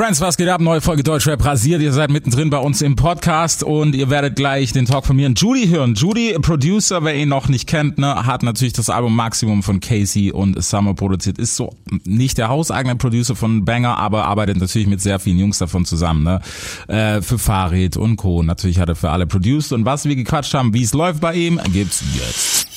Friends, 0.00 0.18
was 0.22 0.38
geht 0.38 0.48
ab? 0.48 0.62
Neue 0.62 0.80
Folge 0.80 1.02
Deutschrap 1.02 1.44
rasiert. 1.44 1.82
Ihr 1.82 1.92
seid 1.92 2.08
mittendrin 2.08 2.48
bei 2.48 2.56
uns 2.56 2.80
im 2.80 2.96
Podcast 2.96 3.62
und 3.62 3.94
ihr 3.94 4.08
werdet 4.08 4.34
gleich 4.34 4.72
den 4.72 4.86
Talk 4.86 5.04
von 5.04 5.14
mir 5.14 5.26
und 5.26 5.38
Judy 5.38 5.68
hören. 5.68 5.94
Judy, 5.94 6.38
Producer, 6.40 7.04
wer 7.04 7.14
ihn 7.14 7.28
noch 7.28 7.48
nicht 7.48 7.68
kennt, 7.68 7.98
ne, 7.98 8.24
hat 8.24 8.42
natürlich 8.42 8.72
das 8.72 8.88
Album 8.88 9.14
Maximum 9.14 9.62
von 9.62 9.78
Casey 9.78 10.32
und 10.32 10.64
Summer 10.64 10.94
produziert. 10.94 11.36
Ist 11.36 11.54
so 11.54 11.74
nicht 12.04 12.38
der 12.38 12.48
hauseigene 12.48 12.96
Producer 12.96 13.36
von 13.36 13.66
Banger, 13.66 13.98
aber 13.98 14.24
arbeitet 14.24 14.56
natürlich 14.56 14.88
mit 14.88 15.02
sehr 15.02 15.18
vielen 15.18 15.38
Jungs 15.38 15.58
davon 15.58 15.84
zusammen. 15.84 16.24
Ne? 16.24 16.40
Äh, 16.88 17.20
für 17.20 17.38
Farid 17.38 17.98
und 17.98 18.16
Co. 18.16 18.42
Natürlich 18.42 18.78
hat 18.78 18.88
er 18.88 18.96
für 18.96 19.10
alle 19.10 19.26
produced. 19.26 19.74
Und 19.74 19.84
was 19.84 20.06
wir 20.06 20.16
gequatscht 20.16 20.54
haben, 20.54 20.72
wie 20.72 20.82
es 20.82 20.94
läuft 20.94 21.20
bei 21.20 21.34
ihm, 21.34 21.60
gibt's 21.74 22.02
jetzt. 22.14 22.68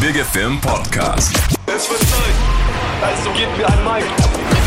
Big 0.00 0.24
Film 0.24 0.60
Podcast. 0.60 1.34
Es 1.66 1.90
wird 1.90 1.98
Zeit, 1.98 2.36
also 3.02 3.30
gebt 3.32 3.58
mir 3.58 3.66
ein 3.66 3.82
Mic. 3.82 4.63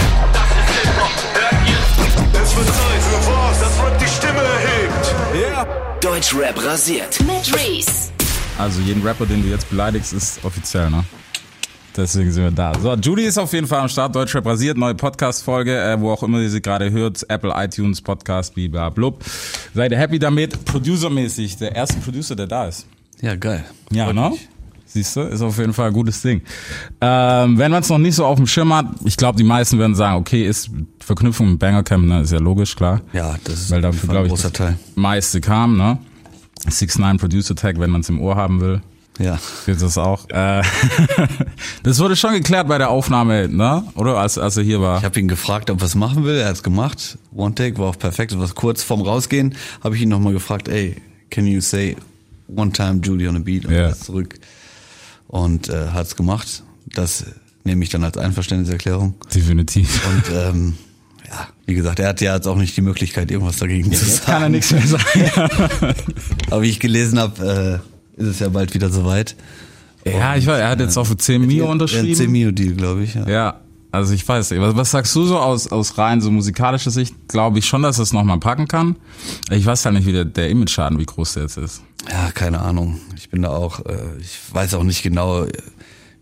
Es 2.47 2.55
wird 2.55 2.67
Zeit 2.67 3.01
für 3.01 3.29
was, 3.29 3.59
das 3.59 3.77
Rap 3.83 3.99
die 3.99 4.07
Stimme 4.07 4.39
erhebt. 4.39 5.15
Yeah. 5.35 5.67
Deutschrap 5.99 6.63
rasiert. 6.63 7.19
Mit 7.19 7.53
Reese. 7.53 8.09
Also 8.57 8.79
jeden 8.79 9.05
Rapper, 9.05 9.25
den 9.25 9.43
du 9.43 9.49
jetzt 9.49 9.69
beleidigst, 9.69 10.13
ist 10.13 10.39
offiziell, 10.45 10.89
ne? 10.89 11.03
Deswegen 11.97 12.31
sind 12.31 12.43
wir 12.45 12.51
da. 12.51 12.71
So, 12.79 12.95
Judy 12.95 13.23
ist 13.23 13.37
auf 13.37 13.51
jeden 13.51 13.67
Fall 13.67 13.81
am 13.81 13.89
Start. 13.89 14.15
Deutschrap 14.15 14.45
rasiert, 14.45 14.77
neue 14.77 14.95
Podcast-Folge, 14.95 15.77
äh, 15.77 15.99
wo 15.99 16.09
auch 16.09 16.23
immer 16.23 16.39
ihr 16.39 16.49
sie 16.49 16.61
gerade 16.61 16.89
hört. 16.89 17.29
Apple, 17.29 17.51
iTunes, 17.53 18.01
Podcast, 18.01 18.53
blub. 18.55 19.25
Seid 19.73 19.91
ihr 19.91 19.97
happy 19.97 20.17
damit? 20.17 20.63
Producermäßig, 20.63 21.57
der 21.57 21.75
erste 21.75 21.97
Producer, 21.97 22.37
der 22.37 22.47
da 22.47 22.67
ist. 22.67 22.87
Ja, 23.19 23.35
geil. 23.35 23.65
Ja, 23.91 24.05
Freut 24.05 24.15
ne? 24.15 24.29
mich. 24.29 24.47
Siehst 24.87 25.15
du, 25.17 25.21
ist 25.21 25.41
auf 25.41 25.57
jeden 25.57 25.73
Fall 25.73 25.87
ein 25.87 25.93
gutes 25.93 26.21
Ding. 26.21 26.41
Ähm, 27.01 27.57
wenn 27.57 27.71
man 27.71 27.81
es 27.81 27.89
noch 27.89 27.97
nicht 27.97 28.15
so 28.15 28.25
auf 28.25 28.37
dem 28.37 28.47
Schirm 28.47 28.73
hat, 28.73 28.85
ich 29.03 29.17
glaube, 29.17 29.37
die 29.37 29.43
meisten 29.43 29.77
werden 29.79 29.95
sagen, 29.95 30.17
okay, 30.17 30.47
ist 30.47 30.69
Verknüpfung 30.99 31.51
mit 31.51 31.59
Bangercamp, 31.59 32.05
ne, 32.05 32.21
ist 32.21 32.31
ja 32.31 32.39
logisch, 32.39 32.75
klar. 32.75 33.01
Ja, 33.13 33.35
das 33.43 33.55
ist 33.55 33.71
Weil 33.71 33.81
dafür, 33.81 34.09
ein 34.15 34.23
ich, 34.25 34.29
großer 34.29 34.49
das 34.49 34.57
Teil. 34.57 34.79
meiste 34.95 35.41
kam, 35.41 35.77
ne? 35.77 35.97
6-9 36.69 37.19
Producer 37.19 37.55
Tag, 37.55 37.79
wenn 37.79 37.89
man 37.89 38.01
es 38.01 38.09
im 38.09 38.19
Ohr 38.19 38.35
haben 38.35 38.61
will. 38.61 38.81
Ja. 39.19 39.39
Geht 39.65 39.81
das 39.81 39.97
auch. 39.97 40.29
Äh, 40.29 40.61
das 41.83 41.99
wurde 41.99 42.15
schon 42.15 42.33
geklärt 42.33 42.67
bei 42.67 42.77
der 42.77 42.89
Aufnahme, 42.89 43.49
ne? 43.49 43.83
Oder 43.95 44.17
als, 44.17 44.37
als 44.37 44.57
er 44.57 44.63
hier 44.63 44.79
war. 44.81 44.99
Ich 44.99 45.05
habe 45.05 45.19
ihn 45.19 45.27
gefragt, 45.27 45.69
ob 45.69 45.81
er 45.81 45.85
es 45.85 45.95
machen 45.95 46.23
will. 46.23 46.35
Er 46.37 46.47
hat 46.49 46.55
es 46.55 46.63
gemacht. 46.63 47.17
One 47.33 47.55
Take 47.55 47.77
war 47.79 47.87
auch 47.87 47.97
perfekt. 47.97 48.31
Das 48.31 48.39
war 48.39 48.47
kurz 48.49 48.83
vorm 48.83 49.01
Rausgehen. 49.01 49.55
Habe 49.83 49.95
ich 49.95 50.01
ihn 50.03 50.09
nochmal 50.09 50.33
gefragt, 50.33 50.67
ey, 50.67 50.95
can 51.31 51.45
you 51.47 51.61
say 51.61 51.95
one 52.47 52.71
time 52.71 52.99
Judy 53.01 53.27
on 53.27 53.35
a 53.37 53.39
beat? 53.39 53.65
Und 53.65 53.73
ist 53.73 54.05
zurück. 54.05 54.35
Und 55.27 55.69
äh, 55.69 55.89
hat 55.89 56.07
es 56.07 56.15
gemacht. 56.15 56.63
Das 56.85 57.25
nehme 57.63 57.83
ich 57.83 57.89
dann 57.89 58.03
als 58.03 58.17
Einverständniserklärung. 58.17 59.15
Definitiv. 59.33 60.01
Und 60.07 60.23
ähm, 60.33 60.77
ja, 61.27 61.47
wie 61.65 61.73
gesagt, 61.73 61.99
er 61.99 62.09
hat 62.09 62.21
ja 62.21 62.35
jetzt 62.35 62.47
auch 62.47 62.55
nicht 62.55 62.75
die 62.77 62.81
Möglichkeit, 62.81 63.29
irgendwas 63.29 63.57
dagegen 63.57 63.91
zu 63.91 64.05
sagen. 64.05 64.25
Kann 64.25 64.43
er 64.43 64.49
nichts 64.49 64.71
mehr 64.71 64.87
sagen. 64.87 65.31
Aber 66.49 66.61
wie 66.61 66.69
ich 66.69 66.79
gelesen 66.79 67.19
habe, 67.19 67.81
äh, 68.17 68.21
ist 68.21 68.27
es 68.27 68.39
ja 68.39 68.49
bald 68.49 68.73
wieder 68.73 68.89
soweit. 68.89 69.35
ja, 70.05 70.35
ich 70.37 70.47
weiß, 70.47 70.59
er 70.59 70.69
hat 70.69 70.79
jetzt 70.79 70.97
auch 70.97 71.05
für 71.05 71.17
10 71.17 71.45
Mio 71.45 71.69
unterschrieben. 71.69 72.15
10 72.15 72.31
Mio 72.31 72.51
Deal, 72.51 72.73
glaube 72.73 73.03
ich. 73.03 73.15
Ja. 73.15 73.27
Ja, 73.27 73.59
also 73.91 74.13
ich 74.13 74.27
weiß 74.27 74.51
nicht. 74.51 74.59
Was, 74.61 74.75
was 74.75 74.91
sagst 74.91 75.15
du 75.15 75.25
so 75.25 75.39
aus, 75.39 75.67
aus 75.71 75.97
rein 75.97 76.21
so 76.21 76.29
musikalischer 76.31 76.91
Sicht? 76.91 77.15
Glaube 77.27 77.59
ich 77.59 77.65
schon, 77.65 77.81
dass 77.83 77.99
es 77.99 78.13
nochmal 78.13 78.39
packen 78.39 78.67
kann. 78.67 78.95
Ich 79.49 79.65
weiß 79.65 79.85
halt 79.85 79.95
nicht, 79.95 80.05
wie 80.05 80.11
der, 80.13 80.25
der 80.25 80.49
Image-Schaden, 80.49 80.99
wie 80.99 81.05
groß 81.05 81.33
der 81.33 81.43
jetzt 81.43 81.57
ist. 81.57 81.81
Ja, 82.11 82.31
keine 82.31 82.59
Ahnung. 82.61 82.99
Ich 83.15 83.29
bin 83.29 83.41
da 83.41 83.49
auch, 83.49 83.85
äh, 83.85 84.17
ich 84.19 84.37
weiß 84.51 84.73
auch 84.75 84.83
nicht 84.83 85.03
genau, 85.03 85.45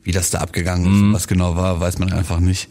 wie 0.03 0.11
das 0.11 0.29
da 0.29 0.39
abgegangen 0.39 0.85
ist. 0.85 1.01
Mhm. 1.01 1.13
Was 1.13 1.27
genau 1.27 1.55
war, 1.55 1.79
weiß 1.79 1.99
man 1.99 2.11
einfach 2.13 2.39
nicht. 2.39 2.69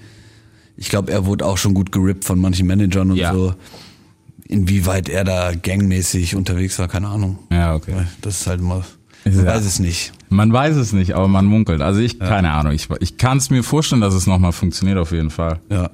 Ich 0.76 0.88
glaube, 0.88 1.12
er 1.12 1.24
wurde 1.26 1.46
auch 1.46 1.58
schon 1.58 1.74
gut 1.74 1.92
gerippt 1.92 2.24
von 2.24 2.40
manchen 2.40 2.66
Managern 2.66 3.10
und 3.10 3.16
Ja. 3.16 3.32
so. 3.32 3.54
Inwieweit 4.46 5.08
er 5.08 5.24
da 5.24 5.52
gangmäßig 5.54 6.36
unterwegs 6.36 6.78
war, 6.78 6.86
keine 6.88 7.08
Ahnung. 7.08 7.38
Ja, 7.50 7.74
okay. 7.74 7.94
Das 8.20 8.40
ist 8.42 8.46
halt 8.46 8.60
mal, 8.60 8.84
Ja- 9.24 9.44
weiß 9.46 9.64
es 9.64 9.78
nicht. 9.78 10.12
Man 10.28 10.52
weiß 10.52 10.76
es 10.76 10.92
nicht, 10.92 11.14
aber 11.14 11.28
man 11.28 11.46
munkelt. 11.46 11.80
Also 11.80 12.00
ich, 12.00 12.18
keine 12.18 12.50
Ahnung. 12.52 12.72
Ich, 12.72 12.88
ich 13.00 13.16
kann 13.16 13.38
es 13.38 13.50
mir 13.50 13.62
vorstellen, 13.62 14.00
dass 14.00 14.14
es 14.14 14.26
nochmal 14.26 14.52
funktioniert 14.52 14.98
auf 14.98 15.12
jeden 15.12 15.30
Fall. 15.30 15.60
Ja. 15.70 15.90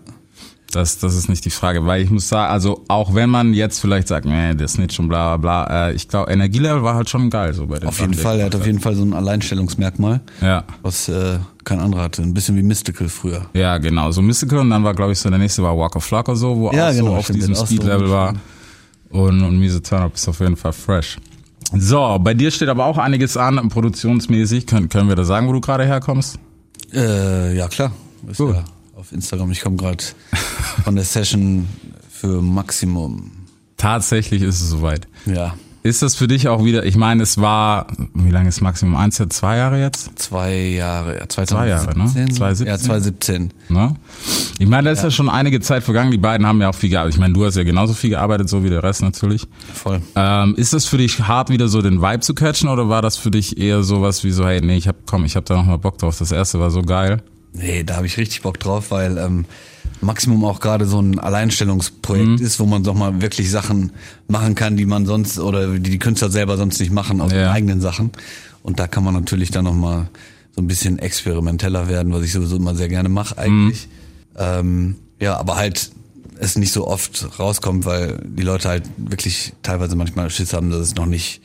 Das, 0.73 0.99
das 0.99 1.17
ist 1.17 1.29
nicht 1.29 1.45
die 1.45 1.51
Frage, 1.51 1.85
weil 1.85 2.01
ich 2.01 2.11
muss 2.11 2.29
sagen, 2.29 2.53
also 2.53 2.85
auch 2.87 3.13
wenn 3.15 3.29
man 3.29 3.55
jetzt 3.55 3.81
vielleicht 3.81 4.07
sagt, 4.07 4.25
nee, 4.25 4.55
der 4.55 4.69
Snitch 4.69 5.01
und 5.01 5.09
bla 5.09 5.37
bla 5.37 5.65
bla, 5.67 5.89
äh, 5.89 5.95
ich 5.95 6.07
glaube, 6.07 6.31
Energielevel 6.31 6.85
war 6.85 6.95
halt 6.95 7.11
schon 7.11 7.29
geil 7.29 7.53
so 7.55 7.67
bei 7.67 7.81
den 7.81 7.89
Auf 7.89 7.99
jeden 7.99 8.15
Fall, 8.15 8.39
er 8.39 8.47
hat 8.47 8.55
auf 8.55 8.65
jeden 8.65 8.79
Fall 8.79 8.95
so 8.95 9.03
ein 9.03 9.13
Alleinstellungsmerkmal, 9.13 10.21
Ja. 10.41 10.63
was 10.83 11.09
äh, 11.09 11.39
kein 11.65 11.81
anderer 11.81 12.03
hatte. 12.03 12.23
Ein 12.23 12.35
bisschen 12.35 12.57
wie 12.57 12.63
Mystical 12.63 13.09
früher. 13.09 13.47
Ja, 13.53 13.79
genau, 13.79 14.13
so 14.13 14.23
Mystical 14.23 14.61
und 14.61 14.71
dann 14.71 14.85
war, 14.85 14.95
glaube 14.95 15.11
ich, 15.11 15.19
so 15.19 15.29
der 15.29 15.41
nächste 15.41 15.63
war 15.65 15.77
Walk 15.77 15.97
of 15.97 16.05
Flock 16.05 16.29
oder 16.29 16.37
so, 16.37 16.57
wo 16.57 16.71
Ja, 16.73 16.89
auch 16.89 16.93
genau, 16.93 17.07
so 17.11 17.17
auf 17.17 17.27
diesem 17.33 17.55
Speed-Level 17.57 18.09
war. 18.09 18.35
Und, 19.11 19.43
und 19.43 19.59
Miese 19.59 19.83
Turn-Up 19.83 20.15
ist 20.15 20.29
auf 20.29 20.39
jeden 20.39 20.57
Fall 20.57 20.73
fresh. 20.73 21.19
So, 21.73 22.19
bei 22.21 22.35
dir 22.35 22.51
steht 22.51 22.69
aber 22.69 22.87
auch 22.87 22.99
einiges 22.99 23.37
an, 23.37 23.69
produktionsmäßig. 23.69 24.67
Können, 24.67 24.89
können 24.89 25.09
wir 25.09 25.17
da 25.17 25.25
sagen, 25.25 25.49
wo 25.49 25.53
du 25.53 25.61
gerade 25.61 25.85
herkommst? 25.85 26.39
Äh, 26.93 27.57
ja, 27.57 27.69
klar. 27.69 27.93
Ist 28.29 28.39
Gut. 28.39 28.55
ja 28.55 28.65
auf 29.01 29.13
Instagram. 29.13 29.51
Ich 29.51 29.63
komme 29.63 29.77
gerade 29.77 30.05
von 30.85 30.95
der 30.95 31.05
Session 31.05 31.67
für 32.11 32.43
Maximum. 32.43 33.33
Tatsächlich 33.77 34.43
ist 34.43 34.61
es 34.61 34.69
soweit. 34.71 35.09
Ja, 35.25 35.55
Ist 35.83 36.03
das 36.03 36.15
für 36.15 36.29
dich 36.29 36.47
auch 36.49 36.63
wieder, 36.63 36.85
ich 36.85 36.97
meine, 36.97 37.23
es 37.23 37.41
war, 37.41 37.87
wie 38.13 38.31
lange 38.31 38.51
ist 38.51 38.61
Maximum? 38.61 38.97
Eins, 38.97 39.17
Jahr, 39.17 39.31
zwei 39.31 39.57
Jahre 39.57 39.81
jetzt? 39.81 40.19
zwei 40.19 40.55
Jahre. 40.55 41.19
Ja, 41.19 41.29
2017, 41.29 41.47
Zwei 41.57 41.69
Jahre, 41.69 41.99
ne? 41.99 42.05
2017? 42.35 42.67
Ja, 42.67 42.79
2017. 42.79 43.53
Ne? 43.71 43.97
Ich 44.59 44.69
meine, 44.69 44.85
da 44.85 44.91
ist 44.91 45.03
ja. 45.03 45.11
schon 45.11 45.31
einige 45.31 45.61
Zeit 45.61 45.83
vergangen. 45.83 46.11
Die 46.11 46.19
beiden 46.19 46.47
haben 46.47 46.61
ja 46.61 46.69
auch 46.69 46.75
viel 46.75 46.91
gearbeitet. 46.91 47.15
Ich 47.15 47.21
meine, 47.21 47.33
du 47.33 47.47
hast 47.47 47.57
ja 47.57 47.63
genauso 47.63 47.95
viel 47.95 48.11
gearbeitet, 48.11 48.51
so 48.51 48.63
wie 48.63 48.69
der 48.69 48.83
Rest 48.83 49.01
natürlich. 49.01 49.47
Voll. 49.73 50.03
Ähm, 50.17 50.55
ist 50.57 50.75
das 50.75 50.85
für 50.85 50.99
dich 50.99 51.19
hart, 51.21 51.49
wieder 51.49 51.69
so 51.69 51.81
den 51.81 52.03
Vibe 52.03 52.21
zu 52.21 52.35
catchen 52.35 52.69
oder 52.69 52.91
war 52.91 53.01
das 53.01 53.17
für 53.17 53.31
dich 53.31 53.57
eher 53.57 53.83
sowas 53.83 54.23
wie 54.23 54.33
so, 54.33 54.47
hey, 54.47 54.61
nee, 54.61 54.77
ich 54.77 54.87
hab, 54.87 55.07
komm, 55.07 55.25
ich 55.25 55.35
hab 55.35 55.47
da 55.47 55.57
nochmal 55.57 55.79
Bock 55.79 55.97
drauf. 55.97 56.19
Das 56.19 56.31
erste 56.31 56.61
war 56.61 56.71
so 56.71 56.83
geil. 56.83 57.23
Nee, 57.55 57.85
da 57.85 57.97
habe 57.97 58.07
ich 58.07 58.19
richtig 58.19 58.43
Bock 58.43 58.61
drauf, 58.61 58.91
weil 58.91 59.17
ähm, 59.17 59.47
Maximum 60.03 60.45
auch 60.45 60.61
gerade 60.61 60.87
so 60.87 61.01
ein 61.01 61.19
Alleinstellungsprojekt 61.19 62.41
Mhm. 62.41 62.47
ist, 62.47 62.59
wo 62.61 62.67
man 62.67 62.83
doch 62.85 62.95
mal 62.95 63.21
wirklich 63.21 63.51
Sachen 63.51 63.93
machen 64.29 64.55
kann, 64.55 64.77
die 64.77 64.87
man 64.87 65.05
sonst 65.07 65.39
oder 65.39 65.67
die 65.75 65.91
die 65.91 65.99
Künstler 65.99 66.31
selber 66.31 66.57
sonst 66.57 66.81
nicht 66.81 66.93
machen 66.93 67.21
aus 67.21 67.33
Ja. 67.33 67.39
den 67.39 67.49
eigenen 67.49 67.81
Sachen. 67.81 68.11
Und 68.63 68.79
da 68.79 68.87
kann 68.87 69.05
man 69.05 69.15
natürlich 69.15 69.51
dann 69.51 69.65
noch 69.65 69.75
mal 69.75 70.09
so 70.57 70.63
ein 70.63 70.67
bisschen 70.67 70.99
experimenteller 70.99 71.89
werden, 71.89 72.13
was 72.13 72.23
ich 72.25 72.33
sowieso 72.33 72.57
immer 72.57 72.75
sehr 72.75 72.89
gerne 72.89 73.09
mache 73.09 73.37
eigentlich. 73.39 73.89
Ähm, 74.39 74.97
ja, 75.21 75.37
aber 75.39 75.57
halt 75.57 75.91
es 76.39 76.57
nicht 76.57 76.73
so 76.73 76.87
oft 76.87 77.39
rauskommt, 77.39 77.85
weil 77.85 78.19
die 78.25 78.43
Leute 78.43 78.69
halt 78.71 78.85
wirklich 78.97 79.53
teilweise 79.63 79.97
manchmal 79.97 80.31
Schiss 80.31 80.55
haben, 80.55 80.71
dass 80.71 80.81
es 80.81 80.95
noch 80.95 81.05
nicht, 81.07 81.43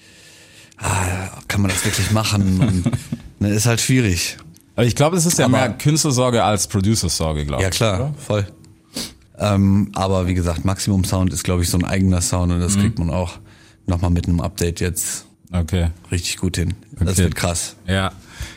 ah, 0.78 1.30
kann 1.50 1.62
man 1.62 1.70
das 1.72 1.84
wirklich 1.84 2.12
machen? 2.12 2.60
Und, 2.62 2.92
ne, 3.42 3.50
ist 3.54 3.66
halt 3.66 3.82
schwierig. 3.82 4.38
Aber 4.75 4.86
ich 4.86 4.96
glaube, 4.96 5.16
es 5.18 5.25
ist 5.25 5.40
ja 5.40 5.46
Aber- 5.46 5.58
mehr 5.58 5.69
Künstlersorge 5.69 6.44
als 6.44 6.68
Producersorge, 6.68 7.46
glaube 7.46 7.62
ich. 7.62 7.66
Ja 7.66 7.69
klar, 7.69 7.96
oder? 8.00 8.13
voll. 8.18 8.47
Ähm, 9.38 9.91
aber 9.96 10.28
wie 10.28 10.34
gesagt, 10.34 10.63
Maximum 10.66 11.03
Sound 11.03 11.34
ist, 11.34 11.44
glaube 11.44 11.62
ich, 11.63 11.69
so 11.69 11.78
ein 11.78 11.84
eigener 11.86 12.22
Sound 12.22 12.52
und 12.52 12.59
Mhm. 12.59 12.63
das 12.63 12.78
kriegt 12.78 12.97
man 13.00 13.09
auch 13.09 13.34
nochmal 13.85 14.12
mit 14.12 14.28
einem 14.28 14.40
Update 14.40 14.80
jetzt 14.80 15.25
Okay. 15.52 15.90
richtig 16.12 16.38
gut 16.38 16.58
hin. 16.58 16.74
Das 17.00 17.14
Okay. 17.14 17.24
wird 17.24 17.35
krass. 17.35 17.75
Ja. 17.88 18.12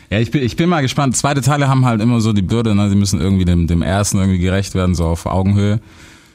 Ja, 0.09 0.19
ich 0.19 0.31
bin, 0.31 0.41
ich 0.43 0.55
bin 0.55 0.69
mal 0.69 0.81
gespannt. 0.81 1.15
Zweite 1.15 1.41
Teile 1.41 1.67
haben 1.67 1.85
halt 1.85 2.01
immer 2.01 2.19
so 2.21 2.33
die 2.33 2.41
Bürde, 2.41 2.75
ne? 2.75 2.89
Sie 2.89 2.95
müssen 2.95 3.19
irgendwie 3.21 3.45
dem, 3.45 3.67
dem 3.67 3.81
ersten 3.81 4.17
irgendwie 4.17 4.39
gerecht 4.39 4.73
werden, 4.75 4.95
so 4.95 5.05
auf 5.05 5.25
Augenhöhe. 5.25 5.79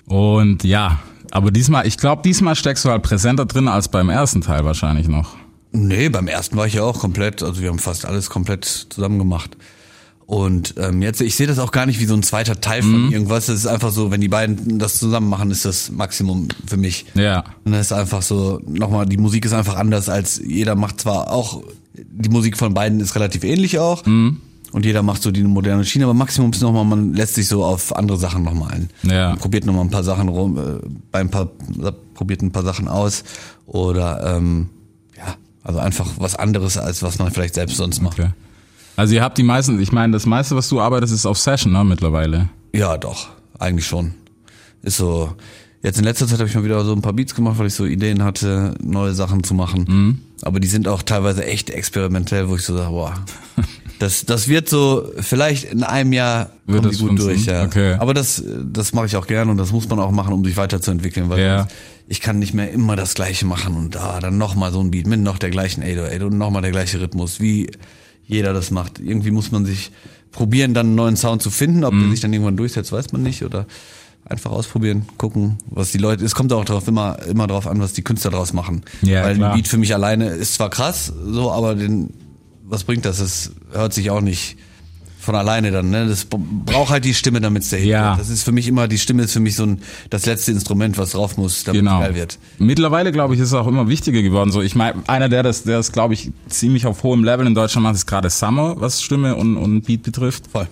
Und 0.07 0.63
ja, 0.65 1.01
aber 1.31 1.51
diesmal, 1.51 1.87
ich 1.87 1.97
glaube, 1.99 2.23
diesmal 2.23 2.55
steckst 2.55 2.85
du 2.85 2.91
halt 2.91 3.03
präsenter 3.03 3.47
drin 3.47 3.69
als 3.69 3.89
beim 3.89 4.09
ersten 4.11 4.41
Teil 4.43 4.65
wahrscheinlich 4.65 5.09
noch. 5.09 5.37
Nee, 5.73 6.09
beim 6.09 6.29
ersten 6.29 6.57
war 6.57 6.67
ich 6.67 6.75
ja 6.75 6.83
auch 6.83 7.01
komplett, 7.01 7.43
also 7.43 7.61
wir 7.61 7.69
haben 7.71 7.79
fast 7.81 8.05
alles 8.07 8.31
komplett 8.31 8.65
zusammen 8.91 9.19
gemacht. 9.19 9.57
Und 10.27 10.75
ähm, 10.79 11.03
jetzt, 11.03 11.21
ich 11.21 11.37
sehe 11.37 11.47
das 11.47 11.59
auch 11.59 11.71
gar 11.71 11.85
nicht 11.85 12.01
wie 12.01 12.07
so 12.07 12.15
ein 12.15 12.23
zweiter 12.23 12.61
Teil 12.61 12.83
Mhm. 12.83 12.93
von 12.93 13.13
irgendwas. 13.13 13.49
Es 13.49 13.61
ist 13.61 13.67
einfach 13.67 13.91
so, 13.91 14.11
wenn 14.11 14.21
die 14.23 14.29
beiden 14.29 14.79
das 14.79 14.99
zusammen 14.99 15.29
machen, 15.29 15.51
ist 15.51 15.65
das 15.67 15.91
Maximum 15.91 16.49
für 16.67 16.79
mich. 16.79 17.05
Ja. 17.15 17.45
Und 17.65 17.73
das 17.73 17.87
ist 17.87 17.93
einfach 17.93 18.23
so, 18.23 18.61
nochmal, 18.67 19.05
die 19.07 19.19
Musik 19.19 19.45
ist 19.45 19.53
einfach 19.53 19.77
anders 19.77 20.09
als 20.09 20.41
jeder 20.45 20.77
macht 20.77 21.01
zwar 21.03 21.31
auch, 21.31 21.63
die 21.95 22.31
Musik 22.31 22.57
von 22.57 22.73
beiden 22.73 23.01
ist 23.01 23.15
relativ 23.17 23.45
ähnlich 23.45 23.79
auch. 23.79 24.05
Mhm. 24.07 24.41
Und 24.73 24.85
jeder 24.85 25.03
macht 25.05 25.23
so 25.23 25.31
die 25.31 25.43
moderne 25.45 25.85
Schiene, 25.85 26.05
aber 26.07 26.15
Maximum 26.15 26.51
ist 26.51 26.61
nochmal, 26.63 26.85
man 26.85 27.13
lässt 27.15 27.35
sich 27.35 27.47
so 27.47 27.63
auf 27.65 27.95
andere 27.95 28.19
Sachen 28.19 28.43
nochmal 28.43 28.73
ein. 28.73 28.89
Ja. 29.03 29.29
Man 29.29 29.39
probiert 29.39 29.67
nochmal 29.67 29.85
ein 29.85 29.91
paar 29.91 30.03
Sachen 30.03 30.29
rum, 30.29 30.59
äh, 30.59 30.63
bei 31.13 31.21
ein 31.21 31.29
paar, 31.31 31.49
probiert 32.15 32.43
ein 32.43 32.51
paar 32.51 32.65
Sachen 32.65 32.89
aus. 32.89 33.23
Oder, 33.67 34.37
ähm, 34.37 34.71
ja, 35.17 35.37
also 35.63 35.79
einfach 35.79 36.11
was 36.17 36.35
anderes, 36.35 36.77
als 36.77 37.03
was 37.05 37.19
man 37.21 37.31
vielleicht 37.31 37.55
selbst 37.55 37.77
sonst 37.77 38.01
macht. 38.03 38.19
Okay. 38.19 38.31
Also 38.97 39.15
ihr 39.15 39.23
habt 39.23 39.39
die 39.39 39.43
meisten, 39.43 39.81
ich 39.81 39.93
meine, 39.93 40.13
das 40.13 40.27
meiste, 40.27 40.55
was 40.57 40.69
du 40.69 40.81
arbeitest, 40.81 41.13
ist 41.13 41.27
auf 41.27 41.39
Session, 41.39 41.73
ne, 41.73 41.83
mittlerweile. 41.85 42.49
Ja, 42.73 42.97
doch, 42.97 43.29
eigentlich 43.59 43.87
schon. 43.87 44.15
Ist 44.83 44.97
so, 44.99 45.35
jetzt 45.83 45.99
in 45.99 46.05
letzter 46.05 46.27
Zeit 46.27 46.39
habe 46.39 46.49
ich 46.49 46.55
mal 46.55 46.65
wieder 46.65 46.85
so 46.85 46.93
ein 46.93 47.03
paar 47.03 47.13
Beats 47.13 47.35
gemacht, 47.35 47.59
weil 47.59 47.67
ich 47.67 47.75
so 47.75 47.85
Ideen 47.87 48.23
hatte, 48.23 48.75
neue 48.83 49.15
Sachen 49.15 49.43
zu 49.43 49.55
machen. 49.55 50.21
Aber 50.43 50.61
die 50.61 50.69
sind 50.69 50.87
auch 50.89 51.03
teilweise 51.03 51.45
echt 51.45 51.71
experimentell, 51.71 52.49
wo 52.49 52.57
ich 52.57 52.63
so 52.63 52.77
sage, 52.77 52.91
boah, 52.91 53.15
Das, 54.01 54.27
das 54.27 54.49
wird 54.49 54.69
so, 54.69 55.09
vielleicht 55.21 55.65
in 55.73 55.85
einem 55.85 56.13
Jahr 56.13 56.51
Wird 56.67 56.79
kommen 56.83 56.91
das 56.91 56.97
die 56.99 57.03
gut 57.07 57.09
funzen? 57.11 57.27
durch, 57.27 57.47
ja. 57.47 57.65
Okay. 57.65 57.95
Aber 58.01 58.13
das, 58.13 58.43
das 58.65 58.93
mache 58.93 59.07
ich 59.07 59.15
auch 59.17 59.29
gerne 59.29 59.53
und 59.53 59.57
das 59.57 59.71
muss 59.71 59.89
man 59.89 60.01
auch 60.01 60.11
machen, 60.11 60.33
um 60.35 60.45
sich 60.45 60.57
weiterzuentwickeln, 60.57 61.31
weil 61.31 61.41
Ja. 61.41 61.69
ich 62.09 62.21
kann 62.21 62.41
nicht 62.41 62.55
mehr 62.55 62.71
immer 62.73 62.97
das 62.97 63.15
Gleiche 63.15 63.47
machen 63.47 63.77
und 63.77 63.95
da 63.95 64.19
dann 64.19 64.37
nochmal 64.37 64.73
so 64.73 64.81
ein 64.81 64.91
Beat 64.91 65.07
mit 65.07 65.21
noch 65.21 65.39
der 65.39 65.51
gleichen 65.51 65.83
808 65.85 66.23
und 66.25 66.37
nochmal 66.37 66.61
der 66.63 66.73
gleiche 66.73 67.01
Rhythmus, 67.01 67.39
wie 67.41 67.71
jeder 68.27 68.53
das 68.53 68.71
macht. 68.71 68.99
Irgendwie 68.99 69.31
muss 69.31 69.51
man 69.53 69.65
sich 69.65 69.91
probieren, 70.33 70.75
dann 70.75 70.87
einen 70.89 70.95
neuen 70.97 71.17
Sound 71.17 71.43
zu 71.43 71.51
finden. 71.51 71.85
Ob 71.85 71.95
Mhm. 71.95 72.01
der 72.03 72.11
sich 72.11 72.21
dann 72.21 72.33
irgendwann 72.33 72.57
durchsetzt, 72.57 72.91
weiß 72.93 73.13
man 73.13 73.23
nicht 73.23 73.45
oder 73.45 73.67
einfach 74.27 74.51
ausprobieren, 74.51 75.07
gucken, 75.19 75.59
was 75.67 75.93
die 75.93 75.99
Leute, 75.99 76.25
es 76.25 76.35
kommt 76.35 76.53
auch 76.53 76.65
drauf, 76.65 76.89
immer, 76.89 77.19
immer 77.29 77.47
drauf 77.47 77.67
an, 77.67 77.81
was 77.81 77.93
die 77.93 78.03
Künstler 78.03 78.31
draus 78.31 78.53
machen. 78.55 78.83
Ja, 79.03 79.23
weil 79.23 79.37
klar. 79.37 79.51
ein 79.53 79.57
Beat 79.57 79.69
für 79.69 79.77
mich 79.77 79.93
alleine 79.95 80.29
ist 80.29 80.55
zwar 80.55 80.71
krass, 80.71 81.13
so, 81.27 81.53
aber 81.53 81.75
den, 81.75 82.11
was 82.65 82.85
bringt 82.85 83.05
das? 83.05 83.21
Es 83.21 83.53
hört 83.73 83.93
sich 83.93 84.11
auch 84.11 84.23
nicht 84.23 84.57
von 85.25 85.35
alleine 85.35 85.71
dann, 85.71 85.91
ne? 85.91 86.07
Das 86.07 86.27
braucht 86.27 86.91
halt 86.91 87.05
die 87.05 87.15
Stimme, 87.15 87.41
damit 87.41 87.63
es 87.65 87.71
der 87.71 87.79
Hit 87.81 87.89
Ja. 87.89 88.11
wird. 88.11 88.21
Das 88.21 88.29
ist 88.31 88.43
für 88.45 88.53
mich 88.53 88.69
immer, 88.69 88.87
die 88.89 88.99
Stimme 88.99 89.23
ist 89.23 89.33
für 89.33 89.41
mich 89.41 89.57
so 89.57 89.65
ein, 89.65 89.81
das 90.11 90.27
letzte 90.27 90.53
Instrument, 90.53 90.97
was 90.99 91.11
drauf 91.13 91.37
muss, 91.37 91.65
damit 91.65 91.81
Genau. 91.81 91.99
es 92.01 92.07
geil 92.07 92.15
wird. 92.15 92.39
Mittlerweile, 92.59 93.11
glaube 93.13 93.35
ich, 93.35 93.41
ist 93.41 93.49
es 93.49 93.55
auch 93.55 93.67
immer 93.67 93.89
wichtiger 93.89 94.23
geworden. 94.23 94.53
So, 94.53 94.63
ich 94.63 94.75
meine, 94.75 95.03
einer, 95.09 95.29
der 95.29 95.43
das, 95.43 95.65
der 95.65 95.79
das, 95.79 95.91
glaube 95.93 96.15
ich, 96.15 96.31
ziemlich 96.49 96.87
auf 96.87 97.03
hohem 97.03 97.25
Level 97.25 97.47
in 97.47 97.55
Deutschland 97.55 97.83
macht, 97.85 97.95
ist 97.97 98.07
gerade 98.07 98.31
Summer, 98.31 98.75
was 98.81 99.03
Stimme 99.03 99.35
und, 99.37 99.57
und 99.57 99.83
Beat 99.83 100.03
betrifft. 100.03 100.45
Voll. 100.53 100.69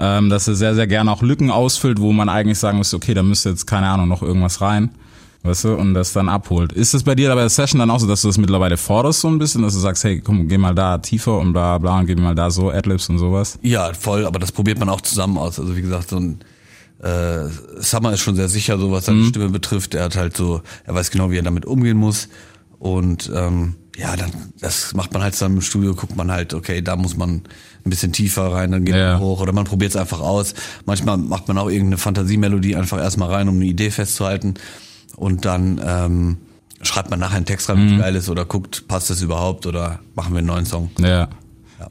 Ähm, 0.00 0.28
dass 0.28 0.48
er 0.48 0.54
sehr, 0.56 0.74
sehr 0.74 0.86
gerne 0.88 1.10
auch 1.12 1.22
Lücken 1.22 1.50
ausfüllt, 1.50 2.00
wo 2.00 2.12
man 2.12 2.28
eigentlich 2.28 2.58
sagen 2.58 2.78
muss, 2.78 2.92
okay, 2.94 3.14
da 3.14 3.22
müsste 3.22 3.50
jetzt, 3.50 3.66
keine 3.66 3.86
Ahnung, 3.88 4.08
noch 4.08 4.22
irgendwas 4.22 4.60
rein. 4.60 4.90
Weißt 5.46 5.64
du, 5.64 5.74
und 5.74 5.92
das 5.92 6.14
dann 6.14 6.30
abholt. 6.30 6.72
Ist 6.72 6.94
das 6.94 7.02
bei 7.02 7.14
dir 7.14 7.28
bei 7.28 7.34
der 7.34 7.50
Session 7.50 7.78
dann 7.78 7.90
auch 7.90 8.00
so, 8.00 8.06
dass 8.06 8.22
du 8.22 8.28
das 8.28 8.38
mittlerweile 8.38 8.78
forderst 8.78 9.20
so 9.20 9.28
ein 9.28 9.38
bisschen, 9.38 9.60
dass 9.60 9.74
du 9.74 9.78
sagst, 9.78 10.02
hey, 10.02 10.20
komm, 10.20 10.48
geh 10.48 10.56
mal 10.56 10.74
da 10.74 10.96
tiefer 10.96 11.38
und 11.38 11.52
bla 11.52 11.76
bla 11.76 11.98
und 12.00 12.06
geh 12.06 12.14
mal 12.16 12.34
da 12.34 12.50
so 12.50 12.70
Adlibs 12.70 13.10
und 13.10 13.18
sowas? 13.18 13.58
Ja, 13.60 13.92
voll, 13.92 14.24
aber 14.24 14.38
das 14.38 14.52
probiert 14.52 14.78
man 14.78 14.88
auch 14.88 15.02
zusammen 15.02 15.36
aus. 15.36 15.60
Also 15.60 15.76
wie 15.76 15.82
gesagt, 15.82 16.08
so 16.08 16.16
ein 16.16 16.38
äh, 17.02 17.48
Summer 17.78 18.14
ist 18.14 18.20
schon 18.20 18.36
sehr 18.36 18.48
sicher, 18.48 18.78
so 18.78 18.90
was 18.90 19.04
seine 19.04 19.18
Mhm. 19.18 19.26
Stimme 19.28 19.48
betrifft. 19.50 19.94
Er 19.94 20.04
hat 20.04 20.16
halt 20.16 20.34
so, 20.34 20.62
er 20.84 20.94
weiß 20.94 21.10
genau, 21.10 21.30
wie 21.30 21.36
er 21.36 21.42
damit 21.42 21.66
umgehen 21.66 21.98
muss. 21.98 22.28
Und 22.78 23.30
ähm, 23.34 23.74
ja, 23.98 24.16
dann 24.16 24.30
das 24.60 24.94
macht 24.94 25.12
man 25.12 25.22
halt 25.22 25.34
zusammen 25.34 25.56
im 25.56 25.62
Studio, 25.62 25.94
guckt 25.94 26.16
man 26.16 26.32
halt, 26.32 26.54
okay, 26.54 26.80
da 26.80 26.96
muss 26.96 27.18
man 27.18 27.42
ein 27.84 27.90
bisschen 27.90 28.12
tiefer 28.14 28.50
rein, 28.50 28.72
dann 28.72 28.86
geht 28.86 28.94
Ja. 28.94 29.12
man 29.14 29.20
hoch 29.20 29.40
oder 29.42 29.52
man 29.52 29.64
probiert 29.64 29.90
es 29.90 29.96
einfach 29.96 30.20
aus. 30.20 30.54
Manchmal 30.86 31.18
macht 31.18 31.48
man 31.48 31.58
auch 31.58 31.68
irgendeine 31.68 31.98
Fantasiemelodie 31.98 32.76
einfach 32.76 32.98
erstmal 32.98 33.30
rein, 33.30 33.48
um 33.50 33.56
eine 33.56 33.66
Idee 33.66 33.90
festzuhalten. 33.90 34.54
Und 35.16 35.44
dann 35.44 35.80
ähm, 35.84 36.36
schreibt 36.82 37.10
man 37.10 37.18
nachher 37.20 37.36
einen 37.36 37.46
Text 37.46 37.68
rein, 37.70 37.94
Mhm. 37.94 37.98
geil 37.98 38.14
ist, 38.16 38.28
oder 38.28 38.44
guckt, 38.44 38.88
passt 38.88 39.10
das 39.10 39.22
überhaupt 39.22 39.66
oder 39.66 40.00
machen 40.14 40.32
wir 40.32 40.38
einen 40.38 40.46
neuen 40.48 40.66
Song. 40.66 40.90
Ja. 40.98 41.28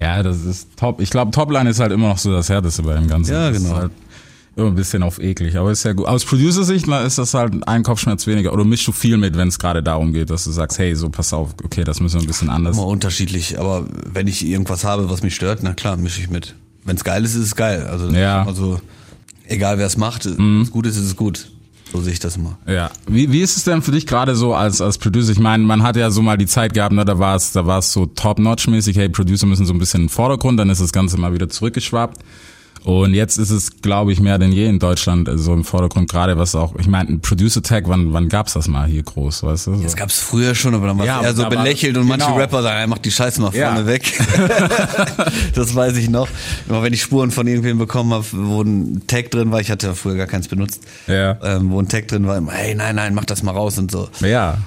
Ja, 0.01 0.23
das 0.23 0.43
ist 0.43 0.69
top. 0.75 0.99
Ich 1.01 1.09
glaube, 1.11 1.31
Topline 1.31 1.69
ist 1.69 1.79
halt 1.79 1.91
immer 1.91 2.07
noch 2.09 2.17
so 2.17 2.31
das 2.31 2.49
Härteste 2.49 2.81
bei 2.83 2.93
dem 2.95 3.07
Ganzen. 3.07 3.33
Ja, 3.33 3.51
genau. 3.51 3.69
Ist 3.69 3.75
halt 3.75 3.91
immer 4.55 4.67
ein 4.67 4.75
bisschen 4.75 5.03
auf 5.03 5.19
eklig, 5.19 5.55
aber 5.57 5.71
ist 5.71 5.83
ja 5.83 5.93
gut. 5.93 6.07
Aus 6.07 6.25
Producer-Sicht 6.25 6.87
ist 6.87 7.17
das 7.19 7.33
halt 7.35 7.67
ein 7.67 7.83
Kopfschmerz 7.83 8.25
weniger. 8.25 8.53
Oder 8.53 8.65
mischst 8.65 8.87
du 8.87 8.91
viel 8.91 9.17
mit, 9.17 9.37
wenn 9.37 9.49
es 9.49 9.59
gerade 9.59 9.83
darum 9.83 10.11
geht, 10.13 10.29
dass 10.31 10.45
du 10.45 10.51
sagst, 10.51 10.79
hey, 10.79 10.95
so 10.95 11.09
pass 11.09 11.31
auf, 11.33 11.53
okay, 11.63 11.83
das 11.83 11.99
müssen 11.99 12.15
wir 12.15 12.21
ein 12.21 12.27
bisschen 12.27 12.49
anders. 12.49 12.75
Immer 12.77 12.87
unterschiedlich, 12.87 13.59
aber 13.59 13.85
wenn 14.11 14.27
ich 14.27 14.43
irgendwas 14.45 14.83
habe, 14.83 15.09
was 15.11 15.21
mich 15.21 15.35
stört, 15.35 15.59
na 15.61 15.73
klar, 15.73 15.95
mische 15.97 16.21
ich 16.21 16.29
mit. 16.29 16.55
Wenn 16.85 16.95
es 16.95 17.03
geil 17.03 17.23
ist, 17.23 17.35
ist 17.35 17.45
es 17.45 17.55
geil. 17.55 17.85
Also, 17.85 18.09
Ja. 18.09 18.45
also 18.47 18.79
egal 19.47 19.77
wer 19.77 19.85
es 19.85 19.97
macht, 19.97 20.25
wenn 20.25 20.61
es 20.61 20.71
gut 20.71 20.85
ist, 20.87 20.97
ist 20.97 21.05
es 21.05 21.15
gut. 21.15 21.51
So 21.93 22.01
sehe 22.01 22.13
ich 22.13 22.19
das 22.19 22.37
immer. 22.37 22.57
Ja. 22.67 22.89
Wie, 23.07 23.31
wie 23.31 23.41
ist 23.41 23.55
es 23.55 23.65
denn 23.65 23.83
für 23.83 23.91
dich 23.91 24.07
gerade 24.07 24.35
so 24.35 24.55
als, 24.55 24.81
als 24.81 24.97
Producer? 24.97 25.31
Ich 25.31 25.39
meine, 25.39 25.63
man 25.63 25.83
hat 25.83 25.95
ja 25.95 26.09
so 26.09 26.23
mal 26.23 26.37
die 26.37 26.47
Zeit 26.47 26.73
gehabt, 26.73 26.93
ne, 26.93 27.05
da 27.05 27.19
war 27.19 27.35
es, 27.35 27.51
da 27.51 27.67
war 27.67 27.77
es 27.79 27.93
so 27.93 28.07
top-notch-mäßig, 28.07 28.97
hey, 28.97 29.09
Producer 29.09 29.45
müssen 29.45 29.67
so 29.67 29.73
ein 29.73 29.79
bisschen 29.79 30.03
den 30.03 30.09
Vordergrund, 30.09 30.59
dann 30.59 30.71
ist 30.71 30.81
das 30.81 30.91
Ganze 30.91 31.17
mal 31.17 31.33
wieder 31.33 31.49
zurückgeschwappt. 31.49 32.17
Und 32.83 33.13
jetzt 33.13 33.37
ist 33.37 33.49
es, 33.49 33.81
glaube 33.81 34.11
ich, 34.11 34.19
mehr 34.19 34.37
denn 34.37 34.51
je 34.51 34.67
in 34.67 34.77
Deutschland 34.79 35.29
äh, 35.29 35.37
so 35.37 35.53
im 35.53 35.63
Vordergrund, 35.63 36.09
gerade 36.11 36.37
was 36.37 36.53
auch, 36.53 36.75
ich 36.77 36.87
meine, 36.87 37.09
ein 37.09 37.21
Producer-Tag, 37.21 37.87
wann, 37.87 38.11
wann 38.11 38.27
gab's 38.27 38.53
das 38.53 38.67
mal 38.67 38.87
hier 38.87 39.03
groß, 39.03 39.43
weißt 39.43 39.67
du? 39.67 39.75
So. 39.75 39.83
Das 39.83 39.95
gab's 39.95 40.19
früher 40.19 40.53
schon, 40.53 40.75
aber 40.75 40.87
dann 40.87 40.97
war 40.99 41.05
Ja, 41.05 41.21
eher 41.21 41.33
so 41.33 41.47
belächelt 41.47 41.95
und 41.97 42.07
manche 42.07 42.25
genau. 42.27 42.37
Rapper 42.39 42.61
sagen, 42.61 42.79
ey, 42.81 42.87
mach 42.87 42.97
die 42.97 43.11
Scheiße 43.11 43.41
mal 43.41 43.53
Ja. 43.55 43.71
vorne 43.73 43.87
weg. 43.87 44.11
das 45.55 45.73
weiß 45.75 45.95
ich 45.97 46.09
noch. 46.09 46.27
Immer 46.67 46.83
wenn 46.83 46.93
ich 46.93 47.01
Spuren 47.01 47.31
von 47.31 47.47
irgendwem 47.47 47.77
bekommen 47.77 48.13
habe, 48.13 48.25
wo 48.31 48.61
ein 48.61 49.03
Tag 49.07 49.31
drin 49.31 49.51
war, 49.51 49.61
ich 49.61 49.71
hatte 49.71 49.87
ja 49.87 49.93
früher 49.93 50.15
gar 50.15 50.27
keins 50.27 50.47
benutzt, 50.47 50.83
Ja. 51.07 51.37
ähm, 51.43 51.71
wo 51.71 51.79
ein 51.79 51.87
Tag 51.87 52.07
drin 52.07 52.27
war, 52.27 52.37
immer, 52.37 52.51
hey, 52.51 52.75
nein, 52.75 52.95
nein, 52.95 53.13
mach 53.13 53.25
das 53.25 53.43
mal 53.43 53.51
raus 53.51 53.77
und 53.77 53.91
so. 53.91 54.09
Ja. 54.21 54.57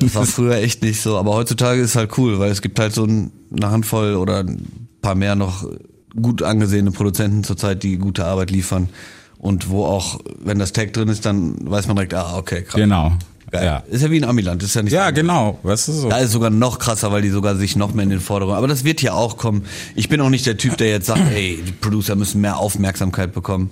Das 0.00 0.14
war 0.14 0.24
früher 0.26 0.56
echt 0.56 0.82
nicht 0.82 1.00
so, 1.02 1.18
aber 1.18 1.34
heutzutage 1.34 1.80
ist 1.80 1.96
halt 1.96 2.16
cool, 2.16 2.38
weil 2.38 2.50
es 2.50 2.62
gibt 2.62 2.78
halt 2.78 2.94
so 2.94 3.04
ein- 3.04 3.30
eine 3.54 3.70
Handvoll 3.70 4.14
oder 4.14 4.38
ein 4.40 4.88
paar 5.02 5.14
mehr 5.14 5.34
noch 5.34 5.66
gut 6.20 6.42
angesehene 6.42 6.90
Produzenten 6.90 7.44
zurzeit, 7.44 7.82
die 7.82 7.96
gute 7.98 8.24
Arbeit 8.24 8.50
liefern 8.50 8.88
und 9.38 9.68
wo 9.70 9.84
auch, 9.84 10.20
wenn 10.44 10.58
das 10.58 10.72
Tag 10.72 10.92
drin 10.92 11.08
ist, 11.08 11.24
dann 11.26 11.54
weiß 11.68 11.86
man 11.86 11.96
direkt, 11.96 12.14
ah, 12.14 12.36
okay, 12.36 12.62
krass. 12.62 12.80
Genau. 12.80 13.12
Geil. 13.50 13.64
Ja. 13.66 13.76
Ist 13.90 14.00
ja 14.02 14.10
wie 14.10 14.16
in 14.16 14.24
Amiland, 14.24 14.62
ist 14.62 14.74
ja 14.74 14.82
nicht 14.82 14.92
Ja, 14.94 15.10
genau. 15.10 15.58
Weißt 15.62 15.88
du 15.88 15.92
so? 15.92 16.08
da 16.08 16.18
ist 16.18 16.32
sogar 16.32 16.48
noch 16.48 16.78
krasser, 16.78 17.12
weil 17.12 17.20
die 17.20 17.28
sogar 17.28 17.54
sich 17.56 17.76
noch 17.76 17.92
mehr 17.92 18.04
in 18.04 18.08
den 18.10 18.20
Vordergrund. 18.20 18.56
Aber 18.56 18.66
das 18.68 18.82
wird 18.84 19.02
ja 19.02 19.12
auch 19.12 19.36
kommen. 19.36 19.66
Ich 19.94 20.08
bin 20.08 20.22
auch 20.22 20.30
nicht 20.30 20.46
der 20.46 20.56
Typ, 20.56 20.78
der 20.78 20.88
jetzt 20.88 21.06
sagt, 21.06 21.20
ey, 21.34 21.62
die 21.66 21.72
Producer 21.72 22.14
müssen 22.16 22.40
mehr 22.40 22.56
Aufmerksamkeit 22.56 23.34
bekommen. 23.34 23.68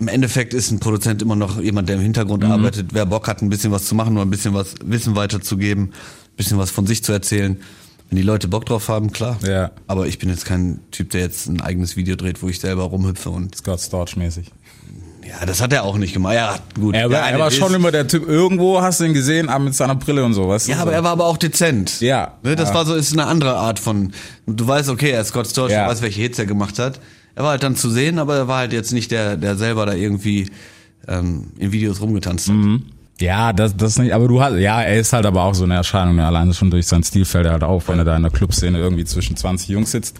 Im 0.00 0.08
Endeffekt 0.08 0.54
ist 0.54 0.72
ein 0.72 0.80
Produzent 0.80 1.22
immer 1.22 1.36
noch 1.36 1.60
jemand, 1.60 1.88
der 1.88 1.96
im 1.96 2.02
Hintergrund 2.02 2.42
Mhm. 2.42 2.50
arbeitet, 2.50 2.88
wer 2.94 3.06
Bock 3.06 3.28
hat, 3.28 3.42
ein 3.42 3.48
bisschen 3.48 3.70
was 3.70 3.84
zu 3.86 3.94
machen 3.94 4.14
oder 4.16 4.26
ein 4.26 4.30
bisschen 4.30 4.54
was 4.54 4.74
Wissen 4.84 5.14
weiterzugeben, 5.14 5.84
ein 5.84 5.92
bisschen 6.36 6.58
was 6.58 6.70
von 6.72 6.86
sich 6.86 7.04
zu 7.04 7.12
erzählen. 7.12 7.58
Wenn 8.08 8.16
die 8.16 8.22
Leute 8.22 8.46
Bock 8.48 8.64
drauf 8.66 8.88
haben, 8.88 9.12
klar. 9.12 9.36
Ja. 9.46 9.72
Aber 9.88 10.06
ich 10.06 10.18
bin 10.18 10.28
jetzt 10.30 10.44
kein 10.44 10.80
Typ, 10.92 11.10
der 11.10 11.22
jetzt 11.22 11.48
ein 11.48 11.60
eigenes 11.60 11.96
Video 11.96 12.14
dreht, 12.16 12.42
wo 12.42 12.48
ich 12.48 12.60
selber 12.60 12.84
rumhüpfe 12.84 13.30
und 13.30 13.56
Scott 13.56 13.80
Storch-mäßig. 13.80 14.46
ja, 15.28 15.44
das 15.44 15.60
hat 15.60 15.72
er 15.72 15.82
auch 15.82 15.98
nicht 15.98 16.12
gemacht. 16.12 16.34
Ja, 16.34 16.56
gut. 16.78 16.94
Er 16.94 17.10
war, 17.10 17.28
er 17.28 17.38
war 17.40 17.50
schon 17.50 17.74
immer 17.74 17.90
der 17.90 18.06
Typ, 18.06 18.28
irgendwo 18.28 18.80
hast 18.80 19.00
du 19.00 19.04
ihn 19.04 19.12
gesehen, 19.12 19.48
aber 19.48 19.64
mit 19.64 19.74
seiner 19.74 19.96
Brille 19.96 20.24
und 20.24 20.34
so, 20.34 20.48
weißt 20.48 20.68
du? 20.68 20.72
Ja, 20.72 20.78
aber 20.78 20.92
er 20.92 21.02
war 21.02 21.10
aber 21.10 21.26
auch 21.26 21.36
dezent. 21.36 22.00
Ja. 22.00 22.34
Ne, 22.44 22.54
das 22.54 22.68
Ja. 22.68 22.74
war 22.76 22.86
so, 22.86 22.94
ist 22.94 23.12
eine 23.12 23.26
andere 23.26 23.56
Art 23.56 23.80
von, 23.80 24.12
du 24.46 24.66
weißt, 24.68 24.88
okay, 24.88 25.10
er 25.10 25.22
ist 25.22 25.28
Scott 25.28 25.48
Storch, 25.48 25.72
Ja. 25.72 25.84
du 25.86 25.90
weißt, 25.90 26.02
welche 26.02 26.20
Hits 26.22 26.38
er 26.38 26.46
gemacht 26.46 26.78
hat. 26.78 27.00
Er 27.34 27.42
war 27.42 27.50
halt 27.50 27.64
dann 27.64 27.74
zu 27.74 27.90
sehen, 27.90 28.20
aber 28.20 28.36
er 28.36 28.46
war 28.48 28.58
halt 28.58 28.72
jetzt 28.72 28.92
nicht 28.92 29.10
der, 29.10 29.36
der 29.36 29.56
selber 29.56 29.84
da 29.84 29.94
irgendwie 29.94 30.48
ähm, 31.08 31.48
in 31.58 31.72
Videos 31.72 32.00
rumgetanzt 32.00 32.48
hat. 32.48 32.54
Mhm. 32.54 32.84
Ja, 33.20 33.52
das, 33.52 33.76
das 33.76 33.98
nicht, 33.98 34.12
aber 34.12 34.28
du 34.28 34.42
hast, 34.42 34.56
ja, 34.58 34.82
er 34.82 34.98
ist 35.00 35.12
halt 35.12 35.24
aber 35.24 35.44
auch 35.44 35.54
so 35.54 35.64
eine 35.64 35.74
Erscheinung, 35.74 36.16
ne? 36.16 36.26
alleine 36.26 36.52
schon 36.52 36.70
durch 36.70 36.86
sein 36.86 37.02
Stil 37.02 37.24
fällt 37.24 37.46
er 37.46 37.52
halt 37.52 37.64
auf, 37.64 37.88
wenn 37.88 37.98
er 37.98 38.04
da 38.04 38.14
in 38.16 38.22
der 38.22 38.30
Clubszene 38.30 38.78
irgendwie 38.78 39.04
zwischen 39.06 39.36
20 39.36 39.68
Jungs 39.68 39.90
sitzt. 39.92 40.16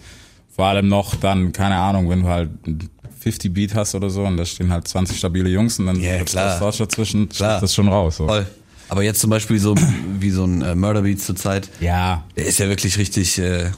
Vor 0.55 0.65
allem 0.65 0.87
noch 0.87 1.13
dann, 1.15 1.51
keine 1.51 1.75
Ahnung, 1.75 2.09
wenn 2.09 2.23
du 2.23 2.27
halt 2.29 2.49
ein 2.65 2.89
50 3.19 3.53
Beat 3.53 3.75
hast 3.75 3.93
oder 3.93 4.09
so 4.09 4.23
und 4.23 4.37
da 4.37 4.45
stehen 4.45 4.71
halt 4.71 4.87
20 4.87 5.15
stabile 5.17 5.49
Jungs 5.49 5.77
und 5.79 5.85
dann 5.85 5.99
Ja, 5.99 6.17
gibt's 6.17 6.31
klar. 6.31 6.59
das 6.59 6.77
dazwischen, 6.77 7.29
Klar. 7.29 7.61
das 7.61 7.75
schon 7.75 7.87
raus. 7.87 8.17
So. 8.17 8.27
Voll. 8.27 8.47
Aber 8.89 9.03
jetzt 9.03 9.19
zum 9.19 9.29
Beispiel 9.29 9.59
so 9.59 9.75
wie 10.19 10.31
so 10.31 10.45
ein 10.45 10.61
äh, 10.63 10.73
Murder 10.73 11.01
Beat 11.03 11.19
zur 11.21 11.35
Zeit, 11.35 11.69
Ja, 11.79 12.23
der 12.35 12.45
ist 12.47 12.57
ja 12.57 12.67
wirklich 12.69 12.97
richtig, 12.97 13.37
äh, 13.37 13.69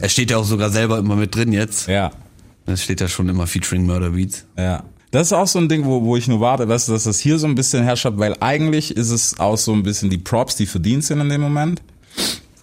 er 0.00 0.08
steht 0.08 0.30
ja 0.30 0.38
auch 0.38 0.44
sogar 0.44 0.70
selber 0.70 0.98
immer 0.98 1.14
mit 1.14 1.34
drin 1.36 1.52
jetzt. 1.52 1.86
ja, 1.88 2.10
Es 2.64 2.82
steht 2.82 3.00
ja 3.00 3.06
schon 3.08 3.28
immer 3.28 3.46
featuring 3.46 3.86
Murder 3.86 4.10
Beats. 4.10 4.44
ja. 4.58 4.82
Das 5.16 5.28
ist 5.28 5.32
auch 5.32 5.46
so 5.46 5.58
ein 5.58 5.66
Ding, 5.70 5.86
wo, 5.86 6.02
wo 6.04 6.14
ich 6.18 6.28
nur 6.28 6.40
warte, 6.40 6.64
du, 6.64 6.68
dass 6.68 6.84
das 6.84 7.18
hier 7.18 7.38
so 7.38 7.46
ein 7.46 7.54
bisschen 7.54 7.82
herrscht, 7.82 8.06
weil 8.16 8.36
eigentlich 8.40 8.94
ist 8.94 9.08
es 9.10 9.40
auch 9.40 9.56
so 9.56 9.72
ein 9.72 9.82
bisschen 9.82 10.10
die 10.10 10.18
Props, 10.18 10.56
die 10.56 10.66
verdient 10.66 11.04
sind 11.04 11.20
in 11.22 11.30
dem 11.30 11.40
Moment. 11.40 11.80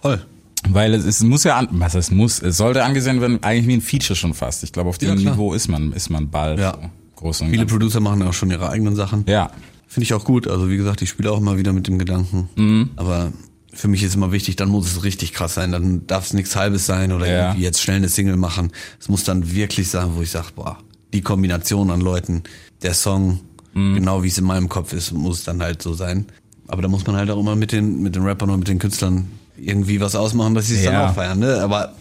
Voll. 0.00 0.24
Weil 0.68 0.94
es, 0.94 1.04
es 1.04 1.20
muss 1.24 1.42
ja, 1.42 1.56
an, 1.56 1.66
was 1.72 1.96
es 1.96 2.12
muss, 2.12 2.40
es 2.40 2.56
sollte 2.58 2.84
angesehen 2.84 3.20
werden, 3.20 3.42
eigentlich 3.42 3.66
wie 3.66 3.74
ein 3.74 3.80
Feature 3.80 4.14
schon 4.14 4.34
fast. 4.34 4.62
Ich 4.62 4.70
glaube, 4.72 4.88
auf 4.88 4.98
dem 4.98 5.18
Ja. 5.18 5.32
Niveau 5.32 5.52
ist 5.52 5.66
man, 5.66 5.92
ist 5.94 6.10
man 6.10 6.30
bald 6.30 6.60
Ja. 6.60 6.74
so 6.80 6.88
groß 7.16 7.40
und 7.40 7.46
Viele 7.48 7.62
ganz. 7.62 7.72
Producer 7.72 7.98
machen 7.98 8.22
auch 8.22 8.32
schon 8.32 8.52
ihre 8.52 8.70
eigenen 8.70 8.94
Sachen. 8.94 9.24
Ja, 9.26 9.50
Finde 9.88 10.04
ich 10.04 10.14
auch 10.14 10.24
gut. 10.24 10.46
Also 10.46 10.70
wie 10.70 10.76
gesagt, 10.76 11.02
ich 11.02 11.08
spiele 11.08 11.32
auch 11.32 11.38
immer 11.38 11.58
wieder 11.58 11.72
mit 11.72 11.88
dem 11.88 11.98
Gedanken. 11.98 12.48
Mhm. 12.54 12.90
Aber 12.94 13.32
für 13.72 13.88
mich 13.88 14.04
ist 14.04 14.14
immer 14.14 14.30
wichtig, 14.30 14.54
dann 14.54 14.68
muss 14.68 14.86
es 14.86 15.02
richtig 15.02 15.32
krass 15.32 15.54
sein. 15.54 15.72
Dann 15.72 16.06
darf 16.06 16.26
es 16.26 16.32
nichts 16.32 16.54
Halbes 16.54 16.86
sein 16.86 17.10
oder 17.10 17.26
Ja. 17.26 17.46
irgendwie 17.48 17.64
jetzt 17.64 17.82
schnell 17.82 17.96
eine 17.96 18.08
Single 18.08 18.36
machen. 18.36 18.70
Es 19.00 19.08
muss 19.08 19.24
dann 19.24 19.50
wirklich 19.52 19.88
sein, 19.90 20.10
wo 20.14 20.22
ich 20.22 20.30
sage, 20.30 20.46
boah, 20.54 20.78
die 21.14 21.22
Kombination 21.22 21.90
an 21.90 22.00
Leuten, 22.00 22.42
der 22.82 22.92
Song, 22.94 23.40
Mhm. 23.72 23.94
genau 23.94 24.22
wie 24.22 24.28
es 24.28 24.36
in 24.38 24.44
meinem 24.44 24.68
Kopf 24.68 24.92
ist, 24.92 25.12
muss 25.12 25.38
es 25.38 25.44
dann 25.44 25.62
halt 25.62 25.80
so 25.82 25.94
sein. 25.94 26.26
Aber 26.68 26.82
da 26.82 26.88
muss 26.88 27.06
man 27.06 27.16
halt 27.16 27.30
auch 27.30 27.38
immer 27.40 27.56
mit 27.56 27.72
den, 27.72 28.02
mit 28.02 28.14
den 28.14 28.22
Rappern 28.24 28.50
und 28.50 28.58
mit 28.60 28.68
den 28.68 28.78
Künstlern 28.78 29.28
irgendwie 29.56 30.00
was 30.00 30.14
ausmachen, 30.14 30.54
dass 30.54 30.66
sie 30.68 30.76
es 30.76 30.84
Ja. 30.84 30.92
dann 30.92 31.10
auch 31.10 31.14
feiern. 31.14 31.38
Ne? 31.38 31.60
Aber 31.60 31.94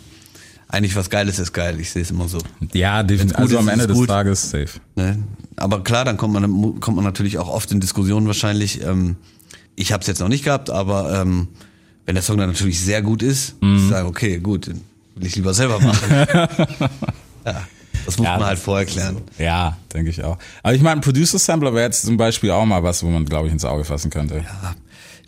eigentlich 0.68 0.96
was 0.96 1.10
Geiles 1.10 1.40
ist 1.40 1.52
geil. 1.54 1.80
Ich 1.80 1.92
sehe 1.92 2.02
es 2.02 2.12
immer 2.12 2.28
so. 2.28 2.38
ja, 2.74 3.04
definitiv. 3.04 3.36
gut 3.38 3.42
Also 3.44 3.56
ist, 3.56 3.60
am 3.62 3.68
Ende 3.70 3.88
des 3.88 3.98
gut. 3.98 4.08
Tages 4.08 4.50
safe. 4.50 4.80
Ne? 4.96 5.22
Aber 5.56 5.84
klar, 5.84 6.06
dann 6.06 6.18
kommt 6.18 6.34
man, 6.34 6.80
kommt 6.80 6.96
man 6.96 7.06
natürlich 7.06 7.38
auch 7.38 7.48
oft 7.50 7.72
in 7.72 7.80
Diskussionen 7.80 8.26
wahrscheinlich. 8.28 8.82
Ähm, 8.84 9.16
ich 9.76 9.92
habe 9.92 10.02
es 10.02 10.08
jetzt 10.08 10.20
noch 10.20 10.30
nicht 10.30 10.44
gehabt, 10.44 10.70
aber 10.70 11.22
ähm, 11.22 11.48
wenn 12.06 12.16
der 12.16 12.24
Song 12.24 12.38
dann 12.38 12.50
natürlich 12.50 12.80
sehr 12.80 13.02
gut 13.02 13.22
ist, 13.24 13.62
Mhm. 13.62 13.78
ich 13.78 13.90
sage, 13.90 14.08
okay, 14.08 14.40
gut, 14.40 14.68
will 14.68 15.26
ich 15.28 15.36
lieber 15.36 15.54
selber 15.54 15.80
machen. 15.80 16.10
ja, 17.46 17.68
das 18.06 18.18
muss 18.18 18.26
Ja, 18.26 18.38
man 18.38 18.46
halt 18.48 18.60
vorher 18.60 18.86
klären. 18.86 19.18
Ja, 19.38 19.78
denke 19.94 20.10
ich 20.10 20.24
auch. 20.24 20.38
Aber 20.64 20.74
ich 20.74 20.82
meine, 20.82 21.02
Producer 21.02 21.40
Sampler 21.40 21.74
wäre 21.74 21.86
jetzt 21.86 22.06
zum 22.06 22.18
Beispiel 22.18 22.52
auch 22.52 22.66
mal 22.66 22.84
was, 22.84 23.04
wo 23.04 23.08
man, 23.10 23.26
glaube 23.26 23.48
ich, 23.48 23.54
ins 23.54 23.66
Auge 23.66 23.84
fassen 23.84 24.10
könnte. 24.10 24.38
Ja. 24.38 24.76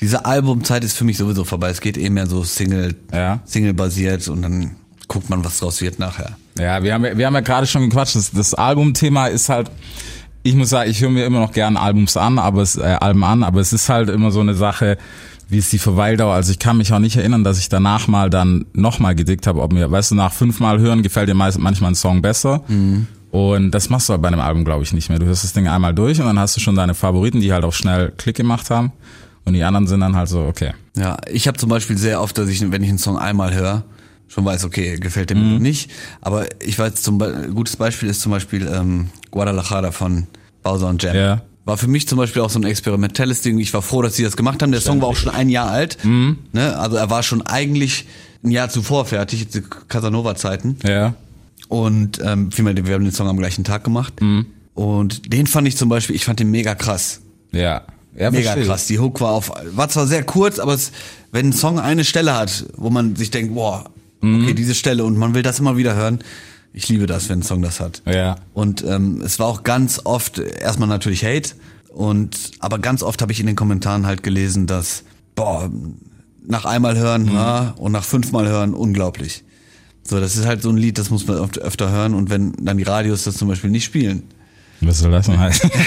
Diese 0.01 0.25
Albumzeit 0.25 0.84
ist 0.84 0.98
für 0.98 1.05
mich 1.05 1.17
sowieso 1.17 1.46
vorbei. 1.46 1.70
Es 1.70 1.79
geht 1.82 1.98
eh 1.98 2.10
mehr 2.10 2.27
so 2.27 2.44
Single, 2.44 2.96
Ja. 3.13 3.39
Single 3.46 3.74
basiert 3.74 4.27
und 4.27 4.41
dann 4.41 4.75
guckt 5.08 5.29
man, 5.29 5.44
was 5.46 5.60
draus 5.60 5.82
wird 5.82 6.00
nachher. 6.00 6.36
Ja, 6.60 6.84
wir 6.84 6.94
haben, 6.94 7.05
ja- 7.05 7.17
wir 7.17 7.25
haben 7.27 7.34
ja 7.36 7.41
gerade 7.41 7.65
schon 7.67 7.84
gequatscht. 7.89 8.15
Das, 8.15 8.32
das 8.32 8.53
Albumthema 8.53 9.27
ist 9.27 9.50
halt, 9.50 9.72
ich 10.44 10.53
muss 10.55 10.70
sagen, 10.70 10.89
ich 10.91 11.01
höre 11.01 11.10
mir 11.10 11.25
immer 11.25 11.39
noch 11.39 11.51
gern 11.53 11.77
Albums 11.77 12.17
an, 12.17 12.39
aber 12.39 12.62
es, 12.62 12.75
äh, 12.75 12.82
Alben 12.84 13.24
an, 13.24 13.44
aber 13.44 13.62
es 13.62 13.72
ist 13.74 13.88
halt 13.89 14.10
immer 14.10 14.32
so 14.32 14.41
eine 14.41 14.53
Sache, 14.53 14.98
wie 15.47 15.57
ist 15.57 15.71
die 15.71 15.77
Verweildauer. 15.77 16.33
Also 16.33 16.51
ich 16.51 16.59
kann 16.59 16.77
mich 16.77 16.91
auch 16.93 16.99
nicht 16.99 17.15
erinnern, 17.17 17.43
dass 17.43 17.59
ich 17.59 17.69
danach 17.69 18.07
mal 18.07 18.29
dann 18.29 18.65
nochmal 18.73 19.15
gedickt 19.15 19.47
habe, 19.47 19.61
ob 19.61 19.73
mir, 19.73 19.89
weißt 19.91 20.11
du, 20.11 20.15
nach 20.15 20.33
fünfmal 20.33 20.79
hören 20.79 21.03
gefällt 21.03 21.29
dir 21.29 21.35
meist, 21.35 21.59
manchmal 21.59 21.91
ein 21.91 21.95
Song 21.95 22.21
besser. 22.21 22.63
Und 23.31 23.71
das 23.71 23.89
machst 23.89 24.07
du 24.09 24.13
halt 24.13 24.21
bei 24.21 24.29
einem 24.29 24.39
Album, 24.39 24.63
glaube 24.65 24.83
ich, 24.83 24.93
nicht 24.93 25.09
mehr. 25.09 25.19
Du 25.19 25.25
hörst 25.25 25.43
das 25.43 25.53
Ding 25.53 25.67
einmal 25.67 25.93
durch 25.93 26.19
und 26.19 26.25
dann 26.25 26.39
hast 26.39 26.55
du 26.55 26.61
schon 26.61 26.75
deine 26.75 26.93
Favoriten, 26.95 27.41
die 27.41 27.51
halt 27.53 27.63
auch 27.65 27.73
schnell 27.73 28.13
Klick 28.17 28.35
gemacht 28.37 28.69
haben. 28.69 28.91
Und 29.43 29.53
die 29.53 29.63
anderen 29.63 29.85
sind 29.87 29.99
dann 29.99 30.15
halt 30.15 30.27
so, 30.29 30.41
okay. 30.41 30.73
Ja, 30.97 31.17
ich 31.31 31.47
habe 31.47 31.57
zum 31.57 31.69
Beispiel 31.69 31.97
sehr 31.97 32.21
oft, 32.21 32.37
dass 32.37 32.49
ich, 32.49 32.61
wenn 32.71 32.81
ich 32.81 32.89
einen 32.89 32.97
Song 32.97 33.17
einmal 33.19 33.53
höre, 33.53 33.83
schon 34.27 34.43
weiß, 34.45 34.65
okay, 34.65 34.95
gefällt 34.97 35.29
dem 35.29 35.55
Mhm. 35.57 35.61
nicht. 35.61 35.91
Aber 36.21 36.45
ich 36.63 36.79
weiß, 36.79 36.95
zum 36.95 37.19
Be 37.19 37.43
ein 37.45 37.53
gutes 37.53 37.75
Beispiel 37.75 38.09
ist 38.09 38.21
zum 38.21 38.31
Beispiel 38.31 38.67
ähm, 38.67 39.09
Guadalajara 39.31 39.91
von 39.91 40.25
Bowser 40.63 40.87
und 40.87 41.03
Jam. 41.03 41.15
Ja. 41.15 41.41
War 41.65 41.77
für 41.77 41.88
mich 41.88 42.07
zum 42.07 42.17
Beispiel 42.19 42.41
auch 42.43 42.50
so 42.50 42.60
ein 42.60 42.63
experimentelles 42.63 43.41
Ding. 43.41 43.57
Ich 43.60 43.74
war 43.74 43.81
froh, 43.81 44.01
dass 44.01 44.15
sie 44.15 44.24
das 44.24 44.38
gemacht 44.38 44.62
haben. 44.62 44.72
Der 44.72 44.81
Song 44.81 45.01
war 45.01 45.07
auch 45.10 45.15
schon 45.15 45.34
ein 45.34 45.50
Jahr 45.50 45.69
alt. 45.72 45.98
Mhm. 46.03 46.38
Ne? 46.53 46.77
Also 46.77 46.95
er 46.98 47.10
war 47.10 47.24
schon 47.24 47.41
eigentlich 47.41 48.05
ein 48.43 48.51
Jahr 48.51 48.69
zuvor 48.69 49.05
fertig, 49.05 49.48
die 49.48 49.62
Casanova-Zeiten. 49.88 50.77
Ja. 50.84 51.15
Und 51.67 52.22
ähm, 52.24 52.51
vielmehr, 52.51 52.75
wir 52.86 52.93
haben 52.93 53.03
den 53.03 53.12
Song 53.13 53.27
am 53.27 53.38
gleichen 53.38 53.63
Tag 53.63 53.84
gemacht. 53.84 54.22
Mhm. 54.22 54.45
Und 54.75 55.34
den 55.34 55.48
fand 55.48 55.67
ich 55.67 55.75
zum 55.75 55.89
Beispiel, 55.89 56.15
ich 56.15 56.25
fand 56.25 56.39
den 56.39 56.51
mega 56.51 56.75
krass. 56.75 57.22
Ja. 57.51 57.81
ja 58.15 58.29
Mega 58.29 58.51
verstehe 58.51 58.65
krass. 58.65 58.86
Die 58.88 59.00
Hook 59.00 59.19
war 59.22 59.31
auf, 59.31 59.51
war 59.72 59.89
zwar 59.89 60.05
sehr 60.05 60.24
kurz, 60.24 60.60
aber 60.60 60.74
es, 60.74 60.91
wenn 61.31 61.48
ein 61.50 61.53
Song 61.53 61.79
eine 61.79 62.03
Stelle 62.03 62.36
hat, 62.36 62.65
wo 62.75 62.89
man 62.91 63.15
sich 63.15 63.31
denkt, 63.31 63.55
boah, 63.55 63.89
Mhm. 64.22 64.43
okay, 64.43 64.53
diese 64.53 64.74
Stelle 64.75 65.03
und 65.03 65.17
man 65.17 65.34
will 65.34 65.43
das 65.43 65.60
immer 65.60 65.77
wieder 65.77 65.95
hören. 65.95 66.19
Ich 66.77 66.89
liebe 66.89 67.08
das, 67.08 67.29
wenn 67.29 67.39
ein 67.39 67.44
Song 67.44 67.62
das 67.62 67.79
hat. 67.79 68.01
Ja. 68.05 68.36
Und 68.53 68.84
ähm, 68.84 69.22
es 69.22 69.39
war 69.39 69.48
auch 69.48 69.63
ganz 69.63 70.01
oft 70.03 70.39
erstmal 70.39 70.89
natürlich 70.89 71.24
Hate 71.24 71.51
und 71.88 72.51
aber 72.60 72.79
ganz 72.79 73.01
oft 73.01 73.22
habe 73.22 73.32
ich 73.32 73.39
in 73.39 73.48
den 73.48 73.55
Kommentaren 73.55 74.05
halt 74.05 74.24
gelesen, 74.24 74.67
dass 74.67 75.05
boah, 75.36 75.72
nach 76.46 76.65
einmal 76.65 76.98
hören 76.98 77.32
ja, 77.32 77.74
und 77.77 77.94
nach 77.94 78.03
fünfmal 78.03 78.50
hören 78.50 78.74
unglaublich. 78.74 79.46
So, 80.03 80.20
das 80.20 80.36
ist 80.36 80.46
halt 80.46 80.62
so 80.62 80.70
ein 80.70 80.75
Lied, 80.75 80.98
das 80.98 81.10
muss 81.10 81.25
man 81.25 81.38
öfter 81.38 81.91
hören 81.91 82.13
und 82.13 82.29
wenn 82.29 82.51
dann 82.60 82.77
die 82.77 82.84
Radios 82.84 83.24
das 83.24 83.38
zum 83.38 83.48
Beispiel 83.48 83.70
nicht 83.70 83.86
spielen, 83.86 84.24
Was 84.82 85.00
soll 85.00 85.12
das 85.12 85.27
denn 85.27 85.39
heißen? 85.39 85.72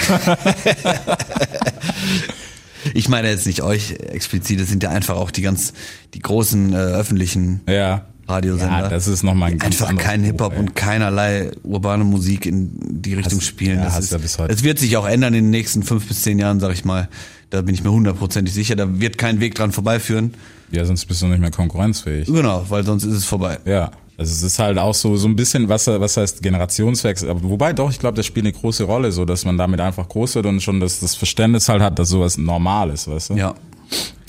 Ich 2.93 3.09
meine 3.09 3.29
jetzt 3.29 3.45
nicht 3.45 3.61
euch 3.61 3.91
explizit, 3.91 4.59
es 4.61 4.69
sind 4.69 4.83
ja 4.83 4.89
einfach 4.89 5.17
auch 5.17 5.31
die 5.31 5.41
ganz, 5.41 5.73
die 6.13 6.19
großen 6.19 6.73
äh, 6.73 6.77
öffentlichen 6.77 7.61
ja. 7.67 8.05
Radiosender. 8.29 8.79
Ja, 8.83 8.89
das 8.89 9.07
ist 9.07 9.23
nochmal 9.23 9.51
ein 9.51 9.61
einfach 9.61 9.95
kein 9.97 10.23
Hip-Hop 10.23 10.57
und 10.57 10.75
keinerlei 10.75 11.51
urbane 11.63 12.03
Musik 12.03 12.45
in 12.45 12.71
die 13.01 13.13
Richtung 13.15 13.39
Hast- 13.39 13.47
spielen. 13.47 13.79
ja, 13.79 13.85
das 13.85 13.99
ist, 13.99 14.11
ja 14.11 14.17
bis 14.17 14.37
heute. 14.37 14.53
Es 14.53 14.63
wird 14.63 14.79
sich 14.79 14.95
auch 14.97 15.07
ändern 15.07 15.33
in 15.33 15.45
den 15.45 15.49
nächsten 15.51 15.83
fünf 15.83 16.07
bis 16.07 16.21
zehn 16.21 16.39
Jahren, 16.39 16.59
sag 16.59 16.73
ich 16.73 16.85
mal. 16.85 17.09
Da 17.49 17.61
bin 17.61 17.73
ich 17.73 17.83
mir 17.83 17.91
hundertprozentig 17.91 18.53
sicher. 18.53 18.75
Da 18.75 18.99
wird 18.99 19.17
kein 19.17 19.39
Weg 19.39 19.55
dran 19.55 19.71
vorbeiführen. 19.71 20.33
Ja, 20.71 20.85
sonst 20.85 21.05
bist 21.05 21.21
du 21.21 21.25
nicht 21.27 21.39
mehr 21.41 21.49
konkurrenzfähig. 21.51 22.27
Genau, 22.27 22.63
weil 22.69 22.85
sonst 22.85 23.03
ist 23.03 23.15
es 23.15 23.25
vorbei. 23.25 23.57
Ja. 23.65 23.91
Also 24.17 24.33
es 24.33 24.43
ist 24.43 24.59
halt 24.59 24.77
auch 24.77 24.93
so 24.93 25.15
so 25.15 25.27
ein 25.29 25.35
bisschen, 25.37 25.69
was, 25.69 25.87
was 25.87 26.17
heißt 26.17 26.43
Generationswechsel. 26.43 27.29
Aber 27.29 27.41
wobei 27.43 27.71
doch, 27.73 27.89
ich 27.89 27.99
glaube, 27.99 28.17
das 28.17 28.25
spielt 28.25 28.45
eine 28.45 28.53
große 28.53 28.83
Rolle, 28.83 29.11
so 29.13 29.23
dass 29.25 29.45
man 29.45 29.57
damit 29.57 29.79
einfach 29.79 30.07
groß 30.09 30.35
wird 30.35 30.45
und 30.45 30.61
schon 30.61 30.79
das, 30.81 30.99
das 30.99 31.15
Verständnis 31.15 31.69
halt 31.69 31.81
hat, 31.81 31.97
dass 31.97 32.09
sowas 32.09 32.37
normal 32.37 32.89
ist, 32.91 33.07
weißt 33.07 33.29
du? 33.31 33.33
Ja. 33.35 33.55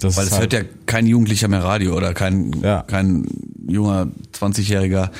Das 0.01 0.17
Weil 0.17 0.25
es 0.27 0.31
halt, 0.33 0.41
hört 0.41 0.53
ja 0.55 0.61
kein 0.87 1.07
Jugendlicher 1.07 1.49
mehr 1.49 1.63
Radio 1.63 1.95
oder 1.97 2.15
kein, 2.15 2.53
Ja. 2.63 2.83
kein 2.83 3.27
junger 3.71 4.09
20-Jähriger, 4.33 5.11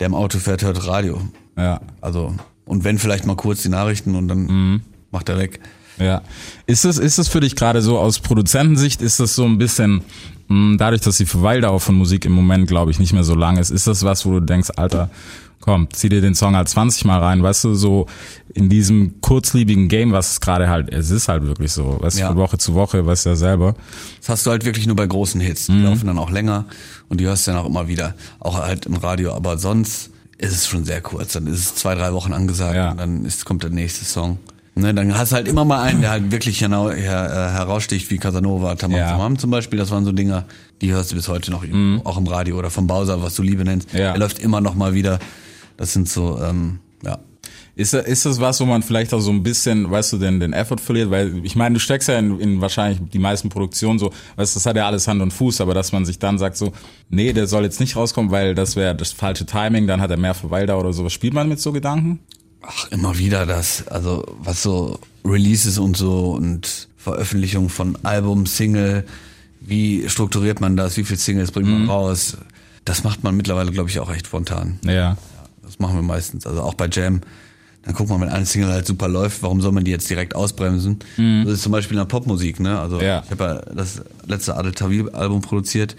der 0.00 0.06
im 0.06 0.14
Auto 0.14 0.38
fährt, 0.38 0.62
hört 0.62 0.86
Radio. 0.86 1.20
ja. 1.56 1.80
Also, 2.00 2.34
und 2.64 2.84
wenn 2.84 2.98
vielleicht 2.98 3.24
mal 3.26 3.36
kurz 3.36 3.62
die 3.62 3.68
Nachrichten 3.70 4.14
und 4.14 4.28
dann 4.28 4.38
Mhm. 4.46 4.80
macht 5.10 5.28
er 5.28 5.38
weg. 5.38 5.60
Ja. 5.98 6.22
Ist 6.66 6.84
es, 6.84 6.98
ist 6.98 7.18
es 7.18 7.26
für 7.28 7.40
dich 7.40 7.56
gerade 7.56 7.82
so 7.82 7.98
aus 7.98 8.20
Produzentensicht, 8.20 9.02
ist 9.02 9.18
das 9.20 9.34
so 9.34 9.44
ein 9.44 9.58
bisschen, 9.58 10.02
mh, 10.48 10.76
dadurch, 10.76 11.00
dass 11.00 11.16
die 11.16 11.26
Verweildauer 11.26 11.80
von 11.80 11.96
Musik 11.96 12.24
im 12.24 12.32
Moment, 12.32 12.68
glaube 12.68 12.90
ich, 12.92 12.98
nicht 13.00 13.12
mehr 13.12 13.24
so 13.24 13.34
lang 13.34 13.56
ist, 13.56 13.70
ist 13.70 13.86
das 13.88 14.04
was, 14.04 14.24
wo 14.24 14.30
du 14.32 14.40
denkst, 14.40 14.68
Alter, 14.76 15.10
komm, 15.60 15.88
zieh 15.90 16.08
dir 16.08 16.20
den 16.20 16.36
Song 16.36 16.54
halt 16.54 16.68
20 16.68 17.04
Mal 17.04 17.18
rein, 17.18 17.42
weißt 17.42 17.64
du, 17.64 17.74
so 17.74 18.06
in 18.54 18.68
diesem 18.68 19.20
kurzliebigen 19.22 19.88
Game, 19.88 20.12
was 20.12 20.32
es 20.32 20.40
gerade 20.40 20.68
halt, 20.68 20.92
es 20.92 21.10
ist 21.10 21.26
halt 21.26 21.44
wirklich 21.46 21.72
so, 21.72 21.98
weißt 22.00 22.18
du, 22.18 22.20
Ja. 22.20 22.28
von 22.28 22.36
Woche 22.36 22.58
zu 22.58 22.74
Woche, 22.74 23.04
weißt 23.04 23.26
du 23.26 23.30
ja 23.30 23.36
selber. 23.36 23.74
Das 24.20 24.28
hast 24.28 24.46
du 24.46 24.50
halt 24.50 24.64
wirklich 24.64 24.86
nur 24.86 24.94
bei 24.94 25.06
großen 25.06 25.40
Hits. 25.40 25.66
Die 25.66 25.72
laufen 25.82 26.06
dann 26.06 26.18
auch 26.18 26.30
länger 26.30 26.66
und 27.08 27.20
die 27.20 27.26
hörst 27.26 27.46
du 27.46 27.50
dann 27.52 27.60
auch 27.60 27.66
immer 27.66 27.88
wieder. 27.88 28.14
Auch 28.40 28.58
halt 28.58 28.86
im 28.86 28.94
Radio. 28.96 29.32
Aber 29.34 29.58
sonst 29.58 30.10
ist 30.38 30.52
es 30.52 30.66
schon 30.66 30.84
sehr 30.84 31.00
kurz. 31.00 31.32
Dann 31.32 31.46
ist 31.46 31.58
es 31.58 31.74
zwei, 31.74 31.94
drei 31.94 32.12
Wochen 32.12 32.32
angesagt 32.32 32.76
Ja. 32.76 32.90
und 32.92 32.98
dann 32.98 33.24
ist, 33.24 33.44
kommt 33.44 33.62
der 33.62 33.70
nächste 33.70 34.04
Song. 34.04 34.38
Ne, 34.74 34.94
dann 34.94 35.18
hast 35.18 35.32
du 35.32 35.36
halt 35.36 35.48
immer 35.48 35.64
mal 35.64 35.82
einen, 35.82 36.02
der 36.02 36.10
halt 36.10 36.30
wirklich 36.30 36.60
genau 36.60 36.88
her, 36.90 37.24
äh, 37.52 37.56
heraussticht, 37.56 38.08
wie 38.12 38.18
Casanova, 38.18 38.76
Tamam 38.76 38.96
Ja. 38.98 39.10
Tamam 39.10 39.36
zum 39.36 39.50
Beispiel. 39.50 39.76
Das 39.76 39.90
waren 39.90 40.04
so 40.04 40.12
Dinger, 40.12 40.44
die 40.80 40.92
hörst 40.92 41.10
du 41.10 41.16
bis 41.16 41.26
heute 41.26 41.50
noch, 41.50 41.64
auch 42.04 42.16
im 42.16 42.26
Radio 42.28 42.56
oder 42.56 42.70
vom 42.70 42.86
Bowser, 42.86 43.20
was 43.20 43.34
du 43.34 43.42
Liebe 43.42 43.64
nennst. 43.64 43.92
Ja. 43.92 44.12
Er 44.12 44.18
läuft 44.18 44.38
immer 44.38 44.60
noch 44.60 44.76
mal 44.76 44.94
wieder. 44.94 45.18
Das 45.76 45.92
sind 45.92 46.08
so, 46.08 46.40
ähm, 46.40 46.78
ja. 47.04 47.18
Ist, 47.78 47.94
ist 47.94 48.26
das 48.26 48.40
was, 48.40 48.58
wo 48.58 48.64
man 48.64 48.82
vielleicht 48.82 49.14
auch 49.14 49.20
so 49.20 49.30
ein 49.30 49.44
bisschen, 49.44 49.88
weißt 49.88 50.12
du, 50.12 50.18
den, 50.18 50.40
den 50.40 50.52
Effort 50.52 50.78
verliert? 50.80 51.12
Weil 51.12 51.44
ich 51.44 51.54
meine, 51.54 51.74
du 51.74 51.78
steckst 51.78 52.08
ja 52.08 52.18
in, 52.18 52.40
in 52.40 52.60
wahrscheinlich 52.60 52.98
die 53.12 53.20
meisten 53.20 53.50
Produktionen 53.50 54.00
so, 54.00 54.10
weißt 54.34 54.52
du, 54.52 54.58
das 54.58 54.66
hat 54.66 54.74
ja 54.74 54.84
alles 54.88 55.06
Hand 55.06 55.22
und 55.22 55.32
Fuß, 55.32 55.60
aber 55.60 55.74
dass 55.74 55.92
man 55.92 56.04
sich 56.04 56.18
dann 56.18 56.38
sagt 56.38 56.56
so, 56.56 56.72
nee, 57.08 57.32
der 57.32 57.46
soll 57.46 57.62
jetzt 57.62 57.78
nicht 57.78 57.94
rauskommen, 57.94 58.32
weil 58.32 58.56
das 58.56 58.74
wäre 58.74 58.96
das 58.96 59.12
falsche 59.12 59.46
Timing, 59.46 59.86
dann 59.86 60.00
hat 60.00 60.10
er 60.10 60.16
mehr 60.16 60.34
Verweildauer 60.34 60.80
oder 60.80 60.92
sowas. 60.92 61.12
Spielt 61.12 61.34
man 61.34 61.48
mit 61.48 61.60
so 61.60 61.70
Gedanken? 61.70 62.18
Ach, 62.62 62.90
immer 62.90 63.16
wieder 63.16 63.46
das, 63.46 63.86
also 63.86 64.24
was 64.40 64.60
so 64.60 64.98
Releases 65.24 65.78
und 65.78 65.96
so 65.96 66.32
und 66.32 66.88
Veröffentlichung 66.96 67.68
von 67.68 67.96
Album, 68.02 68.46
Single, 68.46 69.04
wie 69.60 70.08
strukturiert 70.08 70.60
man 70.60 70.76
das, 70.76 70.96
wie 70.96 71.04
viele 71.04 71.20
Singles 71.20 71.52
bringt 71.52 71.68
man 71.68 71.88
raus, 71.88 72.38
das 72.84 73.04
macht 73.04 73.22
man 73.22 73.36
mittlerweile, 73.36 73.70
glaube 73.70 73.88
ich, 73.88 74.00
auch 74.00 74.10
echt 74.10 74.26
spontan. 74.26 74.80
Ja. 74.82 75.16
Das 75.62 75.78
machen 75.78 75.94
wir 75.94 76.02
meistens, 76.02 76.44
also 76.44 76.62
auch 76.62 76.74
bei 76.74 76.88
Jam. 76.90 77.20
Dann 77.82 77.94
guckt 77.94 78.10
man, 78.10 78.20
wenn 78.20 78.28
eine 78.28 78.44
Single 78.44 78.70
halt 78.72 78.86
super 78.86 79.08
läuft, 79.08 79.42
warum 79.42 79.60
soll 79.62 79.72
man 79.72 79.84
die 79.84 79.90
jetzt 79.90 80.10
direkt 80.10 80.34
ausbremsen? 80.34 80.98
Das 81.16 81.54
ist 81.54 81.62
zum 81.62 81.72
Beispiel 81.72 81.96
in 81.96 82.00
der 82.00 82.06
Popmusik, 82.06 82.60
ne? 82.60 82.78
Also 82.78 83.00
Ja. 83.00 83.22
ich 83.24 83.30
habe 83.30 83.44
ja 83.44 83.74
das 83.74 84.02
letzte 84.26 84.56
Adel 84.56 84.72
Tawil 84.72 85.08
Album 85.10 85.40
produziert, 85.40 85.96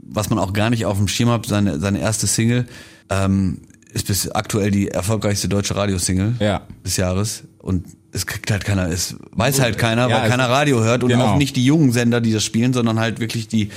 was 0.00 0.30
man 0.30 0.38
auch 0.38 0.52
gar 0.52 0.70
nicht 0.70 0.86
auf 0.86 0.96
dem 0.98 1.08
Schirm 1.08 1.30
hat, 1.30 1.46
seine, 1.46 1.80
seine 1.80 1.98
erste 2.00 2.26
Single, 2.26 2.66
ähm, 3.10 3.58
ist 3.92 4.06
bis 4.06 4.28
aktuell 4.30 4.70
die 4.70 4.88
erfolgreichste 4.88 5.48
deutsche 5.48 5.74
Radiosingle 5.76 6.34
Ja. 6.40 6.62
des 6.84 6.96
Jahres. 6.98 7.44
Und 7.58 7.86
es 8.12 8.26
kriegt 8.26 8.50
halt 8.50 8.64
keiner, 8.64 8.88
es 8.88 9.16
weiß 9.32 9.60
halt 9.60 9.78
keiner, 9.78 10.08
Ja, 10.08 10.20
weil 10.22 10.28
keiner 10.30 10.48
Radio 10.48 10.84
hört 10.84 11.02
und 11.02 11.08
genau. 11.08 11.32
auch 11.32 11.36
nicht 11.38 11.56
die 11.56 11.64
jungen 11.64 11.90
Sender, 11.90 12.20
die 12.20 12.32
das 12.32 12.44
spielen, 12.44 12.72
sondern 12.72 13.00
halt 13.00 13.18
wirklich 13.18 13.48
die, 13.48 13.70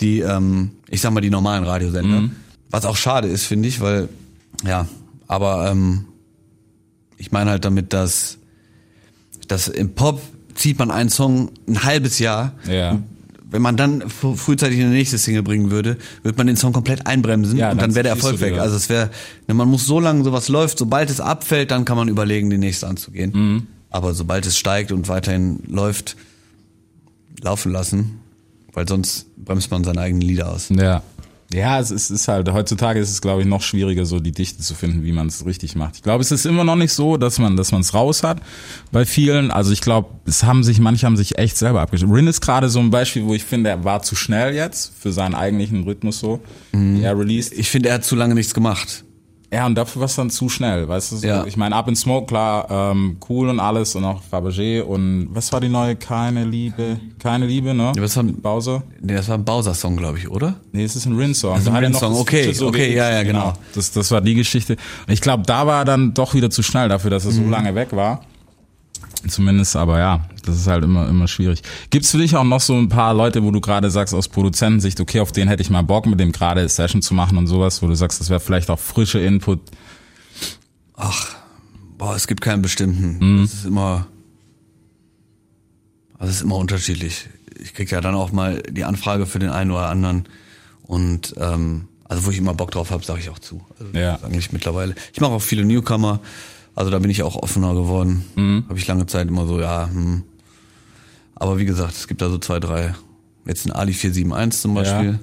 die, 0.00 0.20
ähm, 0.20 0.70
ich 0.88 1.00
sag 1.02 1.12
mal, 1.12 1.20
die 1.20 1.30
normalen 1.30 1.62
Radiosender. 1.64 2.20
Mhm. 2.22 2.30
Was 2.70 2.84
auch 2.84 2.96
schade 2.96 3.28
ist, 3.28 3.44
finde 3.44 3.68
ich, 3.68 3.80
weil, 3.80 4.08
ja, 4.64 4.86
aber 5.28 5.70
ähm, 5.70 6.06
ich 7.20 7.30
meine 7.32 7.50
halt 7.50 7.64
damit, 7.64 7.92
dass, 7.92 8.38
dass 9.46 9.68
im 9.68 9.94
Pop 9.94 10.20
zieht 10.54 10.78
man 10.78 10.90
einen 10.90 11.10
Song 11.10 11.50
ein 11.68 11.84
halbes 11.84 12.18
Jahr. 12.18 12.52
Ja. 12.68 12.98
Wenn 13.50 13.62
man 13.62 13.76
dann 13.76 14.02
fr- 14.04 14.36
frühzeitig 14.36 14.80
eine 14.80 14.90
nächste 14.90 15.18
Single 15.18 15.42
bringen 15.42 15.70
würde, 15.70 15.96
würde 16.22 16.38
man 16.38 16.46
den 16.46 16.56
Song 16.56 16.72
komplett 16.72 17.06
einbremsen 17.06 17.58
Ja, 17.58 17.72
und 17.72 17.82
dann 17.82 17.94
wäre 17.94 18.04
der 18.04 18.12
Erfolg 18.12 18.40
weg. 18.40 18.58
Also 18.58 18.76
es 18.76 18.88
wäre, 18.88 19.10
man 19.48 19.68
muss 19.68 19.84
so 19.86 20.00
lange 20.00 20.24
sowas 20.24 20.48
läuft, 20.48 20.78
sobald 20.78 21.10
es 21.10 21.20
abfällt, 21.20 21.70
dann 21.70 21.84
kann 21.84 21.96
man 21.96 22.08
überlegen, 22.08 22.48
die 22.48 22.58
nächste 22.58 22.86
anzugehen. 22.86 23.32
Mhm. 23.34 23.66
Aber 23.90 24.14
sobald 24.14 24.46
es 24.46 24.56
steigt 24.56 24.92
und 24.92 25.08
weiterhin 25.08 25.60
läuft, 25.66 26.16
laufen 27.42 27.72
lassen, 27.72 28.20
weil 28.72 28.86
sonst 28.88 29.26
bremst 29.36 29.70
man 29.70 29.82
seine 29.84 30.00
eigenen 30.00 30.22
Lieder 30.22 30.50
aus. 30.52 30.68
Ja. 30.70 31.02
Ja, 31.52 31.80
es 31.80 31.90
ist, 31.90 32.10
ist 32.10 32.28
halt, 32.28 32.50
heutzutage 32.52 33.00
ist 33.00 33.10
es, 33.10 33.20
glaube 33.20 33.42
ich, 33.42 33.48
noch 33.48 33.62
schwieriger, 33.62 34.04
so 34.06 34.20
die 34.20 34.30
Dichte 34.30 34.62
zu 34.62 34.74
finden, 34.74 35.02
wie 35.02 35.10
man 35.10 35.26
es 35.26 35.44
richtig 35.44 35.74
macht. 35.74 35.96
Ich 35.96 36.02
glaube, 36.02 36.22
es 36.22 36.30
ist 36.30 36.46
immer 36.46 36.62
noch 36.62 36.76
nicht 36.76 36.92
so, 36.92 37.16
dass 37.16 37.38
man 37.40 37.56
dass 37.56 37.72
man 37.72 37.80
es 37.80 37.92
raus 37.92 38.22
hat 38.22 38.40
bei 38.92 39.04
vielen. 39.04 39.50
Also 39.50 39.72
ich 39.72 39.80
glaube, 39.80 40.10
es 40.26 40.44
haben 40.44 40.62
sich, 40.62 40.78
manche 40.78 41.06
haben 41.06 41.16
sich 41.16 41.38
echt 41.38 41.56
selber 41.56 41.80
abgeschrieben. 41.80 42.14
Rin 42.14 42.28
ist 42.28 42.40
gerade 42.40 42.68
so 42.68 42.78
ein 42.78 42.90
Beispiel, 42.90 43.24
wo 43.24 43.34
ich 43.34 43.44
finde, 43.44 43.70
er 43.70 43.84
war 43.84 44.02
zu 44.02 44.14
schnell 44.14 44.54
jetzt 44.54 44.92
für 44.98 45.10
seinen 45.12 45.34
eigentlichen 45.34 45.82
Rhythmus 45.82 46.20
so. 46.20 46.40
Er 47.02 47.18
released. 47.18 47.52
Ich 47.52 47.68
finde, 47.68 47.88
er 47.88 47.96
hat 47.96 48.04
zu 48.04 48.14
lange 48.14 48.34
nichts 48.34 48.54
gemacht. 48.54 49.04
Ja, 49.52 49.66
und 49.66 49.74
dafür 49.74 50.00
war 50.00 50.06
es 50.06 50.14
dann 50.14 50.30
zu 50.30 50.48
schnell, 50.48 50.86
weißt 50.88 51.10
du? 51.10 51.16
So, 51.16 51.26
Ja. 51.26 51.44
Ich 51.44 51.56
meine, 51.56 51.74
Up 51.74 51.88
in 51.88 51.96
Smoke, 51.96 52.26
klar, 52.26 52.68
ähm, 52.70 53.16
cool 53.28 53.48
und 53.48 53.58
alles 53.58 53.96
und 53.96 54.04
auch 54.04 54.22
Fabergé 54.30 54.80
und 54.80 55.28
was 55.32 55.52
war 55.52 55.60
die 55.60 55.68
neue? 55.68 55.96
Keine 55.96 56.44
Liebe, 56.44 57.00
keine 57.18 57.46
Liebe, 57.46 57.74
ne? 57.74 57.92
Ja, 57.96 58.02
was 58.02 58.16
haben- 58.16 58.40
Bowser? 58.40 58.84
Nee, 59.00 59.14
das 59.14 59.26
war 59.28 59.36
ein 59.38 59.44
Bowser-Song, 59.44 59.96
glaube 59.96 60.18
ich, 60.18 60.28
oder? 60.30 60.54
Nee, 60.70 60.84
es 60.84 60.94
ist 60.94 61.06
ein 61.06 61.16
Rin-Song. 61.16 61.56
ist 61.58 61.66
ein 61.66 61.74
Rin-Song, 61.74 62.12
das 62.12 62.20
okay, 62.20 62.44
Feature 62.44 62.68
okay, 62.68 62.94
ja, 62.94 63.10
ja, 63.10 63.22
genau. 63.24 63.52
Das, 63.74 63.90
das 63.90 64.10
war 64.12 64.20
die 64.20 64.34
Geschichte. 64.36 64.76
Ich 65.08 65.20
glaube, 65.20 65.42
da 65.44 65.66
war 65.66 65.80
er 65.80 65.84
dann 65.84 66.14
doch 66.14 66.32
wieder 66.34 66.50
zu 66.50 66.62
schnell 66.62 66.88
dafür, 66.88 67.10
dass 67.10 67.24
er 67.24 67.32
Mhm. 67.32 67.44
so 67.44 67.50
lange 67.50 67.74
weg 67.74 67.88
war. 67.90 68.20
Zumindest, 69.28 69.76
aber 69.76 69.98
ja, 69.98 70.26
Das 70.44 70.56
ist 70.56 70.66
halt 70.66 70.82
immer, 70.84 71.08
immer 71.08 71.28
schwierig. 71.28 71.62
Gibt's 71.90 72.10
für 72.10 72.18
dich 72.18 72.34
auch 72.36 72.44
noch 72.44 72.60
so 72.60 72.74
ein 72.76 72.88
paar 72.88 73.12
Leute, 73.12 73.42
wo 73.42 73.50
du 73.50 73.60
gerade 73.60 73.90
sagst, 73.90 74.14
aus 74.14 74.28
Produzentensicht, 74.28 74.98
okay, 75.00 75.20
auf 75.20 75.32
den 75.32 75.48
hätte 75.48 75.62
ich 75.62 75.68
mal 75.70 75.82
Bock, 75.82 76.06
mit 76.06 76.18
dem 76.20 76.32
gerade 76.32 76.66
Session 76.68 77.02
zu 77.02 77.12
machen 77.14 77.36
und 77.36 77.46
sowas, 77.46 77.82
wo 77.82 77.86
du 77.86 77.94
sagst, 77.94 78.20
das 78.20 78.30
wäre 78.30 78.40
vielleicht 78.40 78.70
auch 78.70 78.78
frische 78.78 79.18
Input. 79.20 79.60
Boah, 81.98 82.14
es 82.16 82.26
gibt 82.26 82.40
keinen 82.40 82.62
bestimmten. 82.62 83.42
Es 83.44 83.52
ist 83.54 83.66
immer, 83.66 84.06
also 86.18 86.30
es 86.30 86.36
ist 86.36 86.42
immer 86.42 86.56
unterschiedlich. 86.56 87.26
Ich 87.62 87.74
krieg 87.74 87.90
ja 87.90 88.00
dann 88.00 88.14
auch 88.14 88.32
mal 88.32 88.62
die 88.70 88.84
Anfrage 88.84 89.26
für 89.26 89.38
den 89.38 89.50
einen 89.50 89.70
oder 89.70 89.88
anderen 89.88 90.24
und 90.82 91.34
ähm, 91.36 91.88
also 92.08 92.24
wo 92.26 92.30
ich 92.30 92.38
immer 92.38 92.54
Bock 92.54 92.70
drauf 92.70 92.90
habe, 92.90 93.04
sage 93.04 93.20
ich 93.20 93.28
auch 93.28 93.38
zu. 93.38 93.62
Also 93.78 93.96
Ja. 93.96 94.18
eigentlich 94.22 94.50
mittlerweile. 94.52 94.94
Ich 95.12 95.20
mache 95.20 95.32
auch 95.32 95.42
viele 95.42 95.64
Newcomer, 95.64 96.20
also 96.74 96.90
da 96.90 96.98
bin 96.98 97.10
ich 97.10 97.22
auch 97.22 97.36
offener 97.36 97.74
geworden. 97.74 98.24
Mhm. 98.36 98.64
Habe 98.68 98.78
ich 98.78 98.86
lange 98.86 99.06
Zeit 99.06 99.28
immer 99.28 99.46
so, 99.46 99.60
ja. 99.60 99.88
Hm. 99.92 100.22
Aber 101.34 101.58
wie 101.58 101.64
gesagt, 101.64 101.92
es 101.94 102.06
gibt 102.06 102.20
da 102.22 102.28
so 102.28 102.38
zwei, 102.38 102.60
drei. 102.60 102.94
Jetzt 103.46 103.66
ein 103.66 103.72
Ali 103.72 103.92
471 103.94 104.60
zum 104.60 104.74
Beispiel. 104.74 105.12
Ja. 105.12 105.18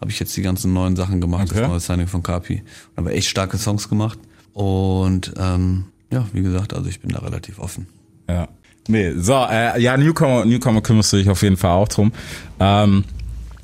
Habe 0.00 0.10
ich 0.10 0.20
jetzt 0.20 0.36
die 0.36 0.42
ganzen 0.42 0.72
neuen 0.72 0.94
Sachen 0.94 1.20
gemacht, 1.20 1.50
Okay. 1.50 1.60
das 1.60 1.68
neue 1.68 1.80
Signing 1.80 2.06
von 2.06 2.22
Kapi. 2.22 2.62
Und 2.62 2.96
haben 2.96 3.06
wir 3.06 3.12
echt 3.14 3.28
starke 3.28 3.56
Songs 3.58 3.88
gemacht. 3.88 4.18
Und 4.52 5.32
ähm, 5.38 5.86
ja, 6.12 6.26
wie 6.32 6.42
gesagt, 6.42 6.74
also 6.74 6.88
ich 6.88 7.00
bin 7.00 7.10
da 7.10 7.18
relativ 7.18 7.58
offen. 7.58 7.86
Ja. 8.28 8.48
Nee, 8.88 9.12
so, 9.18 9.32
äh, 9.50 9.80
ja, 9.80 9.96
Newcomer, 9.96 10.44
Newcomer 10.44 10.80
kümmerst 10.80 11.12
du 11.12 11.16
dich 11.16 11.28
auf 11.28 11.42
jeden 11.42 11.56
Fall 11.56 11.72
auch 11.72 11.88
drum. 11.88 12.12
Ähm, 12.60 13.04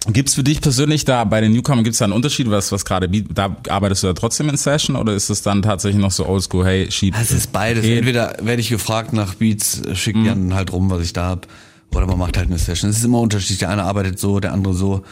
gibt's 0.09 0.35
für 0.35 0.43
dich 0.43 0.61
persönlich 0.61 1.05
da, 1.05 1.25
bei 1.25 1.41
den 1.41 1.53
Newcomern 1.53 1.85
gibt's 1.85 1.99
da 1.99 2.07
einen 2.07 2.13
Unterschied, 2.15 2.51
was, 2.51 2.73
was 2.73 2.85
gerade, 2.85 3.09
Beat- 3.09 3.27
da 3.35 3.57
arbeitest 3.69 4.03
du 4.03 4.09
ja 4.09 4.13
trotzdem 4.15 4.49
in 4.49 4.57
Session 4.57 4.97
oder 4.97 5.15
ist 5.15 5.31
es 5.31 5.43
dann 5.43 5.63
tatsächlich 5.63 6.01
noch 6.01 6.11
so 6.11 6.27
oldschool, 6.27 6.65
hey, 6.65 6.91
schieb. 6.91 7.15
Es 7.21 7.31
ist 7.31 7.53
beides. 7.53 7.83
Geht. 7.85 7.99
Entweder 7.99 8.37
werde 8.43 8.61
ich 8.61 8.69
gefragt 8.69 9.13
nach 9.13 9.35
Beats, 9.35 9.83
schickt 9.95 10.19
Mhm. 10.19 10.23
die 10.25 10.29
dann 10.31 10.55
halt 10.55 10.73
rum, 10.73 10.91
was 10.91 11.03
ich 11.03 11.13
da 11.13 11.27
hab, 11.29 11.47
oder 11.95 12.07
man 12.07 12.19
macht 12.19 12.37
halt 12.37 12.49
eine 12.49 12.59
Session. 12.59 12.91
Es 12.91 12.99
ist 12.99 13.05
immer 13.05 13.21
unterschiedlich. 13.21 13.59
Der 13.59 13.69
eine 13.71 13.85
arbeitet 13.85 14.19
so, 14.19 14.41
der 14.41 14.53
andere 14.53 14.75
so. 14.75 15.03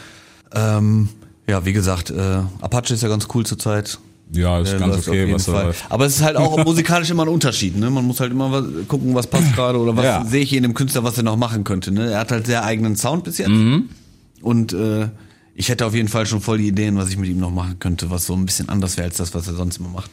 Ähm, 0.54 1.08
ja, 1.48 1.64
wie 1.64 1.72
gesagt, 1.72 2.10
äh, 2.10 2.38
Apache 2.60 2.94
ist 2.94 3.02
ja 3.02 3.08
ganz 3.08 3.26
cool 3.34 3.44
zurzeit. 3.46 3.98
Ja, 4.32 4.60
ist 4.60 4.70
Der 4.72 4.78
ganz 4.78 4.94
läuft 4.94 5.08
auf 5.08 5.08
okay, 5.08 5.20
jeden 5.20 5.34
was 5.34 5.44
da 5.46 5.52
Fall. 5.52 5.64
läuft. 5.66 5.84
Aber 5.88 6.06
es 6.06 6.16
ist 6.16 6.22
halt 6.22 6.36
auch 6.36 6.56
musikalisch 6.64 7.10
immer 7.10 7.24
ein 7.24 7.28
Unterschied. 7.28 7.76
Ne? 7.76 7.90
Man 7.90 8.04
muss 8.06 8.20
halt 8.20 8.30
immer 8.30 8.52
was, 8.52 8.64
gucken, 8.86 9.14
was 9.14 9.26
passt 9.26 9.52
gerade 9.56 9.78
oder 9.78 9.96
was 9.96 10.04
Ja. 10.04 10.24
sehe 10.24 10.42
ich 10.42 10.52
in 10.52 10.62
dem 10.62 10.74
Künstler, 10.74 11.02
was 11.04 11.16
er 11.16 11.24
noch 11.24 11.36
machen 11.36 11.64
könnte. 11.64 11.90
Ne? 11.90 12.12
Er 12.12 12.20
hat 12.20 12.30
halt 12.30 12.46
sehr 12.46 12.64
eigenen 12.64 12.94
Sound 12.96 13.24
bis 13.24 13.38
jetzt. 13.38 13.48
Mhm. 13.48 13.88
Und 14.42 14.72
äh, 14.72 15.08
ich 15.54 15.68
hätte 15.68 15.86
auf 15.86 15.94
jeden 15.94 16.08
Fall 16.08 16.26
schon 16.26 16.40
voll 16.40 16.58
die 16.58 16.68
Ideen, 16.68 16.96
was 16.96 17.10
ich 17.10 17.16
mit 17.16 17.28
ihm 17.28 17.38
noch 17.38 17.50
machen 17.50 17.78
könnte, 17.78 18.10
was 18.10 18.26
so 18.26 18.34
ein 18.34 18.46
bisschen 18.46 18.68
anders 18.68 18.96
wäre 18.96 19.08
als 19.08 19.16
das, 19.16 19.34
was 19.34 19.46
er 19.46 19.54
sonst 19.54 19.78
immer 19.78 19.90
macht. 19.90 20.10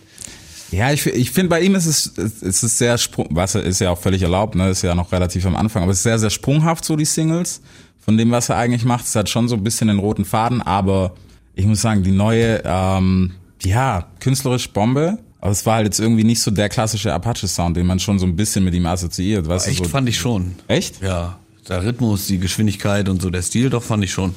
Ja, 0.71 0.91
ich, 0.91 1.05
ich 1.05 1.31
finde 1.31 1.49
bei 1.49 1.61
ihm 1.61 1.75
ist 1.75 1.85
es, 1.85 2.17
es 2.17 2.63
ist 2.63 2.77
sehr 2.77 2.97
sprung, 2.97 3.27
was 3.29 3.55
ist 3.55 3.79
ja 3.79 3.91
auch 3.91 3.99
völlig 3.99 4.21
erlaubt, 4.21 4.55
ne, 4.55 4.69
ist 4.69 4.81
ja 4.81 4.93
noch 4.95 5.13
relativ 5.13 5.45
am 5.45 5.55
Anfang, 5.55 5.83
aber 5.83 5.93
es 5.93 5.99
ist 5.99 6.03
sehr, 6.03 6.19
sehr 6.19 6.29
sprunghaft 6.29 6.83
so 6.83 6.97
die 6.97 7.05
Singles 7.05 7.61
von 7.99 8.17
dem, 8.17 8.31
was 8.31 8.49
er 8.49 8.57
eigentlich 8.57 8.83
macht. 8.83 9.05
Es 9.05 9.15
hat 9.15 9.29
schon 9.29 9.47
so 9.47 9.55
ein 9.55 9.63
bisschen 9.63 9.87
den 9.87 9.99
roten 9.99 10.25
Faden, 10.25 10.61
aber 10.61 11.13
ich 11.55 11.65
muss 11.65 11.81
sagen, 11.81 12.03
die 12.03 12.11
neue, 12.11 12.61
ähm, 12.65 13.31
ja, 13.63 14.07
künstlerisch 14.19 14.69
Bombe. 14.69 15.19
Aber 15.39 15.51
es 15.51 15.65
war 15.65 15.75
halt 15.75 15.85
jetzt 15.85 15.99
irgendwie 15.99 16.23
nicht 16.23 16.41
so 16.41 16.51
der 16.51 16.67
klassische 16.67 17.13
Apache-Sound, 17.13 17.77
den 17.77 17.85
man 17.85 17.99
schon 17.99 18.17
so 18.17 18.25
ein 18.25 18.35
bisschen 18.35 18.63
mit 18.63 18.73
ihm 18.73 18.85
assoziiert, 18.85 19.47
weißt 19.47 19.67
Echt 19.67 19.79
du? 19.79 19.83
So, 19.85 19.89
fand 19.89 20.09
ich 20.09 20.17
schon. 20.17 20.55
echt? 20.67 21.01
Ja, 21.01 21.37
der 21.69 21.83
Rhythmus, 21.83 22.27
die 22.27 22.37
Geschwindigkeit 22.39 23.09
und 23.09 23.21
so 23.21 23.29
der 23.29 23.41
Stil, 23.41 23.69
doch 23.69 23.83
fand 23.83 24.03
ich 24.03 24.11
schon. 24.11 24.33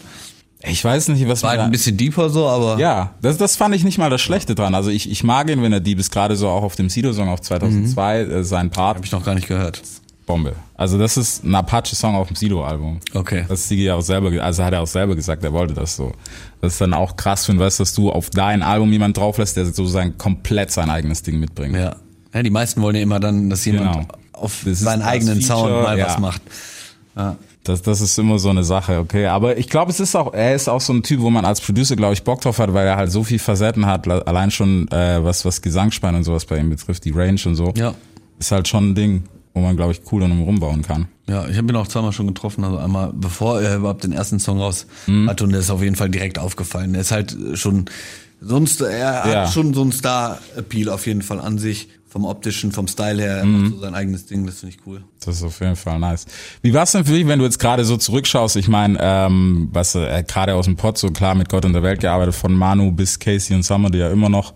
Ich 0.63 0.85
weiß 0.85 1.09
nicht, 1.09 1.27
was 1.27 1.43
War 1.43 1.51
halt 1.51 1.61
ein 1.61 1.71
bisschen 1.71 1.97
deeper 1.97 2.29
so, 2.29 2.47
aber 2.47 2.79
Ja, 2.79 3.15
das, 3.23 3.39
das 3.39 3.57
fand 3.57 3.75
ich 3.75 3.83
nicht 3.83 3.97
mal 3.97 4.11
das 4.11 4.21
Schlechte 4.21 4.55
dran. 4.55 4.75
Also 4.75 4.91
ich, 4.91 5.11
ich 5.11 5.25
mag 5.25 5.49
ihn, 5.49 5.63
wenn 5.63 5.73
er 5.73 5.81
Dieb 5.81 5.99
ist, 5.99 6.13
gerade 6.13 6.37
so 6.37 6.49
auch 6.49 6.63
auf 6.63 6.77
dem 6.77 6.91
Sido-Song 6.91 7.29
auf 7.31 7.41
2002, 7.41 8.21
äh, 8.21 8.45
sein 8.45 8.69
Part, 8.71 8.97
habe 8.97 9.07
ich 9.07 9.13
noch 9.13 9.25
gar 9.25 9.35
nicht 9.35 9.49
gehört. 9.49 9.81
Bombe. 10.27 10.55
Also 10.77 10.99
das 10.99 11.17
ist 11.17 11.45
ein 11.45 11.55
Apache-Song 11.55 12.15
auf 12.15 12.27
dem 12.29 12.37
Sido-Album. 12.37 13.01
Okay. 13.15 13.47
Das 13.49 13.69
Sigi 13.69 13.91
auch 13.91 14.03
selber, 14.03 14.31
also 14.43 14.63
hat 14.63 14.75
er 14.75 14.83
auch 14.83 14.87
selber 14.87 15.17
gesagt, 15.17 15.43
er 15.43 15.53
wollte 15.55 15.73
das 15.73 15.97
so. 15.97 16.13
Das 16.61 16.75
ist 16.75 16.81
dann 16.81 16.93
auch 16.93 17.17
krass, 17.17 17.49
wenn 17.49 17.57
du 17.57 17.65
weißt, 17.65 17.81
dass 17.81 17.95
du 17.95 18.11
auf 18.13 18.29
dein 18.29 18.63
Album 18.63 18.93
jemand 18.93 19.17
drauflässt, 19.17 19.57
der 19.57 19.65
sozusagen 19.65 20.19
komplett 20.19 20.71
sein 20.73 20.91
eigenes 20.91 21.23
Ding 21.23 21.41
mitbringt. 21.41 21.75
Ja. 21.75 21.97
ja, 22.35 22.43
die 22.43 22.51
meisten 22.51 22.83
wollen 22.83 22.97
ja 22.97 23.03
immer 23.03 23.19
dann, 23.19 23.49
dass 23.49 23.65
jemand 23.65 23.93
Genau. 23.93 24.07
auf 24.35 24.61
Das 24.65 24.81
seinen 24.81 25.03
eigenen 25.03 25.41
Feature, 25.41 25.59
Sound 25.71 25.83
mal 25.85 25.99
ja. 25.99 26.07
was 26.07 26.19
macht. 26.19 26.43
Ja. 27.21 27.37
Das, 27.65 27.83
das 27.83 28.01
ist 28.01 28.19
immer 28.19 28.39
so 28.39 28.49
eine 28.49 28.65
Sache, 28.65 28.99
okay. 28.99 29.27
Aber 29.27 29.59
ich 29.59 29.69
glaube, 29.69 29.91
es 29.91 30.01
ist 30.01 30.17
auch, 30.17 30.33
er 30.33 30.55
ist 30.55 30.69
auch 30.69 30.81
so 30.81 30.95
ein 30.95 31.03
Typ, 31.03 31.21
wo 31.21 31.29
man 31.31 31.45
als 31.45 31.61
Producer, 31.61 31.95
glaube 31.95 32.15
ich, 32.15 32.23
Bock 32.25 32.41
drauf 32.41 32.59
hat, 32.59 32.73
weil 32.73 32.87
er 32.87 32.97
halt 32.97 33.13
so 33.13 33.23
viel 33.23 33.39
Facetten 33.39 33.85
hat, 33.87 34.09
allein 34.09 34.51
schon 34.51 34.89
äh, 34.89 35.23
was, 35.23 35.45
was 35.45 35.61
Gesangsspann 35.61 36.15
und 36.15 36.25
sowas 36.25 36.47
bei 36.47 36.59
ihm 36.59 36.71
betrifft, 36.71 37.05
die 37.05 37.11
Range 37.11 37.39
und 37.45 37.55
so. 37.57 37.73
Ja. 37.77 37.95
Ist 38.39 38.51
halt 38.51 38.67
schon 38.67 38.91
ein 38.91 38.95
Ding, 38.95 39.25
wo 39.53 39.61
man, 39.61 39.77
glaube 39.77 39.93
ich, 39.93 40.01
cool 40.11 40.21
drum 40.23 40.41
rumbauen 40.43 40.81
kann. 40.81 41.09
Ja, 41.29 41.47
ich 41.49 41.59
habe 41.59 41.69
ihn 41.69 41.77
auch 41.77 41.87
zweimal 41.87 42.13
schon 42.13 42.27
getroffen, 42.29 42.65
also 42.65 42.79
einmal 42.79 43.13
bevor 43.15 43.61
er 43.61 43.77
überhaupt 43.77 44.05
den 44.05 44.13
ersten 44.13 44.41
Song 44.41 44.59
raus 44.59 44.87
Mhm. 45.07 45.29
hatte 45.29 45.45
und 45.45 45.51
der 45.51 45.61
ist 45.61 45.71
auf 45.71 45.83
jeden 45.83 45.97
Fall 45.97 46.09
direkt 46.09 46.39
aufgefallen. 46.39 46.95
Er 46.95 47.03
ist 47.03 47.13
halt 47.13 47.37
schon 47.55 47.85
sonst 48.41 48.81
er 48.81 48.99
Ja. 48.99 49.25
hat 49.45 49.53
schon 49.53 49.75
so 49.75 49.83
einen 49.83 49.93
Star-Appeal 49.93 50.89
auf 50.89 51.07
jeden 51.07 51.21
Fall 51.23 51.41
an 51.41 51.59
sich, 51.59 51.89
vom 52.11 52.25
optischen, 52.27 52.73
vom 52.73 52.87
Style 52.89 53.23
her, 53.23 53.37
er 53.39 53.45
Mhm. 53.47 53.71
so 53.71 53.79
sein 53.79 53.95
eigenes 53.95 54.27
Ding, 54.27 54.45
das 54.45 54.59
finde 54.61 54.75
ich 54.75 54.87
cool. 54.87 55.03
Das 55.25 55.37
ist 55.37 55.43
auf 55.45 55.59
jeden 55.61 55.77
Fall 55.77 55.99
nice. 55.99 56.27
Wie 56.61 56.75
war's 56.75 56.93
denn 56.93 57.05
für 57.07 57.13
dich, 57.13 57.27
wenn 57.27 57.39
du 57.39 57.45
jetzt 57.47 57.59
gerade 57.59 57.85
so 57.85 57.97
zurückschaust? 57.97 58.57
Ich 58.57 58.69
meine, 58.69 58.99
ähm, 59.01 59.69
was 59.73 59.95
äh, 59.95 60.23
gerade 60.27 60.55
aus 60.55 60.67
dem 60.67 60.77
Pod 60.77 60.99
so 60.99 61.11
klar 61.11 61.35
mit 61.35 61.49
Gott 61.49 61.65
und 61.65 61.73
der 61.73 61.83
Welt 61.83 62.01
gearbeitet, 62.01 62.35
von 62.35 62.53
Manu 62.53 62.91
bis 62.93 63.19
Casey 63.19 63.55
und 63.57 63.63
Summer, 63.63 63.89
die 63.91 63.99
ja 63.99 64.11
immer 64.11 64.29
noch 64.29 64.53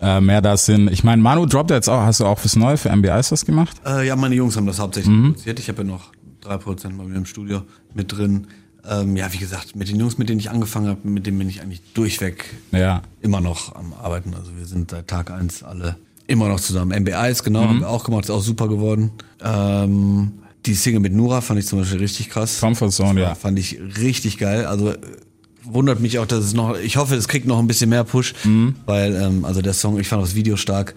äh, 0.00 0.20
mehr 0.20 0.42
da 0.42 0.56
sind. 0.56 0.90
Ich 0.92 1.02
meine, 1.04 1.22
Manu 1.22 1.46
droppt 1.46 1.70
jetzt 1.70 1.88
auch, 1.88 2.00
hast 2.02 2.20
du 2.20 2.26
auch 2.26 2.38
fürs 2.38 2.56
Neue 2.56 2.76
für 2.76 2.90
MBIs 2.94 3.32
was 3.32 3.46
gemacht? 3.46 3.76
Äh, 3.86 4.06
ja, 4.06 4.14
meine 4.16 4.34
Jungs 4.34 4.56
haben 4.56 4.66
das 4.66 4.78
hauptsächlich 4.78 5.12
Mhm. 5.14 5.32
produziert. 5.32 5.58
Ich 5.60 5.68
habe 5.68 5.78
ja 5.82 5.88
noch 5.88 6.12
drei 6.40 6.56
Prozent 6.56 6.98
bei 6.98 7.04
mir 7.04 7.16
im 7.16 7.26
Studio 7.26 7.62
mit 7.94 8.12
drin. 8.16 8.46
Ähm, 8.88 9.16
ja, 9.16 9.32
wie 9.32 9.38
gesagt, 9.38 9.74
mit 9.76 9.88
den 9.88 9.98
Jungs, 10.00 10.16
mit 10.18 10.28
denen 10.28 10.38
ich 10.40 10.50
angefangen 10.50 10.86
habe, 10.88 11.06
mit 11.08 11.26
denen 11.26 11.38
bin 11.38 11.48
ich 11.48 11.60
eigentlich 11.62 11.82
durchweg 11.94 12.44
Ja. 12.72 13.02
immer 13.20 13.40
noch 13.40 13.74
am 13.74 13.92
Arbeiten. 13.92 14.34
Also 14.34 14.56
wir 14.56 14.66
sind 14.66 14.90
seit 14.92 15.08
Tag 15.08 15.30
eins 15.30 15.62
alle 15.62 15.96
immer 16.28 16.46
noch 16.48 16.60
zusammen. 16.60 16.92
MBIs, 16.92 17.42
genau, 17.42 17.62
Mhm. 17.64 17.68
haben 17.68 17.80
wir 17.80 17.88
auch 17.88 18.04
gemacht, 18.04 18.24
ist 18.24 18.30
auch 18.30 18.42
super 18.42 18.68
geworden. 18.68 19.10
Ähm, 19.44 20.32
die 20.66 20.74
Single 20.74 21.00
mit 21.00 21.12
Nura 21.12 21.40
fand 21.40 21.58
ich 21.58 21.66
zum 21.66 21.80
Beispiel 21.80 21.98
richtig 21.98 22.30
krass. 22.30 22.60
Comfort 22.60 22.90
Zone, 22.92 23.20
ja. 23.20 23.34
Fand 23.34 23.58
ich 23.58 23.78
richtig 24.00 24.38
geil. 24.38 24.66
Also 24.66 24.90
äh, 24.90 24.98
wundert 25.64 26.00
mich 26.00 26.18
auch, 26.20 26.26
dass 26.26 26.44
es 26.44 26.54
noch, 26.54 26.78
ich 26.78 26.96
hoffe, 26.96 27.14
es 27.16 27.26
kriegt 27.28 27.46
noch 27.46 27.58
ein 27.58 27.66
bisschen 27.66 27.90
mehr 27.90 28.04
Push, 28.04 28.34
Mhm. 28.44 28.76
weil, 28.86 29.16
ähm, 29.16 29.44
also 29.44 29.60
der 29.62 29.72
Song, 29.74 29.98
ich 29.98 30.06
fand 30.08 30.22
das 30.22 30.34
Video 30.34 30.56
stark. 30.56 30.94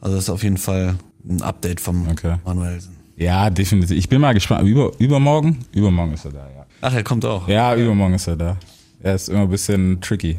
Also 0.00 0.14
das 0.16 0.24
ist 0.24 0.30
auf 0.30 0.42
jeden 0.42 0.56
Fall 0.58 0.94
ein 1.28 1.42
Update 1.42 1.80
vom 1.80 2.08
Okay. 2.08 2.36
Manuelsen. 2.44 2.96
Ja, 3.16 3.50
definitiv. 3.50 3.96
Ich 3.98 4.08
bin 4.08 4.20
mal 4.20 4.32
gespannt. 4.32 4.66
Über, 4.68 4.92
übermorgen? 4.98 5.58
Übermorgen 5.72 6.12
ist 6.14 6.24
er 6.24 6.30
da, 6.32 6.38
ja. 6.56 6.66
Ach, 6.80 6.94
er 6.94 7.02
kommt 7.02 7.24
auch. 7.24 7.48
Ja, 7.48 7.74
übermorgen 7.74 8.14
ist 8.14 8.28
er 8.28 8.36
da. 8.36 8.56
Er 9.02 9.16
ist 9.16 9.28
immer 9.28 9.40
ein 9.42 9.48
bisschen 9.50 10.00
tricky. 10.00 10.38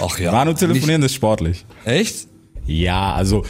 Ach 0.00 0.18
ja. 0.18 0.32
Manu 0.32 0.54
telefonieren 0.54 1.02
ist 1.02 1.14
sportlich. 1.14 1.64
Nicht, 1.84 1.94
echt? 1.94 2.26
Ja, 2.66 3.12
also 3.14 3.44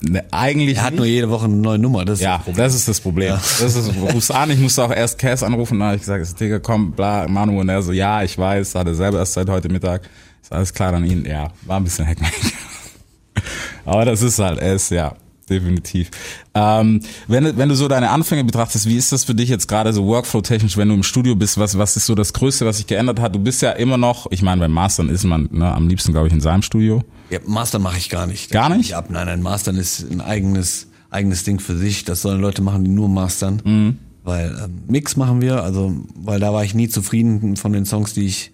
ne, 0.00 0.24
eigentlich 0.30 0.76
Er 0.78 0.82
hat 0.84 0.90
nicht. 0.92 0.98
nur 0.98 1.06
jede 1.06 1.30
Woche 1.30 1.44
eine 1.46 1.56
neue 1.56 1.78
Nummer. 1.78 2.04
Das 2.04 2.18
ist 2.18 2.22
Ja, 2.24 2.36
das 2.36 2.44
Problem. 2.44 2.64
das 2.64 2.74
ist 2.74 2.88
das 2.88 3.00
Problem. 3.00 3.30
Das 3.32 3.60
ist, 3.76 3.90
rufst 4.14 4.32
an, 4.32 4.50
ich 4.50 4.58
musste 4.58 4.84
auch 4.84 4.90
erst 4.92 5.18
Cass 5.18 5.42
anrufen, 5.42 5.78
dann 5.78 5.88
habe 5.88 5.96
ich 5.96 6.02
gesagt, 6.02 6.38
Digga, 6.40 6.58
komm, 6.58 6.92
bla, 6.92 7.26
Manu, 7.28 7.60
und 7.60 7.68
er 7.68 7.82
so, 7.82 7.92
ja, 7.92 8.22
ich 8.22 8.36
weiß, 8.38 8.74
hat 8.74 8.86
er 8.86 8.94
selber 8.94 9.18
erst 9.18 9.32
seit 9.34 9.48
heute 9.48 9.68
Mittag. 9.68 10.02
Ist 10.42 10.52
alles 10.52 10.72
klar 10.72 10.92
an 10.94 11.04
ihn. 11.04 11.24
Ja, 11.26 11.52
war 11.66 11.78
ein 11.78 11.84
bisschen 11.84 12.04
heckmeck. 12.06 12.32
Aber 13.84 14.04
das 14.04 14.22
ist 14.22 14.38
halt 14.38 14.58
es, 14.60 14.90
ja, 14.90 15.14
definitiv. 15.50 16.10
Ähm, 16.54 17.00
wenn, 17.28 17.44
du- 17.44 17.56
wenn 17.56 17.68
du 17.68 17.74
so 17.74 17.88
deine 17.88 18.10
Anfänge 18.10 18.44
betrachtest, 18.44 18.86
wie 18.86 18.96
ist 18.96 19.12
das 19.12 19.24
für 19.24 19.34
dich 19.34 19.48
jetzt 19.48 19.66
gerade 19.68 19.92
so 19.92 20.06
Workflow-technisch, 20.06 20.76
wenn 20.76 20.88
du 20.88 20.94
im 20.94 21.02
Studio 21.02 21.34
bist, 21.36 21.58
was, 21.58 21.76
was 21.76 21.96
ist 21.96 22.06
so 22.06 22.14
das 22.14 22.32
Größte, 22.32 22.64
was 22.64 22.76
sich 22.78 22.86
geändert 22.86 23.20
hat? 23.20 23.34
Du 23.34 23.38
bist 23.40 23.60
ja 23.62 23.72
immer 23.72 23.96
noch, 23.98 24.30
ich 24.30 24.42
meine, 24.42 24.60
beim 24.60 24.72
Mastern 24.72 25.08
ist 25.08 25.24
man 25.24 25.48
ne, 25.52 25.70
am 25.74 25.88
liebsten, 25.88 26.12
glaube 26.12 26.28
ich, 26.28 26.32
in 26.32 26.40
seinem 26.40 26.62
Studio. 26.62 27.02
Ja, 27.28 27.38
Mastern 27.46 27.82
mache 27.82 27.98
ich 27.98 28.08
gar 28.08 28.26
nicht. 28.26 28.50
Gar 28.50 28.74
nicht? 28.76 28.90
Ja, 28.90 28.98
ab. 28.98 29.06
Nein, 29.10 29.26
nein, 29.26 29.42
Mastern 29.42 29.76
ist 29.76 30.10
ein 30.10 30.20
eigenes, 30.20 30.86
eigenes 31.10 31.44
Ding 31.44 31.60
für 31.60 31.76
sich. 31.76 32.04
Das 32.04 32.22
sollen 32.22 32.40
Leute 32.40 32.62
machen, 32.62 32.84
die 32.84 32.90
nur 32.90 33.08
mastern. 33.08 33.98
Weil 34.22 34.56
ähm, 34.64 34.82
Mix 34.88 35.16
machen 35.16 35.40
wir, 35.40 35.62
also 35.62 35.94
weil 36.14 36.40
da 36.40 36.52
war 36.52 36.62
ich 36.64 36.74
nie 36.74 36.88
zufrieden 36.88 37.56
von 37.56 37.72
den 37.72 37.86
Songs, 37.86 38.12
die 38.14 38.26
ich, 38.26 38.52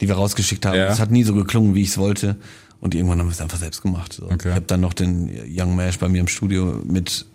die 0.00 0.06
wir 0.08 0.14
rausgeschickt 0.14 0.64
haben. 0.64 0.76
Ja. 0.76 0.86
Es 0.86 1.00
hat 1.00 1.10
nie 1.10 1.24
so 1.24 1.34
geklungen, 1.34 1.74
wie 1.74 1.82
ich 1.82 1.88
es 1.88 1.98
wollte. 1.98 2.36
Und 2.80 2.94
irgendwann 2.94 3.18
haben 3.18 3.26
wir 3.26 3.32
es 3.32 3.40
einfach 3.40 3.58
selbst 3.58 3.82
gemacht. 3.82 4.12
So. 4.12 4.24
Okay. 4.30 4.48
Ich 4.50 4.54
habe 4.54 4.66
dann 4.66 4.80
noch 4.80 4.92
den 4.92 5.30
Young 5.48 5.74
Mash 5.74 5.98
bei 5.98 6.08
mir 6.08 6.20
im 6.20 6.28
Studio 6.28 6.80
mit 6.84 7.26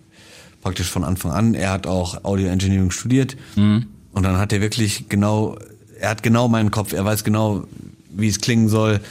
praktisch 0.62 0.90
von 0.90 1.04
Anfang 1.04 1.32
an. 1.32 1.54
Er 1.54 1.72
hat 1.72 1.86
auch 1.88 2.24
Audio 2.24 2.48
Engineering 2.48 2.92
studiert. 2.92 3.36
Und 3.56 3.88
dann 4.14 4.38
hat 4.38 4.54
er 4.54 4.62
wirklich 4.62 5.10
genau, 5.10 5.58
er 6.00 6.10
hat 6.12 6.24
genau 6.24 6.48
meinen 6.48 6.72
Kopf, 6.72 6.94
er 6.94 7.04
weiß 7.04 7.24
genau, 7.26 7.66
wie 8.12 8.28
es 8.30 8.40
klingen 8.40 8.70
soll. 8.70 9.02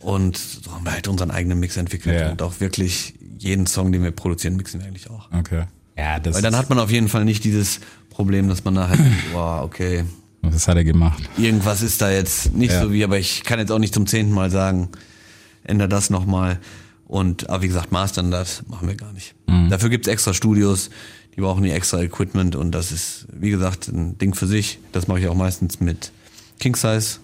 Und 0.00 0.36
so 0.36 0.72
haben 0.72 0.84
wir 0.84 0.92
halt 0.92 1.06
unseren 1.06 1.30
eigenen 1.30 1.60
Mix 1.60 1.76
entwickelt. 1.76 2.20
Ja. 2.20 2.30
Und 2.32 2.42
auch 2.42 2.58
wirklich 2.58 3.14
jeden 3.38 3.66
Song, 3.66 3.92
den 3.92 4.02
wir 4.02 4.10
produzieren, 4.10 4.56
mixen 4.56 4.80
wir 4.80 4.88
eigentlich 4.88 5.08
auch. 5.10 5.28
Okay. 5.32 5.64
Ja, 5.96 6.18
das, 6.18 6.34
Weil 6.34 6.42
dann 6.42 6.56
hat 6.56 6.68
man 6.70 6.78
auf 6.80 6.90
jeden 6.90 7.08
Fall 7.08 7.24
nicht 7.24 7.44
dieses 7.44 7.78
Problem, 8.10 8.48
dass 8.48 8.64
man 8.64 8.74
da 8.74 8.88
halt, 8.88 8.98
wow, 9.32 9.62
okay, 9.62 10.04
das 10.42 10.66
hat 10.66 10.76
er 10.76 10.82
gemacht. 10.84 11.22
irgendwas 11.38 11.82
ist 11.82 12.02
da 12.02 12.10
jetzt 12.10 12.52
nicht 12.54 12.72
Ja. 12.72 12.82
so 12.82 12.92
wie, 12.92 13.04
aber 13.04 13.18
ich 13.18 13.44
kann 13.44 13.60
jetzt 13.60 13.70
auch 13.70 13.78
nicht 13.78 13.94
zum 13.94 14.06
zehnten 14.08 14.32
Mal 14.32 14.50
sagen, 14.50 14.88
änder 15.64 15.88
das 15.88 16.10
nochmal. 16.10 16.60
Und 17.06 17.50
aber 17.50 17.62
wie 17.62 17.68
gesagt, 17.68 17.92
mastern 17.92 18.30
das 18.30 18.66
machen 18.68 18.88
wir 18.88 18.94
gar 18.94 19.12
nicht. 19.12 19.34
Mhm. 19.46 19.68
Dafür 19.70 19.90
gibt's 19.90 20.08
extra 20.08 20.32
Studios, 20.32 20.90
Die 21.36 21.40
brauchen 21.40 21.62
die 21.62 21.70
extra 21.70 22.00
Equipment 22.00 22.56
und 22.56 22.72
das 22.72 22.92
ist, 22.92 23.26
wie 23.32 23.50
gesagt, 23.50 23.88
ein 23.88 24.18
Ding 24.18 24.34
für 24.34 24.46
sich. 24.46 24.78
Das 24.92 25.08
mache 25.08 25.20
ich 25.20 25.28
auch 25.28 25.34
meistens 25.34 25.80
mit 25.80 26.12
King 26.58 26.76
Size. 26.76 27.18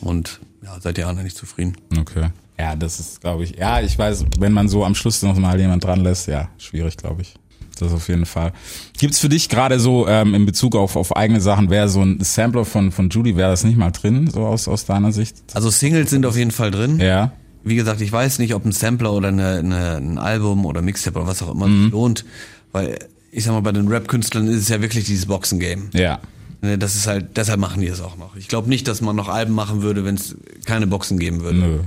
Und 0.00 0.40
ja, 0.62 0.80
seit 0.80 0.96
Jahren 0.98 1.18
eigentlich 1.18 1.34
zufrieden. 1.34 1.76
Okay. 1.98 2.30
Ja, 2.58 2.74
das 2.76 3.00
ist, 3.00 3.20
glaube 3.20 3.44
ich, 3.44 3.56
ja, 3.58 3.80
ich 3.80 3.98
weiß, 3.98 4.24
wenn 4.38 4.52
man 4.52 4.68
so 4.68 4.84
am 4.84 4.94
Schluss 4.94 5.22
noch 5.22 5.36
mal 5.36 5.58
jemand 5.58 5.84
dran 5.84 6.00
lässt, 6.00 6.28
ja, 6.28 6.48
schwierig, 6.58 6.96
glaube 6.96 7.22
ich. 7.22 7.34
Das 7.82 7.92
auf 7.92 8.08
jeden 8.08 8.26
Fall. 8.26 8.52
Gibt's 8.98 9.18
für 9.18 9.28
dich 9.28 9.48
gerade 9.48 9.80
so 9.80 10.06
ähm, 10.06 10.34
in 10.34 10.46
Bezug 10.46 10.76
auf, 10.76 10.96
auf 10.96 11.16
eigene 11.16 11.40
Sachen, 11.40 11.70
wäre 11.70 11.88
so 11.88 12.02
ein 12.02 12.18
Sampler 12.20 12.64
von, 12.64 12.92
von 12.92 13.10
Judy, 13.10 13.36
wäre 13.36 13.50
das 13.50 13.64
nicht 13.64 13.76
mal 13.76 13.90
drin, 13.90 14.28
so 14.30 14.46
aus, 14.46 14.68
aus 14.68 14.84
deiner 14.84 15.12
Sicht? 15.12 15.36
Also 15.54 15.70
Singles 15.70 16.10
sind 16.10 16.24
auf 16.26 16.36
jeden 16.36 16.50
Fall 16.50 16.70
drin. 16.70 16.98
Ja. 17.00 17.32
Wie 17.64 17.76
gesagt, 17.76 18.00
ich 18.00 18.10
weiß 18.10 18.38
nicht, 18.38 18.54
ob 18.54 18.64
ein 18.64 18.72
Sampler 18.72 19.12
oder 19.12 19.28
eine, 19.28 19.58
eine, 19.58 19.96
ein 19.96 20.18
Album 20.18 20.66
oder 20.66 20.82
Mixtape 20.82 21.18
oder 21.18 21.28
was 21.28 21.42
auch 21.42 21.52
immer 21.54 21.66
sich 21.66 21.92
lohnt, 21.92 22.24
weil 22.72 22.98
ich 23.30 23.44
sag 23.44 23.52
mal, 23.52 23.60
bei 23.62 23.72
den 23.72 23.88
Rap-Künstlern 23.88 24.46
ist 24.46 24.62
es 24.62 24.68
ja 24.68 24.80
wirklich 24.82 25.04
dieses 25.04 25.26
Boxen-Game. 25.26 25.90
Ja. 25.94 26.20
Ne, 26.60 26.76
Das 26.76 26.94
ist 26.96 27.06
halt, 27.06 27.36
deshalb 27.36 27.60
machen 27.60 27.80
die 27.80 27.88
es 27.88 28.00
auch 28.00 28.16
noch. 28.16 28.36
Ich 28.36 28.48
glaube 28.48 28.68
nicht, 28.68 28.86
dass 28.88 29.00
man 29.00 29.16
noch 29.16 29.28
Alben 29.28 29.54
machen 29.54 29.82
würde, 29.82 30.04
wenn 30.04 30.16
es 30.16 30.36
keine 30.66 30.86
Boxen 30.86 31.18
geben 31.18 31.40
würde. 31.42 31.58
Nö. 31.58 31.78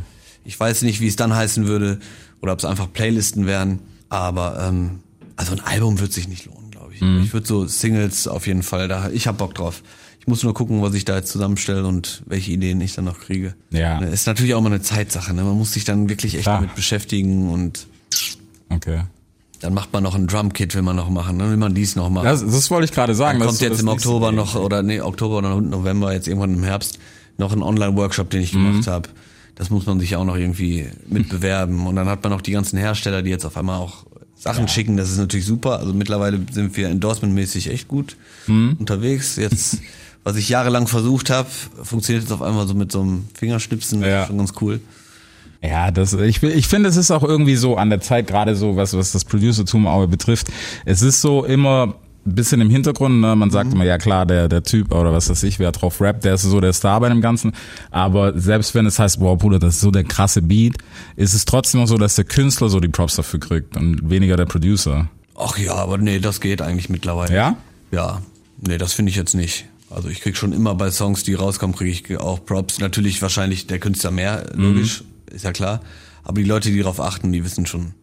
Ich 0.44 0.60
weiß 0.60 0.82
nicht, 0.84 1.02
wie 1.02 1.08
es 1.08 1.16
dann 1.16 1.36
heißen 1.36 1.68
würde 1.68 2.00
oder 2.42 2.54
ob 2.54 2.60
es 2.60 2.66
einfach 2.66 2.92
Playlisten 2.92 3.46
wären. 3.46 3.80
Aber 4.10 4.68
ähm, 4.68 5.00
also 5.36 5.52
ein 5.54 5.60
Album 5.62 6.00
wird 6.00 6.14
sich 6.14 6.28
nicht 6.28 6.46
lohnen, 6.46 6.72
glaube 6.72 6.94
ich. 6.94 7.02
Mhm. 7.02 7.22
Ich 7.24 7.34
würde 7.34 7.46
so 7.48 7.66
Singles 7.68 8.28
auf 8.28 8.48
jeden 8.48 8.64
Fall 8.64 8.88
da. 8.88 9.10
Ich 9.10 9.28
hab 9.28 9.38
Bock 9.38 9.54
drauf. 9.56 9.82
Ich 10.20 10.28
muss 10.28 10.42
nur 10.44 10.54
gucken, 10.56 10.82
was 10.82 10.94
ich 10.96 11.06
da 11.06 11.16
jetzt 11.18 11.32
zusammenstelle 11.32 11.86
und 11.86 12.24
welche 12.26 12.52
Ideen 12.52 12.82
ich 12.82 12.96
dann 12.96 13.06
noch 13.06 13.20
kriege. 13.20 13.54
Ja. 13.70 14.00
Ne, 14.00 14.08
Ist 14.08 14.26
natürlich 14.26 14.56
auch 14.56 14.62
mal 14.62 14.70
eine 14.72 14.82
Zeitsache. 14.82 15.34
Ne? 15.36 15.44
Man 15.44 15.56
muss 15.58 15.74
sich 15.74 15.84
dann 15.84 16.10
wirklich 16.10 16.34
echt 16.34 16.44
Klar. 16.44 16.62
damit 16.62 16.74
beschäftigen 16.76 17.50
und 17.52 17.86
Okay. 18.70 19.02
dann 19.60 19.74
macht 19.76 19.94
man 19.94 20.02
noch 20.04 20.16
ein 20.16 20.26
Drumkit, 20.28 20.74
will 20.74 20.82
man 20.82 20.96
noch 20.96 21.10
machen. 21.10 21.38
Dann 21.38 21.50
will 21.52 21.58
man 21.58 21.76
dies 21.76 21.96
noch 21.96 22.10
machen. 22.10 22.26
Das, 22.26 22.42
das 22.44 22.72
wollte 22.72 22.86
ich 22.86 22.92
gerade 22.92 23.14
sagen. 23.14 23.40
Dann 23.40 23.48
kommt 23.50 23.62
jetzt 23.62 23.74
das 23.74 23.82
im 23.82 23.88
Oktober 23.90 24.32
noch, 24.32 24.56
oder 24.56 24.82
nee, 24.82 25.00
Oktober 25.02 25.38
oder 25.38 25.62
November, 25.62 26.12
jetzt 26.14 26.28
irgendwann 26.28 26.56
im 26.56 26.64
Herbst, 26.64 26.98
noch 27.38 27.52
ein 27.54 27.62
Online-Workshop, 27.62 28.30
den 28.32 28.42
ich 28.42 28.54
Mhm. 28.54 28.66
gemacht 28.72 28.88
habe. 28.88 29.10
Das 29.54 29.70
muss 29.70 29.86
man 29.86 30.00
sich 30.00 30.16
auch 30.16 30.26
noch 30.26 30.36
irgendwie 30.38 30.88
mitbewerben. 31.08 31.86
Und 31.88 31.96
dann 31.98 32.08
hat 32.10 32.24
man 32.24 32.34
auch 32.34 32.42
die 32.42 32.52
ganzen 32.52 32.78
Hersteller, 32.80 33.22
die 33.22 33.30
jetzt 33.30 33.46
auf 33.46 33.58
einmal 33.58 33.80
auch 33.80 34.06
Sachen 34.46 34.68
schicken. 34.68 34.96
Das 34.96 35.10
ist 35.10 35.18
natürlich 35.18 35.46
super. 35.48 35.80
Also 35.80 35.92
mittlerweile 35.94 36.40
sind 36.52 36.78
wir 36.78 36.88
endorsement-mäßig 36.90 37.70
echt 37.72 37.88
gut 37.88 38.16
Mhm. 38.48 38.78
unterwegs. 38.80 39.38
Jetzt, 39.38 39.80
was 40.24 40.36
ich 40.38 40.50
jahrelang 40.50 40.86
versucht 40.88 41.32
habe, 41.32 41.50
funktioniert 41.84 42.24
jetzt 42.24 42.32
auf 42.32 42.44
einmal 42.44 42.68
so 42.68 42.76
mit 42.76 42.92
so 42.92 43.02
einem 43.02 43.26
Fingerschnipsen. 43.34 44.02
Das 44.02 44.10
Ja. 44.10 44.22
ist 44.22 44.28
schon 44.28 44.38
ganz 44.38 44.54
cool. 44.62 44.80
Ja, 45.64 45.90
das, 45.90 46.14
ich, 46.14 46.44
ich 46.44 46.68
finde, 46.68 46.90
es 46.90 46.96
ist 46.96 47.10
auch 47.10 47.24
irgendwie 47.24 47.56
so 47.56 47.76
an 47.76 47.90
der 47.90 48.00
Zeit, 48.02 48.28
gerade 48.28 48.56
so, 48.56 48.76
was, 48.76 48.96
was 48.96 49.14
das 49.14 49.26
Producertum 49.26 49.88
betrifft. 50.12 50.48
Es 50.86 51.02
ist 51.02 51.22
so 51.22 51.44
immer 51.44 51.96
bisschen 52.34 52.60
im 52.62 52.70
Hintergrund, 52.70 53.22
ne? 53.22 53.36
man 53.36 53.52
sagt 53.52 53.72
immer, 53.74 53.86
ja 53.86 53.98
klar, 53.98 54.26
der, 54.26 54.48
der 54.48 54.64
Typ 54.64 54.92
oder 54.94 55.14
was 55.14 55.30
weiß 55.30 55.44
ich, 55.44 55.60
wer 55.60 55.72
drauf 55.72 56.02
rappt, 56.02 56.24
der 56.26 56.34
ist 56.36 56.42
so 56.42 56.60
der 56.60 56.74
Star 56.74 57.00
bei 57.00 57.10
dem 57.10 57.22
Ganzen. 57.22 57.52
Aber 57.92 58.38
selbst 58.40 58.74
wenn 58.74 58.86
es 58.86 58.98
heißt, 58.98 59.20
wow, 59.20 59.38
Bruder, 59.38 59.60
das 59.60 59.76
ist 59.76 59.82
so 59.82 59.92
der 59.92 60.04
krasse 60.04 60.42
Beat, 60.42 60.78
ist 61.16 61.34
es 61.34 61.46
trotzdem 61.46 61.82
noch 61.82 61.88
so, 61.88 61.98
dass 61.98 62.16
der 62.16 62.26
Künstler 62.26 62.70
so 62.70 62.80
die 62.80 62.88
Props 62.88 63.16
dafür 63.16 63.40
kriegt 63.40 63.78
und 63.78 64.10
weniger 64.10 64.38
der 64.38 64.46
Producer. 64.46 65.10
Ach 65.38 65.58
ja, 65.58 65.76
aber 65.76 65.98
nee, 65.98 66.20
das 66.20 66.42
geht 66.42 66.62
eigentlich 66.62 66.90
mittlerweile. 66.90 67.36
Ja? 67.36 67.58
Ja, 67.92 68.22
nee, 68.62 68.78
das 68.78 68.94
finde 68.94 69.12
ich 69.12 69.16
jetzt 69.16 69.36
nicht. 69.36 69.66
Also 69.92 70.10
ich 70.10 70.22
krieg 70.22 70.36
schon 70.36 70.52
immer 70.52 70.74
bei 70.76 70.90
Songs, 70.92 71.24
die 71.24 71.36
rauskommen, 71.36 71.76
kriege 71.76 71.92
ich 71.92 72.20
auch 72.20 72.44
Props. 72.46 72.80
Natürlich 72.80 73.22
wahrscheinlich 73.22 73.68
der 73.68 73.80
Künstler 73.80 74.12
mehr, 74.12 74.46
logisch, 74.56 75.04
ist 75.32 75.46
ja 75.46 75.52
klar. 75.52 75.82
Aber 76.24 76.42
die 76.42 76.48
Leute, 76.48 76.72
die 76.72 76.80
darauf 76.80 77.00
achten, 77.00 77.32
die 77.32 77.44
wissen 77.44 77.66
schon, 77.68 77.94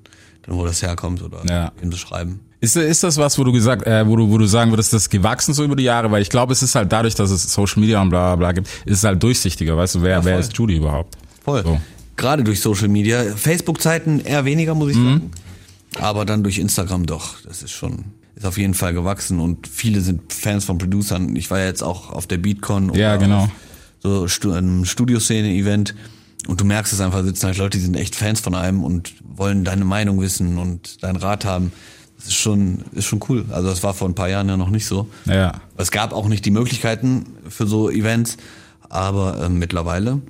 dann 0.42 0.54
wo 0.54 0.64
das 0.64 0.80
herkommt 0.82 1.22
oder 1.22 1.44
Ja. 1.48 1.72
wem 1.80 1.90
sie 1.90 1.98
schreiben. 1.98 2.40
Ist, 2.62 2.76
ist 2.76 3.02
das 3.02 3.16
was, 3.18 3.36
wo 3.38 3.42
du 3.44 3.50
gesagt, 3.50 3.86
äh, 3.88 4.06
wo 4.06 4.14
du, 4.14 4.30
wo 4.30 4.38
du 4.38 4.46
sagen 4.46 4.70
würdest, 4.70 4.92
das 4.92 5.02
ist 5.02 5.10
gewachsen 5.10 5.52
so 5.52 5.64
über 5.64 5.74
die 5.74 5.82
Jahre? 5.82 6.10
Weil 6.12 6.22
ich 6.22 6.30
glaube, 6.30 6.52
es 6.52 6.62
ist 6.62 6.76
halt 6.76 6.92
dadurch, 6.92 7.16
dass 7.16 7.30
es 7.30 7.42
Social 7.52 7.80
Media 7.80 8.00
und 8.00 8.10
bla 8.10 8.28
bla 8.28 8.36
bla 8.36 8.52
gibt, 8.52 8.68
ist 8.86 8.98
es 8.98 9.04
halt 9.04 9.20
durchsichtiger, 9.20 9.76
weißt 9.76 9.96
du, 9.96 10.02
wer, 10.02 10.24
wer 10.24 10.34
voll. 10.34 10.40
ist 10.40 10.56
Judy 10.56 10.76
überhaupt? 10.76 11.16
Voll. 11.44 11.64
So. 11.64 11.80
Gerade 12.16 12.44
durch 12.44 12.60
Social 12.60 12.86
Media. 12.86 13.24
Facebook-Zeiten 13.34 14.20
eher 14.20 14.44
weniger, 14.44 14.74
muss 14.76 14.92
ich 14.92 14.96
Mhm. 14.96 15.04
sagen. 15.08 15.30
Aber 15.98 16.24
dann 16.24 16.44
durch 16.44 16.58
Instagram 16.58 17.04
doch. 17.04 17.34
Das 17.44 17.62
ist 17.64 17.72
schon, 17.72 18.04
ist 18.36 18.46
auf 18.46 18.56
jeden 18.58 18.74
Fall 18.74 18.94
gewachsen 18.94 19.40
und 19.40 19.66
viele 19.66 20.00
sind 20.00 20.32
Fans 20.32 20.64
von 20.64 20.78
Producern. 20.78 21.34
Ich 21.34 21.50
war 21.50 21.58
ja 21.58 21.66
jetzt 21.66 21.82
auch 21.82 22.10
auf 22.10 22.26
der 22.28 22.38
Beatcon 22.38 22.94
Ja, 22.94 23.16
oder 23.16 23.18
genau. 23.18 23.48
auf 24.04 24.30
so 24.38 24.52
einem 24.52 24.84
Studioszene-Event 24.84 25.94
und 26.46 26.60
du 26.60 26.64
merkst 26.64 26.92
es 26.92 27.00
einfach, 27.00 27.22
sitzen 27.24 27.46
halt 27.46 27.58
Leute, 27.58 27.78
die 27.78 27.84
sind 27.84 27.96
echt 27.96 28.14
Fans 28.14 28.40
von 28.40 28.54
einem 28.54 28.84
und 28.84 29.14
wollen 29.36 29.64
deine 29.64 29.84
Meinung 29.84 30.20
wissen 30.20 30.58
und 30.58 31.02
deinen 31.02 31.16
Rat 31.16 31.44
haben. 31.44 31.72
Das 32.24 32.28
ist 32.28 32.36
schon, 32.38 32.78
ist 32.92 33.06
schon 33.06 33.20
cool. 33.28 33.44
Also 33.50 33.68
das 33.68 33.82
war 33.82 33.94
vor 33.94 34.08
ein 34.08 34.14
paar 34.14 34.28
Jahren 34.28 34.48
ja 34.48 34.56
noch 34.56 34.70
nicht 34.70 34.86
so. 34.86 35.08
Ja. 35.24 35.60
Es 35.76 35.90
gab 35.90 36.12
auch 36.12 36.28
nicht 36.28 36.44
die 36.44 36.50
Möglichkeiten 36.52 37.26
für 37.48 37.66
so 37.66 37.90
Events, 37.90 38.36
aber 38.88 39.42
ähm, 39.44 39.58
mittlerweile 39.58 40.20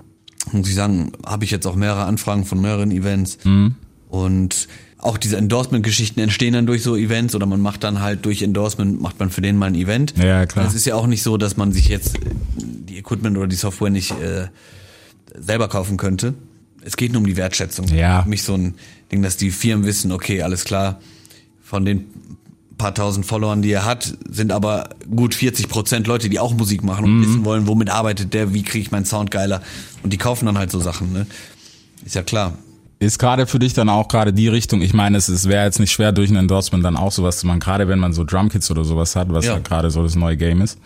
muss 0.52 0.68
ich 0.68 0.74
sagen, 0.74 1.12
habe 1.26 1.44
ich 1.44 1.50
jetzt 1.50 1.66
auch 1.66 1.76
mehrere 1.76 2.05
Anfragen 2.05 2.44
von 2.44 2.61
mehreren 2.61 2.90
Events 2.90 3.38
Mhm. 3.44 3.74
und 4.09 4.68
auch 4.98 5.18
diese 5.18 5.37
Endorsement-Geschichten 5.37 6.20
entstehen 6.20 6.55
dann 6.55 6.64
durch 6.66 6.83
so 6.83 6.96
Events 6.96 7.35
oder 7.35 7.44
man 7.46 7.61
macht 7.61 7.83
dann 7.85 8.00
halt 8.00 8.24
durch 8.24 8.40
Endorsement, 8.40 9.00
macht 9.00 9.18
man 9.18 9.31
für 9.31 9.40
den 9.40 9.57
mal 9.57 9.66
ein 9.66 9.74
Event. 9.74 10.14
Ja, 10.16 10.46
klar. 10.46 10.64
Es 10.66 10.74
ist 10.74 10.85
ja 10.85 10.94
auch 10.94 11.07
nicht 11.09 11.22
so, 11.24 11.37
dass 11.37 11.57
man 11.57 11.72
sich 11.72 11.88
jetzt 11.88 12.16
äh, 12.16 12.20
die 12.57 12.98
Equipment 12.98 13.37
oder 13.37 13.48
die 13.48 13.57
Software 13.57 13.90
nicht 13.90 14.12
äh, 14.12 14.46
selber 15.37 15.68
kaufen 15.68 15.96
könnte. 15.96 16.35
Es 16.85 16.96
geht 16.96 17.12
nur 17.12 17.20
um 17.20 17.26
die 17.26 17.37
Wertschätzung. 17.37 17.87
Ja. 17.88 18.22
Für 18.22 18.28
mich 18.28 18.42
so 18.44 18.55
ein 18.55 18.74
Ding, 19.11 19.22
dass 19.22 19.37
die 19.37 19.50
Firmen 19.50 19.85
wissen, 19.87 20.11
okay, 20.12 20.42
alles 20.42 20.64
klar, 20.64 21.00
von 21.73 21.87
den 21.87 22.05
paar 22.77 22.95
tausend 22.95 23.25
Followern, 23.25 23.63
die 23.63 23.71
er 23.73 23.87
hat, 23.87 24.13
sind 24.29 24.53
aber 24.53 24.91
gut 25.17 25.35
40 25.35 25.71
Prozent 25.71 26.07
Leute, 26.07 26.29
die 26.29 26.39
auch 26.39 26.53
Musik 26.53 26.85
machen 26.85 27.07
und 27.07 27.23
wissen 27.23 27.45
wollen, 27.47 27.67
womit 27.67 27.89
arbeitet 27.89 28.35
der, 28.35 28.53
wie 28.53 28.63
kriege 28.63 28.83
ich 28.83 28.91
meinen 28.91 29.07
Sound 29.07 29.31
geiler. 29.31 29.63
Und 30.03 30.13
die 30.13 30.19
kaufen 30.19 30.45
dann 30.45 30.59
halt 30.59 30.71
so 30.71 30.81
Sachen, 30.81 31.15
ne? 31.15 31.27
Ist 32.05 32.15
ja 32.15 32.23
klar. 32.23 32.59
Ist 32.99 33.19
gerade 33.19 33.47
für 33.47 33.59
dich 33.59 33.73
dann 33.73 33.89
auch 33.89 34.09
gerade 34.09 34.35
die 34.35 34.49
Richtung, 34.49 34.83
ich 34.83 34.93
meine, 34.93 35.17
es, 35.17 35.29
es 35.29 35.49
wäre 35.49 35.65
jetzt 35.65 35.81
nicht 35.81 35.93
schwer 35.93 36.13
durch 36.13 36.29
ein 36.29 36.37
Endorsement 36.37 36.85
dann 36.85 36.99
auch 36.99 37.11
sowas 37.13 37.39
zu 37.39 37.47
machen, 37.47 37.61
gerade 37.61 37.89
wenn 37.89 37.99
man 37.99 38.13
so 38.13 38.23
Drumkits 38.25 38.71
oder 38.71 38.85
sowas 38.85 39.17
hat, 39.17 39.33
was 39.33 39.47
ja, 39.47 39.55
Ja. 39.55 39.59
gerade 39.61 39.91
so 39.91 40.03
das 40.03 40.15
neue 40.15 40.37
Game 40.37 40.61
ist, 40.61 40.79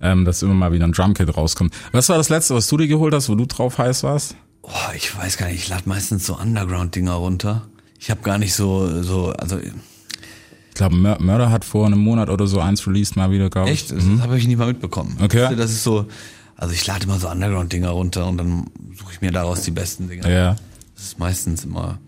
ähm, 0.00 0.24
dass 0.24 0.40
immer 0.42 0.54
mal 0.54 0.70
wieder 0.72 0.84
ein 0.86 0.92
Drumkit 0.92 1.36
rauskommt. 1.36 1.74
Was 1.90 2.08
war 2.10 2.16
das 2.18 2.28
letzte, 2.28 2.54
was 2.54 2.68
du 2.68 2.76
dir 2.76 2.86
geholt 2.86 3.12
hast, 3.12 3.28
wo 3.28 3.34
du 3.34 3.46
drauf 3.46 3.78
heiß 3.78 4.04
warst? 4.04 4.36
Oh, 4.62 4.70
ich 4.94 5.16
weiß 5.16 5.36
gar 5.36 5.48
nicht, 5.48 5.62
ich 5.64 5.68
lade 5.68 5.82
meistens 5.86 6.24
so 6.26 6.38
Underground-Dinger 6.38 7.14
runter. 7.14 7.62
Ich 7.98 8.10
habe 8.10 8.20
gar 8.20 8.38
nicht 8.38 8.54
so, 8.54 9.02
so, 9.02 9.32
also 9.32 9.58
glaube, 10.78 10.96
Mur 10.96 11.18
Murder 11.20 11.50
hat 11.50 11.64
vor 11.64 11.86
einem 11.86 11.98
Monat 12.00 12.30
oder 12.30 12.46
so 12.46 12.60
eins 12.60 12.86
released 12.86 13.16
mal 13.16 13.30
wieder, 13.30 13.50
glaube 13.50 13.68
ich. 13.70 13.74
echt, 13.82 13.92
das 13.92 14.04
habe 14.20 14.38
ich 14.38 14.46
nicht 14.48 14.56
mal 14.58 14.66
mitbekommen. 14.68 15.16
Okay. 15.22 15.54
Das 15.56 15.70
ist 15.70 15.84
so, 15.84 16.06
also 16.56 16.72
ich 16.74 16.86
lade 16.86 17.04
immer 17.04 17.18
so 17.18 17.28
Underground-Dinger 17.28 17.90
runter 17.90 18.26
und 18.26 18.38
dann 18.38 18.66
suche 18.98 19.12
ich 19.12 19.20
mir 19.20 19.30
daraus 19.30 19.62
die 19.62 19.70
besten 19.70 20.08
Dinger. 20.08 20.28
Ja, 20.28 20.56
Das 20.96 21.04
ist 21.04 21.18
meistens 21.18 21.64
immer, 21.64 21.98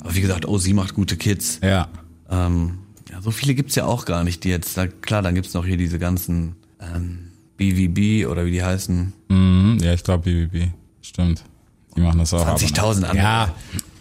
aber 0.00 0.14
wie 0.14 0.20
gesagt, 0.20 0.46
OZ 0.46 0.68
macht 0.74 0.94
gute 0.94 1.16
Kids. 1.16 1.58
ja. 1.62 1.88
Ähm, 2.30 2.74
ja, 3.10 3.20
so 3.20 3.32
viele 3.32 3.54
gibt's 3.54 3.74
ja 3.74 3.86
auch 3.86 4.04
gar 4.04 4.22
nicht, 4.22 4.44
die 4.44 4.50
jetzt, 4.50 4.76
da, 4.76 4.86
klar, 4.86 5.20
dann 5.20 5.34
gibt's 5.34 5.52
noch 5.52 5.66
hier 5.66 5.76
diese 5.76 5.98
ganzen 5.98 6.54
ähm, 6.80 7.30
BVB 7.56 8.28
oder 8.30 8.46
wie 8.46 8.52
die 8.52 8.62
heißen. 8.62 9.12
Mhm, 9.28 9.78
ja, 9.82 9.92
ich 9.94 10.04
glaube 10.04 10.30
BBB. 10.30 10.68
Stimmt. 11.02 11.42
Die 11.96 12.00
machen 12.02 12.20
das 12.20 12.32
auch. 12.32 12.46
aber- 12.46 12.56
20.000 12.56 13.02
andere. 13.02 13.16
Ja, 13.16 13.54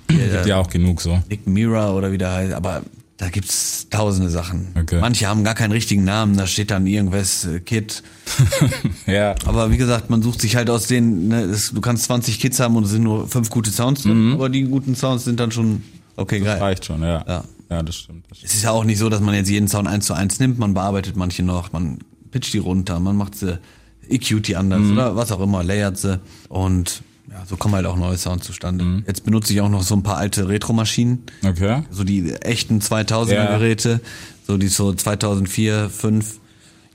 gibt 0.08 0.45
ja 0.45 0.58
auch 0.58 0.69
genug 0.69 1.02
so. 1.02 1.19
Nick 1.28 1.48
Mira 1.48 1.91
oder 1.91 2.12
wie 2.12 2.19
der 2.19 2.32
heißt, 2.32 2.54
aber 2.54 2.84
da 3.20 3.28
gibt's 3.30 3.88
tausende 3.90 4.30
Sachen. 4.30 4.70
Okay. 4.80 4.98
Manche 5.02 5.28
haben 5.28 5.44
gar 5.44 5.54
keinen 5.54 5.74
richtigen 5.74 6.06
Namen, 6.06 6.38
da 6.38 6.48
steht 6.48 6.72
dann 6.72 6.88
irgendwas 6.88 7.46
äh, 7.46 7.60
Kid. 7.60 8.02
Ja. 9.08 9.36
Aber 9.46 9.72
wie 9.72 9.78
gesagt, 9.78 10.10
man 10.10 10.22
sucht 10.22 10.40
sich 10.40 10.56
halt 10.56 10.70
aus 10.70 10.86
denen, 10.88 11.30
ne, 11.30 11.42
es, 11.42 11.72
du 11.72 11.82
kannst 11.82 12.04
20 12.06 12.40
Kids 12.40 12.60
haben 12.60 12.76
und 12.76 12.84
es 12.84 12.92
sind 12.92 13.04
nur 13.04 13.28
fünf 13.28 13.50
gute 13.50 13.72
Sounds, 13.72 14.04
drin, 14.04 14.34
aber 14.34 14.50
die 14.50 14.64
guten 14.64 14.96
Sounds 14.96 15.26
sind 15.26 15.40
dann 15.40 15.52
schon 15.52 15.84
okay, 16.16 16.40
geil. 16.40 16.60
Reicht 16.60 16.86
schon, 16.86 17.02
ja. 17.02 17.26
Ja. 17.28 17.44
Ja, 17.70 17.84
das 17.84 17.96
stimmt. 17.96 18.26
Das 18.30 18.38
stimmt. 18.38 18.52
Es 18.52 18.56
ist 18.58 18.64
ja 18.64 18.72
auch 18.72 18.84
nicht 18.84 19.00
so, 19.00 19.10
dass 19.10 19.20
man 19.20 19.34
jetzt 19.34 19.50
jeden 19.50 19.68
Sound 19.68 19.88
eins 19.88 20.06
zu 20.06 20.14
eins 20.14 20.40
nimmt, 20.40 20.60
man 20.60 20.74
bearbeitet 20.74 21.16
manche 21.16 21.44
noch, 21.44 21.72
man 21.74 22.00
pitcht 22.32 22.54
die 22.54 22.60
runter, 22.60 23.00
man 23.00 23.18
macht 23.18 23.36
sie 23.36 23.60
EQt 24.08 24.48
die 24.48 24.56
anders 24.56 24.90
oder 24.92 25.16
was 25.16 25.32
auch 25.32 25.42
immer, 25.42 25.64
layert 25.64 25.98
sie 25.98 26.20
und 26.48 27.02
ja, 27.32 27.46
so 27.48 27.56
kommen 27.58 27.76
halt 27.76 27.86
auch 27.86 27.96
neue 27.98 28.18
Sounds 28.18 28.46
zustande. 28.46 29.04
Jetzt 29.08 29.24
benutze 29.24 29.54
ich 29.54 29.62
auch 29.62 29.70
noch 29.70 29.84
so 29.84 29.96
ein 29.96 30.04
paar 30.04 30.18
alte 30.18 30.48
Retro-Maschinen, 30.48 31.24
Okay. 31.46 31.84
so 31.92 32.04
die 32.04 32.34
echten 32.34 32.80
2000er 32.82 33.34
Ja. 33.34 33.58
Geräte, 33.58 34.02
so 34.48 34.58
die 34.58 34.68
so 34.68 34.94
2004, 34.94 35.89
5 35.89 36.39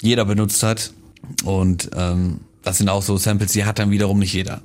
jeder 0.01 0.25
benutzt 0.25 0.63
hat 0.63 0.93
und 1.45 1.91
ähm, 1.97 2.41
das 2.63 2.79
sind 2.79 2.89
auch 2.89 3.03
so 3.03 3.17
Samples, 3.17 3.53
die 3.53 3.65
hat 3.65 3.79
dann 3.79 3.91
wiederum 3.91 4.19
nicht 4.19 4.33
jeder. 4.33 4.61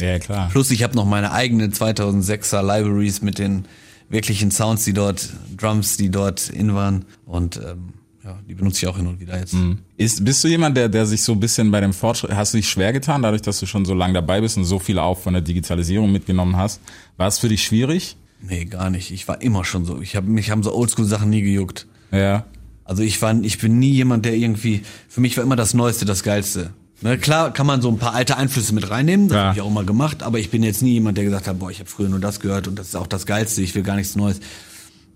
Ja, 0.00 0.18
klar. 0.18 0.48
Plus 0.50 0.70
ich 0.70 0.82
habe 0.82 0.94
noch 0.96 1.04
meine 1.06 1.32
eigene 1.32 1.68
2006er 1.68 2.62
Libraries 2.62 3.22
mit 3.22 3.38
den 3.38 3.64
wirklichen 4.08 4.50
Sounds, 4.50 4.84
die 4.84 4.92
dort, 4.92 5.30
Drums, 5.56 5.96
die 5.96 6.10
dort 6.10 6.48
in 6.50 6.74
waren 6.74 7.04
und 7.26 7.56
ähm, 7.56 7.94
ja, 8.24 8.38
die 8.48 8.54
benutze 8.54 8.78
ich 8.78 8.86
auch 8.88 8.96
hin 8.96 9.06
und 9.06 9.18
wieder 9.20 9.38
jetzt. 9.38 9.54
Ist, 9.96 10.24
bist 10.24 10.44
du 10.44 10.48
jemand, 10.48 10.76
der, 10.76 10.88
der 10.88 11.06
sich 11.06 11.22
so 11.22 11.32
ein 11.32 11.40
bisschen 11.40 11.70
bei 11.70 11.80
dem 11.80 11.92
Fortschritt, 11.92 12.32
hast 12.34 12.54
du 12.54 12.58
dich 12.58 12.68
schwer 12.68 12.92
getan, 12.92 13.22
dadurch, 13.22 13.42
dass 13.42 13.58
du 13.60 13.66
schon 13.66 13.84
so 13.84 13.94
lange 13.94 14.14
dabei 14.14 14.40
bist 14.40 14.56
und 14.56 14.64
so 14.64 14.78
viel 14.78 14.98
auch 14.98 15.18
von 15.18 15.32
der 15.32 15.42
Digitalisierung 15.42 16.12
mitgenommen 16.12 16.56
hast? 16.56 16.80
War 17.16 17.26
es 17.28 17.38
für 17.38 17.48
dich 17.48 17.64
schwierig? 17.64 18.16
Nee, 18.40 18.64
gar 18.64 18.90
nicht. 18.90 19.10
Ich 19.10 19.26
war 19.28 19.40
immer 19.42 19.64
schon 19.64 19.84
so. 19.84 20.00
Ich 20.00 20.16
hab, 20.16 20.24
mich 20.24 20.50
haben 20.50 20.62
so 20.62 20.74
Oldschool-Sachen 20.74 21.30
nie 21.30 21.42
gejuckt. 21.42 21.86
Ja. 22.10 22.44
Also 22.84 23.02
ich 23.02 23.20
war, 23.22 23.34
ich 23.42 23.58
bin 23.58 23.78
nie 23.78 23.92
jemand, 23.92 24.24
der 24.24 24.34
irgendwie, 24.34 24.82
für 25.08 25.20
mich 25.20 25.36
war 25.36 25.44
immer 25.44 25.56
das 25.56 25.74
Neueste 25.74 26.04
das 26.04 26.22
Geilste. 26.22 26.70
Ne, 27.00 27.18
klar 27.18 27.52
kann 27.52 27.66
man 27.66 27.82
so 27.82 27.88
ein 27.88 27.98
paar 27.98 28.14
alte 28.14 28.36
Einflüsse 28.36 28.72
mit 28.74 28.88
reinnehmen, 28.88 29.26
das 29.28 29.34
Ja. 29.36 29.42
habe 29.46 29.56
ich 29.56 29.60
auch 29.62 29.70
mal 29.70 29.84
gemacht, 29.84 30.22
aber 30.22 30.38
ich 30.38 30.50
bin 30.50 30.62
jetzt 30.62 30.82
nie 30.82 30.92
jemand, 30.92 31.16
der 31.18 31.24
gesagt 31.24 31.48
hat, 31.48 31.58
boah, 31.58 31.68
ich 31.70 31.80
habe 31.80 31.88
früher 31.90 32.08
nur 32.08 32.20
das 32.20 32.38
gehört 32.38 32.68
und 32.68 32.78
das 32.78 32.88
ist 32.88 32.94
auch 32.96 33.08
das 33.08 33.26
Geilste, 33.26 33.60
ich 33.62 33.74
will 33.74 33.82
gar 33.82 33.96
nichts 33.96 34.14
Neues. 34.14 34.38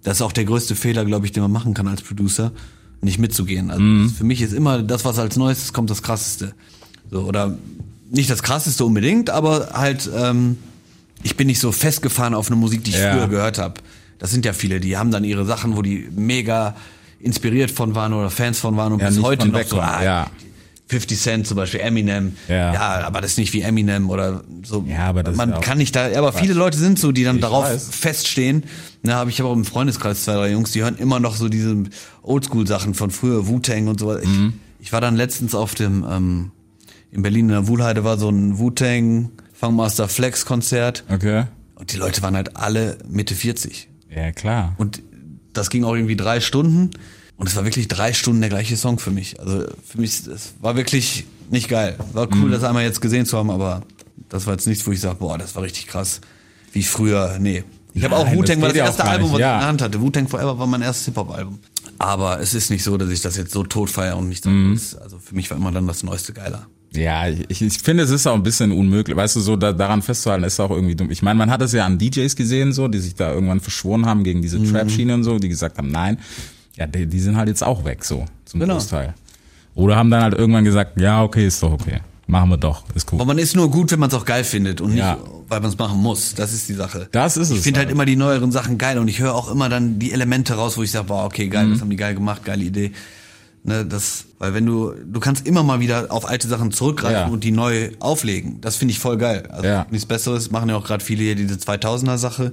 Das 0.03 0.17
ist 0.19 0.23
auch 0.23 0.33
der 0.33 0.45
größte 0.45 0.75
Fehler, 0.75 1.05
glaube 1.05 1.27
ich, 1.27 1.33
den 1.33 1.43
man 1.45 1.53
machen 1.53 1.75
kann 1.75 1.87
als 1.87 2.03
Producer, 2.03 2.51
nicht 3.01 3.19
mitzugehen. 3.19 3.71
Also 3.71 3.83
Mhm. 3.83 4.11
für 4.11 4.25
mich 4.25 4.41
ist 4.43 4.53
immer 4.53 4.83
das, 4.83 5.05
was 5.05 5.19
als 5.19 5.37
Neuestes 5.37 5.73
kommt, 5.73 5.91
das 5.91 6.03
Krasseste. 6.03 6.53
So, 7.11 7.21
oder 7.23 7.57
nicht 8.11 8.31
das 8.31 8.43
Krasseste 8.43 8.85
unbedingt, 8.85 9.31
aber 9.31 9.71
halt, 9.73 10.09
ähm, 10.17 10.59
ich 11.23 11.37
bin 11.37 11.47
nicht 11.47 11.61
so 11.61 11.73
festgefahren 11.73 12.35
auf 12.35 12.49
eine 12.49 12.57
Musik, 12.57 12.85
die 12.85 12.91
ich 12.91 12.99
Ja. 12.99 13.13
früher 13.17 13.29
gehört 13.29 13.59
habe. 13.59 13.75
Das 14.19 14.31
sind 14.31 14.45
ja 14.45 14.53
viele, 14.53 14.81
die 14.81 14.97
haben 14.97 15.11
dann 15.11 15.25
ihre 15.25 15.45
Sachen, 15.45 15.77
wo 15.77 15.83
die 15.83 16.09
mega 16.15 16.75
inspiriert 17.21 17.71
von 17.71 17.95
waren 17.95 18.13
oder 18.13 18.31
Fans 18.31 18.59
von 18.59 18.77
waren 18.77 18.93
und 18.95 19.01
Ja, 19.01 19.09
bis 19.09 19.21
heute 19.23 19.47
noch 19.49 19.55
weg 19.59 19.67
so, 19.69 19.77
waren, 19.77 20.01
ah, 20.01 20.05
ja. 20.05 20.27
50 20.89 21.19
Cent 21.21 21.47
zum 21.49 21.57
Beispiel, 21.57 21.81
Eminem. 21.81 22.37
Ja. 22.49 22.73
ja, 22.73 22.81
aber 23.07 23.21
das 23.21 23.33
ist 23.33 23.39
nicht 23.39 23.53
wie 23.53 23.63
Eminem 23.63 24.09
oder 24.09 24.45
so. 24.65 24.85
Ja, 24.87 25.07
aber 25.07 25.23
das 25.25 25.33
ist 25.33 25.37
man 25.39 25.51
ja 25.51 25.59
kann 25.59 25.79
nicht 25.79 25.97
da, 25.97 26.17
aber 26.17 26.33
viele 26.33 26.55
Leute 26.55 26.79
sind 26.79 26.99
so, 26.99 27.11
die 27.13 27.25
dann 27.25 27.37
Ich 27.37 27.43
darauf 27.43 27.65
weiß. 27.65 27.89
feststehen. 27.91 28.63
Na, 29.03 29.15
habe 29.15 29.31
ich 29.31 29.41
aber 29.41 29.51
auch 29.51 29.55
im 29.57 29.65
Freundeskreis 29.65 30.25
zwei, 30.25 30.35
drei 30.35 30.51
Jungs, 30.53 30.71
die 30.71 30.83
hören 30.83 30.97
immer 30.97 31.19
noch 31.19 31.35
so 31.35 31.49
diese 31.49 31.77
Oldschool-Sachen 32.23 32.95
von 32.95 33.11
früher, 33.11 33.47
Wu-Tang 33.49 33.89
und 33.89 33.99
so. 34.01 34.17
Ich, 34.17 34.29
Mhm. 34.29 34.55
ich 34.79 34.93
war 34.93 35.01
dann 35.01 35.17
letztens 35.17 35.55
auf 35.55 35.75
dem, 35.75 36.05
ähm, 36.09 36.51
in 37.11 37.23
Berlin 37.23 37.47
in 37.47 37.53
der 37.53 37.67
Wuhlheide 37.67 38.05
war 38.05 38.17
so 38.19 38.29
ein 38.29 38.59
Wu-Tang 38.59 39.31
Funkmaster 39.53 40.07
Flex 40.09 40.45
Konzert 40.45 41.03
Okay. 41.11 41.45
und 41.77 41.93
die 41.93 41.97
Leute 41.97 42.21
waren 42.23 42.37
halt 42.37 42.57
alle 42.57 42.99
Mitte 43.09 43.35
40. 43.35 43.89
Ja, 44.15 44.31
klar. 44.33 44.75
Und 44.77 45.03
das 45.53 45.71
ging 45.71 45.83
auch 45.85 45.95
irgendwie 45.95 46.17
drei 46.17 46.41
Stunden. 46.41 46.91
Und 47.37 47.49
es 47.49 47.57
war 47.57 47.65
wirklich 47.65 47.89
drei 47.89 48.13
Stunden 48.13 48.41
der 48.41 48.51
gleiche 48.51 48.77
Song 48.77 48.99
für 48.99 49.11
mich. 49.11 49.39
Also 49.41 49.65
für 49.85 50.01
mich, 50.01 50.27
es 50.27 50.55
war 50.61 50.77
wirklich 50.77 51.25
nicht 51.51 51.69
geil. 51.69 51.97
War 52.13 52.27
Mhm. 52.27 52.43
cool, 52.45 52.51
das 52.51 52.65
einmal 52.65 52.83
jetzt 52.85 53.01
gesehen 53.01 53.27
zu 53.27 53.37
haben, 53.37 53.51
aber 53.51 53.83
das 54.29 54.47
war 54.47 54.55
jetzt 54.55 54.67
nichts, 54.67 54.87
wo 54.87 54.93
ich 54.93 55.01
sage, 55.01 55.17
boah, 55.17 55.37
das 55.39 55.55
war 55.55 55.63
richtig 55.63 55.87
krass. 55.87 56.21
Wie 56.73 56.83
früher, 56.83 57.37
nee. 57.39 57.63
Ich 57.95 58.05
habe 58.05 58.17
auch 58.17 58.27
Wu-Tang, 58.31 58.61
das 58.61 58.63
war 58.63 58.69
das 58.69 58.77
erste 58.77 59.05
Album, 59.05 59.29
nicht, 59.29 59.35
was 59.35 59.41
ja. 59.41 59.51
ich 59.51 59.55
in 59.55 59.61
der 59.61 59.69
Hand 59.69 59.83
hatte. 59.83 60.01
Wu-Tang 60.01 60.29
Forever 60.29 60.59
war 60.59 60.67
mein 60.67 60.83
erstes 60.83 61.07
Hip-Hop-Album. 61.07 61.59
Aber 61.99 62.41
es 62.41 62.53
ist 62.53 62.71
nicht 62.71 62.83
so, 62.83 62.97
dass 62.99 63.09
ich 63.11 63.23
das 63.23 63.37
jetzt 63.37 63.53
so 63.53 63.63
tot 63.65 63.89
feiere 63.89 64.17
und 64.17 64.29
nichts 64.29 64.47
Mhm. 64.47 64.79
Also 65.03 65.19
für 65.19 65.35
mich 65.35 65.51
war 65.51 65.57
immer 65.57 65.73
dann 65.73 65.87
das 65.87 66.03
Neueste 66.03 66.33
geiler. 66.35 66.67
Ja, 66.93 67.29
ich, 67.29 67.63
ich 67.63 67.79
finde, 67.79 68.03
es 68.03 68.11
ist 68.11 68.27
auch 68.27 68.35
ein 68.35 68.43
bisschen 68.43 68.73
unmöglich. 68.73 69.17
Weißt 69.17 69.37
du, 69.37 69.41
so 69.41 69.57
da, 69.57 69.73
daran 69.73 70.03
festzuhalten, 70.03 70.45
ist 70.45 70.61
auch 70.61 70.71
irgendwie 70.71 70.95
dumm. 70.95 71.11
Ich 71.11 71.23
meine, 71.23 71.39
man 71.39 71.51
hat 71.51 71.63
es 71.63 71.73
ja 71.73 71.85
an 71.85 71.99
DJs 71.99 72.35
gesehen, 72.37 72.73
so, 72.73 72.89
die 72.89 72.99
sich 72.99 73.15
da 73.15 73.33
irgendwann 73.33 73.61
verschworen 73.61 74.07
haben 74.07 74.25
gegen 74.25 74.43
diese 74.43 74.63
Trap-Schiene 74.63 75.15
und 75.15 75.25
so, 75.25 75.39
die 75.39 75.49
gesagt 75.49 75.79
haben, 75.79 75.91
nein. 75.91 76.19
Ja, 76.77 76.87
die, 76.87 77.07
die 77.07 77.21
sind 77.21 77.37
halt 77.37 77.49
jetzt 77.49 77.63
auch 77.65 77.85
weg, 77.85 78.05
so, 78.05 78.25
zum 78.45 78.61
Genau. 78.61 78.75
Großteil. 78.75 79.15
Oder 79.75 79.97
haben 79.97 80.11
dann 80.11 80.23
halt 80.23 80.35
irgendwann 80.35 80.65
gesagt, 80.65 81.01
ja, 81.01 81.23
okay, 81.23 81.47
ist 81.47 81.63
doch 81.63 81.73
okay. 81.73 82.01
Machen 82.29 82.51
wir 82.51 82.57
doch, 82.57 82.83
ist 82.95 83.13
cool. 83.13 83.21
Aber 83.21 83.27
man 83.29 83.39
ist 83.39 83.55
nur 83.55 83.71
gut, 83.71 83.93
wenn 83.93 84.01
man 84.01 84.09
es 84.09 84.15
auch 84.15 84.25
geil 84.25 84.43
findet 84.43 84.81
und 84.81 84.91
nicht, 84.91 84.99
Ja. 84.99 85.17
weil 85.49 85.61
man 85.61 85.71
es 85.71 85.79
machen 85.79 85.99
muss. 85.99 86.35
Das 86.35 86.53
ist 86.53 86.69
die 86.69 86.73
Sache. 86.75 87.09
Das 87.13 87.37
ist 87.37 87.51
ich 87.51 87.59
es 87.59 87.63
finde 87.63 87.79
halt 87.79 87.87
halt. 87.89 87.95
immer 87.95 88.05
die 88.05 88.17
neueren 88.17 88.51
Sachen 88.51 88.79
geil 88.79 88.99
und 88.99 89.07
ich 89.07 89.21
höre 89.21 89.33
auch 89.35 89.49
immer 89.51 89.69
dann 89.69 89.99
die 90.01 90.11
Elemente 90.13 90.55
raus, 90.55 90.77
wo 90.77 90.83
ich 90.83 90.91
sage, 90.91 91.05
boah, 91.07 91.25
okay, 91.25 91.47
Mhm. 91.47 91.51
geil, 91.51 91.71
das 91.71 91.81
haben 91.81 91.91
die 91.91 91.97
geil 91.97 92.15
gemacht, 92.15 92.45
geile 92.45 92.65
Idee. 92.65 92.91
Ne, 93.63 93.85
das, 93.85 94.27
weil 94.39 94.55
wenn 94.55 94.65
du, 94.67 94.93
du 95.05 95.19
kannst 95.21 95.47
immer 95.47 95.63
mal 95.63 95.79
wieder 95.81 96.07
auf 96.11 96.29
alte 96.29 96.47
Sachen 96.49 96.71
zurückgreifen 96.73 97.17
Ja. 97.17 97.27
und 97.27 97.43
die 97.45 97.51
neu 97.53 97.91
auflegen. 98.01 98.61
Das 98.61 98.77
finde 98.77 98.93
ich 98.93 98.99
voll 98.99 99.19
geil. 99.19 99.49
Also 99.51 99.67
Ja. 99.67 99.87
nichts 99.91 100.07
Besseres 100.07 100.51
machen 100.51 100.69
ja 100.69 100.77
auch 100.77 100.85
gerade 100.85 101.05
viele 101.05 101.23
hier 101.23 101.35
diese 101.37 101.57
2000er 101.59 102.17
Sache. 102.19 102.53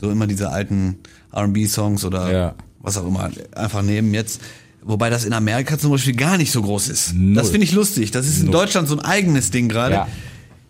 So 0.00 0.10
immer 0.10 0.26
diese 0.26 0.50
alten 0.50 0.98
R&B-Songs 1.32 2.04
oder 2.04 2.26
Mhm. 2.26 2.32
Ja. 2.32 2.54
Was 2.82 2.98
auch 2.98 3.06
immer 3.06 3.30
einfach 3.54 3.82
nehmen 3.82 4.12
jetzt. 4.14 4.40
Wobei 4.84 5.10
das 5.10 5.24
in 5.24 5.32
Amerika 5.32 5.78
zum 5.78 5.92
Beispiel 5.92 6.16
gar 6.16 6.36
nicht 6.36 6.50
so 6.50 6.60
groß 6.62 6.88
ist. 6.88 7.14
Null. 7.14 7.34
Das 7.34 7.50
finde 7.50 7.64
ich 7.64 7.72
lustig. 7.72 8.10
Das 8.10 8.26
ist 8.26 8.40
in 8.40 8.46
Null. 8.46 8.52
Deutschland 8.52 8.88
so 8.88 8.96
ein 8.98 9.04
eigenes 9.04 9.50
Ding 9.52 9.68
gerade. 9.68 9.94
Ja. 9.94 10.08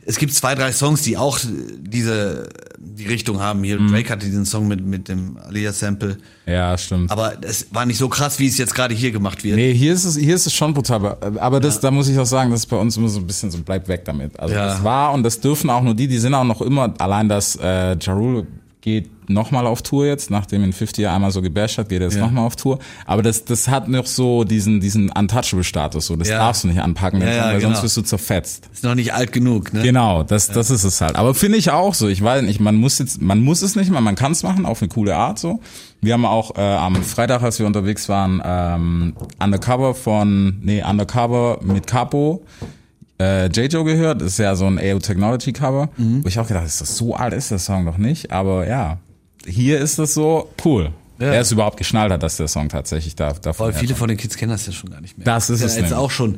Es 0.05 0.19
gibt 0.19 0.35
zwei, 0.35 0.55
drei 0.55 0.73
Songs, 0.73 1.03
die 1.03 1.17
auch 1.17 1.39
diese 1.79 2.49
die 2.79 3.07
Richtung 3.07 3.41
haben. 3.41 3.63
Hier 3.65 3.79
Drake 3.79 4.11
hatte 4.11 4.27
diesen 4.27 4.45
Song 4.45 4.69
mit 4.69 4.85
mit 4.85 5.09
dem 5.09 5.39
Alia 5.39 5.73
Sample, 5.73 6.19
Ja, 6.45 6.77
stimmt. 6.77 7.11
aber 7.11 7.35
es 7.43 7.69
war 7.71 7.87
nicht 7.87 7.97
so 7.97 8.09
krass, 8.09 8.39
wie 8.39 8.47
es 8.49 8.59
jetzt 8.59 8.75
gerade 8.75 8.95
hier 8.95 9.13
gemacht 9.13 9.45
wird. 9.45 9.57
Nee, 9.57 9.73
hier 9.73 9.95
ist 9.95 10.05
es, 10.05 10.17
hier 10.17 10.35
ist 10.35 10.47
es 10.47 10.53
schon 10.53 10.75
brutal. 10.75 11.17
aber- 11.39 11.61
das, 11.61 11.81
da 11.81 11.91
muss 11.91 12.09
ich 12.09 12.19
auch 12.19 12.27
sagen, 12.27 12.51
das 12.51 12.61
ist 12.61 12.67
bei 12.67 12.77
uns 12.77 12.97
immer 12.97 13.09
so 13.09 13.21
ein 13.21 13.27
bisschen 13.27 13.51
so, 13.51 13.59
bleibt 13.59 13.89
weg 13.89 14.05
damit. 14.05 14.39
Also 14.39 14.55
Ja. 14.55 14.67
das 14.67 14.85
war 14.85 15.13
und 15.15 15.23
das 15.23 15.41
dürfen 15.41 15.71
auch 15.71 15.83
nur 15.83 15.95
die, 15.95 16.07
die 16.09 16.19
sind 16.19 16.35
auch 16.35 16.45
noch 16.45 16.61
immer, 16.61 16.93
allein 16.99 17.29
das, 17.31 17.57
äh, 17.57 17.97
Ja 17.97 18.15
Rule 18.15 18.47
geht 18.83 19.31
nochmal 19.31 19.67
auf 19.67 19.81
Tour 19.83 20.05
jetzt, 20.07 20.29
nachdem 20.31 20.65
ihn 20.65 20.73
50 20.73 21.05
ja 21.05 21.15
einmal 21.15 21.31
so 21.31 21.41
gebasht 21.41 21.79
hat, 21.79 21.89
geht 21.89 22.01
er 22.01 22.09
jetzt 22.09 22.17
Ja. 22.17 22.23
nochmal 22.27 22.45
auf 22.45 22.57
Tour. 22.57 22.81
Aber 23.07 23.23
das, 23.23 23.45
das 23.45 23.69
hat 23.69 23.87
noch 23.89 24.07
so 24.07 24.43
diesen, 24.43 24.81
diesen 24.81 25.09
Untouchable-Status, 25.09 26.05
so, 26.07 26.17
das 26.17 26.29
Ja. 26.29 26.39
darfst 26.39 26.65
du 26.65 26.69
nicht 26.69 26.81
anpacken, 26.81 27.21
Ja, 27.23 27.29
ja, 27.33 27.45
weil 27.45 27.59
genau. 27.61 27.69
sonst 27.71 27.85
wirst 27.85 27.97
du 27.97 28.03
zerfetzt. 28.03 28.69
Ist 28.75 28.83
noch 28.83 28.97
nicht 28.97 29.15
alt 29.15 29.31
genug, 29.33 29.73
ne? 29.73 29.83
Genau, 29.83 30.25
das, 30.25 30.49
das 30.49 30.71
ist 30.71 30.83
es 30.83 31.01
halt. 31.01 31.15
Aber 31.15 31.33
finde 31.35 31.59
ich 31.59 31.71
auch 31.71 31.95
so. 31.95 32.09
Ich 32.09 32.21
weiß 32.23 32.43
nicht, 32.43 32.59
man 32.61 32.75
muss 32.75 32.99
jetzt, 32.99 33.23
man 33.23 33.41
muss 33.41 33.63
es 33.63 33.77
nicht 33.77 33.91
mal, 33.91 34.01
man 34.01 34.17
kann 34.17 34.33
es 34.33 34.43
machen, 34.43 34.67
auf 34.67 34.83
eine 34.83 34.89
coole 34.89 35.15
Art 35.17 35.39
so. 35.39 35.61
Wir 36.01 36.15
haben 36.15 36.25
auch 36.27 36.57
äh, 36.57 36.61
am 36.61 36.97
Freitag, 37.05 37.43
als 37.43 37.61
wir 37.61 37.67
unterwegs 37.67 38.09
waren, 38.09 38.43
ähm, 38.45 39.13
Undercover 39.41 39.95
von, 39.95 40.59
nee, 40.61 40.83
Undercover 40.83 41.61
mit 41.63 41.87
Capo, 41.87 42.45
äh, 43.23 43.47
J-Joe 43.47 43.85
gehört. 43.85 44.21
Das 44.21 44.29
ist 44.29 44.39
ja 44.39 44.55
so 44.57 44.67
ein 44.67 44.79
AO 44.79 44.99
Technology 44.99 45.53
Cover, 45.53 45.89
Mhm. 45.97 46.25
wo 46.25 46.29
ich 46.29 46.39
auch 46.39 46.49
gedacht, 46.49 46.67
ist 46.67 46.81
das 46.81 46.97
so 46.97 47.15
alt 47.15 47.33
ist 47.35 47.51
der 47.51 47.59
Song 47.59 47.85
doch 47.87 47.99
nicht. 47.99 48.31
Aber 48.33 48.67
ja, 48.67 48.99
hier 49.47 49.79
ist 49.81 49.99
das 49.99 50.15
so 50.15 50.51
cool. 50.65 50.91
Ja. 51.19 51.29
Er 51.33 51.41
ist 51.43 51.53
überhaupt 51.53 51.77
geschnallt 51.77 52.11
hat, 52.13 52.23
dass 52.23 52.37
der 52.37 52.49
Song 52.49 52.69
tatsächlich 52.69 53.15
da 53.15 53.33
davon 53.33 53.67
Voll 53.67 53.73
viele 53.75 53.95
von 53.95 54.09
den 54.09 54.17
Kids 54.17 54.37
kennen 54.37 54.51
das 54.51 54.67
ja 54.67 54.73
schon 54.73 54.91
gar 54.91 55.01
nicht 55.01 55.17
mehr. 55.19 55.25
Das 55.25 55.51
ist 55.51 55.61
ja 55.61 55.67
es 55.67 55.75
jetzt 55.77 55.83
nämlich. 55.91 55.99
auch 55.99 56.11
schon. 56.11 56.37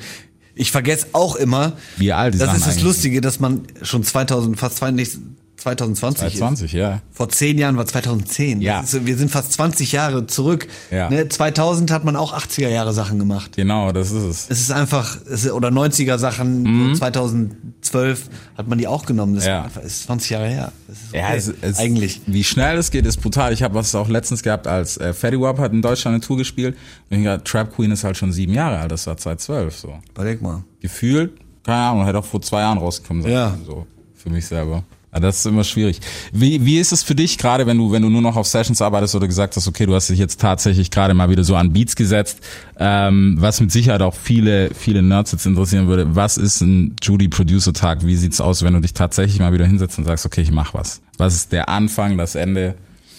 Ich 0.54 0.70
vergesse 0.72 1.06
auch 1.12 1.36
immer. 1.36 1.72
Wie 1.96 2.12
alt 2.12 2.34
die 2.34 2.38
Das 2.38 2.48
Sachen 2.48 2.58
ist 2.58 2.66
das 2.66 2.82
Lustige, 2.82 3.20
dass 3.20 3.40
man 3.40 3.62
schon 3.82 4.02
2000, 4.04 4.58
fast 4.58 4.76
20, 4.76 5.18
2020 5.64 6.26
ist. 6.34 6.38
20, 6.38 6.72
ja. 6.74 7.00
Vor 7.10 7.30
zehn 7.30 7.56
Jahren 7.58 7.76
war 7.78 7.86
2010. 7.86 8.60
Ja. 8.60 8.80
Ist, 8.80 9.06
wir 9.06 9.16
sind 9.16 9.30
fast 9.30 9.52
20 9.54 9.92
Jahre 9.92 10.26
zurück. 10.26 10.68
Ja. 10.90 11.08
Ne, 11.08 11.26
2000 11.28 11.90
hat 11.90 12.04
man 12.04 12.16
auch 12.16 12.34
80er 12.36 12.68
Jahre 12.68 12.92
Sachen 12.92 13.18
gemacht. 13.18 13.56
Genau, 13.56 13.90
das 13.92 14.10
ist 14.10 14.22
es. 14.24 14.46
Es 14.50 14.60
ist 14.60 14.70
einfach, 14.70 15.16
es 15.24 15.44
ist, 15.46 15.52
oder 15.52 15.68
90er 15.68 16.18
Sachen, 16.18 16.90
so 16.92 16.98
2012 16.98 18.28
hat 18.58 18.68
man 18.68 18.76
die 18.78 18.86
auch 18.86 19.06
genommen. 19.06 19.34
Das 19.36 19.44
Mhm. 19.44 19.48
Ja. 19.50 19.58
ist, 19.60 19.64
einfach, 19.64 19.82
ist 19.82 20.02
20 20.04 20.30
Jahre 20.30 20.48
her. 20.48 20.72
Ist 20.88 21.14
Ja, 21.14 21.28
okay. 21.28 21.36
es, 21.38 21.52
es, 21.62 21.78
eigentlich. 21.78 22.20
Wie 22.26 22.44
schnell 22.44 22.76
es 22.76 22.90
geht, 22.90 23.06
ist 23.06 23.16
brutal. 23.22 23.52
Ich 23.54 23.62
habe 23.62 23.74
was 23.74 23.94
auch 23.94 24.08
letztens 24.08 24.42
gehabt, 24.42 24.66
als 24.66 24.98
äh, 24.98 25.14
Fatty 25.14 25.40
Wap 25.40 25.58
hat 25.58 25.72
in 25.72 25.80
Deutschland 25.80 26.14
eine 26.16 26.20
Tour 26.22 26.36
gespielt. 26.36 26.76
Und 27.10 27.18
ich 27.18 27.24
dachte, 27.24 27.42
Trap 27.44 27.74
Queen 27.74 27.90
ist 27.90 28.04
halt 28.04 28.18
schon 28.18 28.32
sieben 28.32 28.52
Jahre 28.52 28.78
alt, 28.80 28.92
das 28.92 29.06
war 29.06 29.16
2012 29.16 29.76
so. 29.76 29.94
Überleg 30.10 30.42
mal. 30.42 30.62
Gefühlt, 30.80 31.32
keine 31.64 31.78
Ahnung, 31.78 32.04
hätte 32.04 32.18
auch 32.18 32.24
vor 32.24 32.42
zwei 32.42 32.60
Jahren 32.60 32.76
rausgekommen 32.76 33.22
sein. 33.22 33.32
Ja. 33.32 33.56
So, 33.64 33.86
für 34.14 34.28
mich 34.28 34.44
selber. 34.44 34.84
Ja, 35.14 35.20
das 35.20 35.38
ist 35.38 35.46
immer 35.46 35.62
schwierig. 35.62 36.00
Wie, 36.32 36.64
wie 36.66 36.78
ist 36.78 36.92
es 36.92 37.04
für 37.04 37.14
dich 37.14 37.38
gerade, 37.38 37.66
wenn 37.66 37.78
du, 37.78 37.92
wenn 37.92 38.02
du 38.02 38.10
nur 38.10 38.20
noch 38.20 38.34
auf 38.36 38.48
Sessions 38.48 38.82
arbeitest 38.82 39.14
oder 39.14 39.28
gesagt 39.28 39.54
hast, 39.56 39.68
okay, 39.68 39.86
du 39.86 39.94
hast 39.94 40.10
dich 40.10 40.18
jetzt 40.18 40.40
tatsächlich 40.40 40.90
gerade 40.90 41.14
mal 41.14 41.30
wieder 41.30 41.44
so 41.44 41.54
an 41.54 41.72
Beats 41.72 41.94
gesetzt, 41.94 42.38
ähm, 42.78 43.36
was 43.38 43.60
mit 43.60 43.70
Sicherheit 43.70 44.02
auch 44.02 44.14
viele, 44.14 44.70
viele 44.74 45.02
Nerds 45.02 45.30
jetzt 45.32 45.46
interessieren 45.46 45.86
würde. 45.86 46.16
Was 46.16 46.36
ist 46.36 46.60
ein 46.62 46.96
Judy 47.00 47.28
Producer 47.28 47.72
Tag? 47.72 48.04
Wie 48.04 48.16
sieht's 48.16 48.40
aus, 48.40 48.62
wenn 48.64 48.74
du 48.74 48.80
dich 48.80 48.92
tatsächlich 48.92 49.38
mal 49.38 49.52
wieder 49.52 49.66
hinsetzt 49.66 49.98
und 49.98 50.04
sagst, 50.04 50.26
okay, 50.26 50.40
ich 50.40 50.50
mach 50.50 50.74
was? 50.74 51.00
Was 51.16 51.34
ist 51.36 51.52
der 51.52 51.68
Anfang, 51.68 52.18
das 52.18 52.34
Ende? 52.34 52.74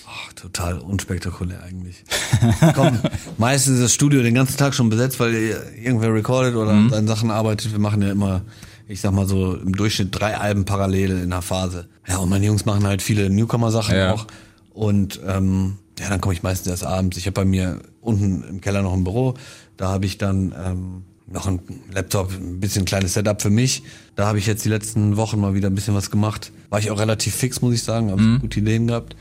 Ach, 0.05 0.33
total 0.33 0.79
unspektakulär 0.79 1.63
eigentlich. 1.63 2.03
Komm, 2.75 2.99
meistens 3.37 3.75
ist 3.75 3.83
das 3.83 3.93
Studio 3.93 4.21
den 4.21 4.35
ganzen 4.35 4.57
Tag 4.57 4.73
schon 4.73 4.89
besetzt, 4.89 5.17
weil 5.21 5.33
irgendwer 5.81 6.13
recordet 6.13 6.55
oder 6.55 6.73
Mhm. 6.73 6.83
an 6.85 6.89
seinen 6.89 7.07
Sachen 7.07 7.31
arbeitet. 7.31 7.71
Wir 7.71 7.79
machen 7.79 8.01
ja 8.01 8.11
immer, 8.11 8.41
ich 8.87 9.01
sag 9.01 9.11
mal 9.13 9.27
so, 9.27 9.55
im 9.55 9.75
Durchschnitt 9.75 10.09
drei 10.11 10.37
Alben 10.37 10.65
parallel 10.65 11.11
in 11.11 11.23
einer 11.33 11.41
Phase. 11.41 11.87
Ja, 12.07 12.17
und 12.17 12.29
meine 12.29 12.45
Jungs 12.45 12.65
machen 12.65 12.85
halt 12.85 13.01
viele 13.01 13.29
Newcomer-Sachen 13.29 13.95
Ja. 13.95 14.13
auch. 14.13 14.27
Und 14.73 15.19
ähm, 15.25 15.77
ja, 15.99 16.09
dann 16.09 16.19
komme 16.21 16.33
ich 16.33 16.43
meistens 16.43 16.67
erst 16.67 16.83
abends. 16.85 17.17
Ich 17.17 17.25
habe 17.25 17.33
bei 17.33 17.45
mir 17.45 17.79
unten 18.01 18.43
im 18.43 18.61
Keller 18.61 18.81
noch 18.81 18.93
ein 18.93 19.03
Büro. 19.03 19.35
Da 19.77 19.89
habe 19.89 20.05
ich 20.05 20.17
dann 20.17 20.53
ähm, 20.63 21.03
noch 21.27 21.47
ein 21.47 21.59
Laptop, 21.91 22.31
ein 22.33 22.59
bisschen 22.59 22.85
kleines 22.85 23.13
Setup 23.13 23.41
für 23.41 23.49
mich. 23.49 23.83
Da 24.15 24.27
habe 24.27 24.37
ich 24.37 24.45
jetzt 24.45 24.63
die 24.65 24.69
letzten 24.69 25.17
Wochen 25.17 25.39
mal 25.39 25.53
wieder 25.55 25.69
ein 25.69 25.75
bisschen 25.75 25.95
was 25.95 26.11
gemacht. 26.11 26.51
War 26.69 26.79
ich 26.79 26.91
auch 26.91 26.99
relativ 26.99 27.33
fix, 27.35 27.61
muss 27.61 27.73
ich 27.73 27.83
sagen. 27.83 28.11
Habe 28.11 28.21
Mhm. 28.21 28.39
gute 28.41 28.59
Ideen 28.59 28.87
gehabt. 28.87 29.15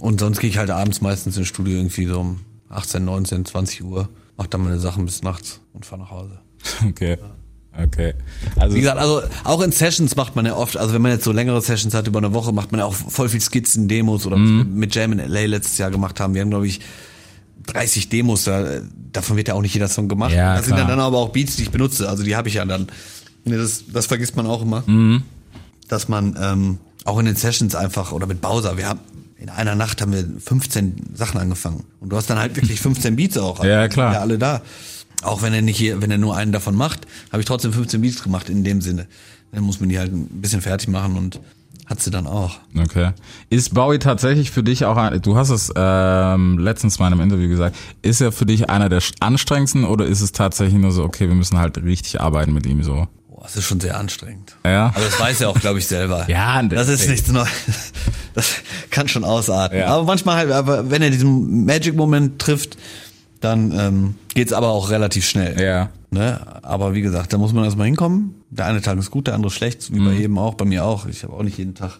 Und 0.00 0.20
sonst 0.20 0.40
gehe 0.40 0.48
ich 0.48 0.56
halt 0.58 0.70
abends 0.70 1.00
meistens 1.02 1.36
ins 1.36 1.48
Studio 1.48 1.76
irgendwie 1.76 2.06
so 2.06 2.20
um 2.20 2.40
18, 2.70 3.04
19, 3.04 3.44
20 3.44 3.84
Uhr. 3.84 4.08
Mach 4.38 4.46
dann 4.46 4.62
meine 4.64 4.78
Sachen 4.78 5.04
bis 5.04 5.22
nachts 5.22 5.60
und 5.74 5.84
fahr 5.84 5.98
nach 5.98 6.10
Hause. 6.10 6.38
Okay. 6.88 7.18
Okay. 7.76 8.14
Also, 8.56 8.76
Wie 8.76 8.80
gesagt, 8.80 8.98
also 8.98 9.22
auch 9.44 9.62
in 9.62 9.72
Sessions 9.72 10.14
macht 10.14 10.36
man 10.36 10.44
ja 10.44 10.54
oft, 10.54 10.76
also 10.76 10.92
wenn 10.92 11.00
man 11.00 11.12
jetzt 11.12 11.24
so 11.24 11.32
längere 11.32 11.62
Sessions 11.62 11.94
hat 11.94 12.06
über 12.06 12.18
eine 12.18 12.34
Woche, 12.34 12.52
macht 12.52 12.70
man 12.70 12.80
ja 12.80 12.84
auch 12.84 12.94
voll 12.94 13.28
viel 13.28 13.40
Skizzen, 13.40 13.88
Demos 13.88 14.26
oder 14.26 14.36
wir 14.36 14.64
mit 14.64 14.94
Jam 14.94 15.12
in 15.12 15.18
LA 15.18 15.46
letztes 15.46 15.78
Jahr 15.78 15.90
gemacht 15.90 16.20
haben. 16.20 16.34
Wir 16.34 16.42
haben, 16.42 16.50
glaube 16.50 16.66
ich, 16.66 16.80
30 17.66 18.08
Demos, 18.08 18.44
da, 18.44 18.80
davon 19.12 19.36
wird 19.36 19.48
ja 19.48 19.54
auch 19.54 19.62
nicht 19.62 19.74
jeder 19.74 19.88
Song 19.88 20.08
gemacht. 20.08 20.32
Ja, 20.32 20.56
das 20.56 20.66
sind 20.66 20.74
klar. 20.74 20.88
dann 20.88 21.00
aber 21.00 21.18
auch 21.18 21.30
Beats, 21.30 21.56
die 21.56 21.62
ich 21.62 21.70
benutze, 21.70 22.08
also 22.08 22.22
die 22.22 22.36
habe 22.36 22.48
ich 22.48 22.54
ja 22.54 22.64
dann. 22.64 22.88
Das, 23.44 23.84
das 23.92 24.06
vergisst 24.06 24.36
man 24.36 24.46
auch 24.46 24.62
immer. 24.62 24.84
Dass 25.88 26.08
man 26.08 26.36
ähm, 26.40 26.78
auch 27.04 27.18
in 27.18 27.26
den 27.26 27.36
Sessions 27.36 27.74
einfach, 27.74 28.12
oder 28.12 28.26
mit 28.26 28.40
Bowser, 28.40 28.76
wir 28.76 28.88
haben, 28.88 29.00
in 29.38 29.48
einer 29.48 29.74
Nacht 29.74 30.00
haben 30.00 30.12
wir 30.12 30.24
15 30.38 31.14
Sachen 31.14 31.40
angefangen. 31.40 31.84
Und 32.00 32.10
du 32.10 32.16
hast 32.16 32.30
dann 32.30 32.38
halt 32.38 32.54
wirklich 32.54 32.80
15 32.80 33.16
Beats 33.16 33.36
auch. 33.38 33.64
Ja, 33.64 33.88
klar. 33.88 34.14
Ja, 34.14 34.20
alle 34.20 34.38
da. 34.38 34.62
Auch 35.22 35.42
wenn 35.42 35.54
er 35.54 35.62
nicht 35.62 35.78
hier, 35.78 36.02
wenn 36.02 36.10
er 36.10 36.18
nur 36.18 36.36
einen 36.36 36.52
davon 36.52 36.74
macht, 36.74 37.06
habe 37.30 37.40
ich 37.40 37.46
trotzdem 37.46 37.72
15 37.72 38.00
Beats 38.00 38.22
gemacht 38.22 38.48
in 38.48 38.64
dem 38.64 38.80
Sinne. 38.80 39.06
Dann 39.52 39.64
muss 39.64 39.80
man 39.80 39.88
die 39.88 39.98
halt 39.98 40.12
ein 40.12 40.26
bisschen 40.40 40.60
fertig 40.60 40.88
machen 40.88 41.16
und 41.16 41.40
hat 41.86 42.00
sie 42.00 42.10
dann 42.10 42.26
auch. 42.26 42.58
Okay. 42.78 43.10
Ist 43.50 43.74
Bowie 43.74 43.98
tatsächlich 43.98 44.50
für 44.50 44.62
dich 44.62 44.84
auch, 44.84 44.96
ein, 44.96 45.20
du 45.20 45.36
hast 45.36 45.50
es 45.50 45.72
ähm, 45.76 46.58
letztens 46.58 46.98
mal 46.98 47.08
in 47.08 47.14
einem 47.14 47.22
Interview 47.22 47.48
gesagt, 47.48 47.76
ist 48.02 48.20
er 48.20 48.32
für 48.32 48.46
dich 48.46 48.70
einer 48.70 48.88
der 48.88 49.02
anstrengendsten 49.20 49.84
oder 49.84 50.06
ist 50.06 50.20
es 50.20 50.32
tatsächlich 50.32 50.80
nur 50.80 50.92
so, 50.92 51.04
okay, 51.04 51.28
wir 51.28 51.34
müssen 51.34 51.58
halt 51.58 51.82
richtig 51.82 52.20
arbeiten 52.20 52.52
mit 52.52 52.66
ihm 52.66 52.82
so? 52.82 53.08
Boah, 53.28 53.42
das 53.42 53.56
ist 53.56 53.64
schon 53.64 53.80
sehr 53.80 53.98
anstrengend. 53.98 54.56
Ja. 54.64 54.92
Aber 54.94 55.04
das 55.04 55.18
weiß 55.20 55.40
er 55.42 55.50
auch, 55.50 55.60
glaube 55.60 55.80
ich, 55.80 55.86
selber. 55.86 56.24
Ja, 56.28 56.62
das 56.62 56.88
ist 56.88 57.08
nichts 57.08 57.30
Neues. 57.30 57.48
Das 58.34 58.46
kann 58.88 59.08
schon 59.08 59.24
ausarten. 59.24 59.78
Ja. 59.78 59.88
Aber 59.88 60.04
manchmal 60.04 60.36
halt, 60.36 60.52
aber 60.52 60.90
wenn 60.90 61.02
er 61.02 61.10
diesen 61.10 61.66
Magic-Moment 61.66 62.38
trifft, 62.38 62.78
dann 63.44 63.72
ähm, 63.78 64.14
geht's 64.34 64.52
aber 64.52 64.68
auch 64.68 64.90
relativ 64.90 65.24
schnell. 65.26 65.60
Ja. 65.60 65.90
Ne? 66.10 66.40
Aber 66.62 66.94
wie 66.94 67.00
gesagt, 67.02 67.32
da 67.32 67.38
muss 67.38 67.52
man 67.52 67.64
erstmal 67.64 67.86
hinkommen. 67.86 68.34
Der 68.50 68.66
eine 68.66 68.80
Tag 68.82 68.98
ist 68.98 69.10
gut, 69.10 69.26
der 69.26 69.34
andere 69.34 69.50
schlecht, 69.50 69.92
wie 69.94 70.00
Mhm. 70.00 70.04
bei 70.04 70.12
jedem 70.12 70.38
auch, 70.38 70.54
bei 70.54 70.64
mir 70.64 70.84
auch. 70.84 71.06
Ich 71.06 71.22
habe 71.24 71.32
auch 71.34 71.42
nicht 71.42 71.58
jeden 71.58 71.74
Tag, 71.74 71.98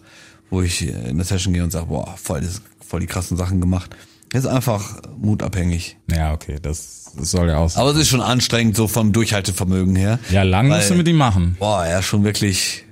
wo 0.49 0.61
ich 0.61 0.87
in 0.87 0.95
eine 0.95 1.23
Session 1.23 1.53
gehe 1.53 1.63
und 1.63 1.71
sage, 1.71 1.87
boah, 1.87 2.13
voll, 2.17 2.41
das, 2.41 2.61
voll 2.85 2.99
die 2.99 3.07
krassen 3.07 3.37
Sachen 3.37 3.59
gemacht. 3.61 3.95
Ist 4.33 4.45
einfach 4.47 4.97
mutabhängig. 5.19 5.97
Ja, 6.09 6.33
okay, 6.33 6.57
das, 6.61 7.11
das 7.17 7.31
soll 7.31 7.47
ja 7.49 7.57
aus. 7.57 7.77
Aber 7.77 7.91
es 7.91 7.97
ist 7.97 8.09
schon 8.09 8.21
anstrengend, 8.21 8.75
so 8.75 8.87
vom 8.87 9.11
Durchhaltevermögen 9.13 9.95
her. 9.95 10.19
Ja, 10.31 10.43
lang 10.43 10.69
Weil- 10.69 10.77
musst 10.77 10.89
du 10.89 10.95
mit 10.95 11.07
ihm 11.07 11.17
machen. 11.17 11.55
Boah, 11.59 11.85
er 11.85 11.99
ist 11.99 12.05
schon 12.05 12.23
wirklich, 12.23 12.83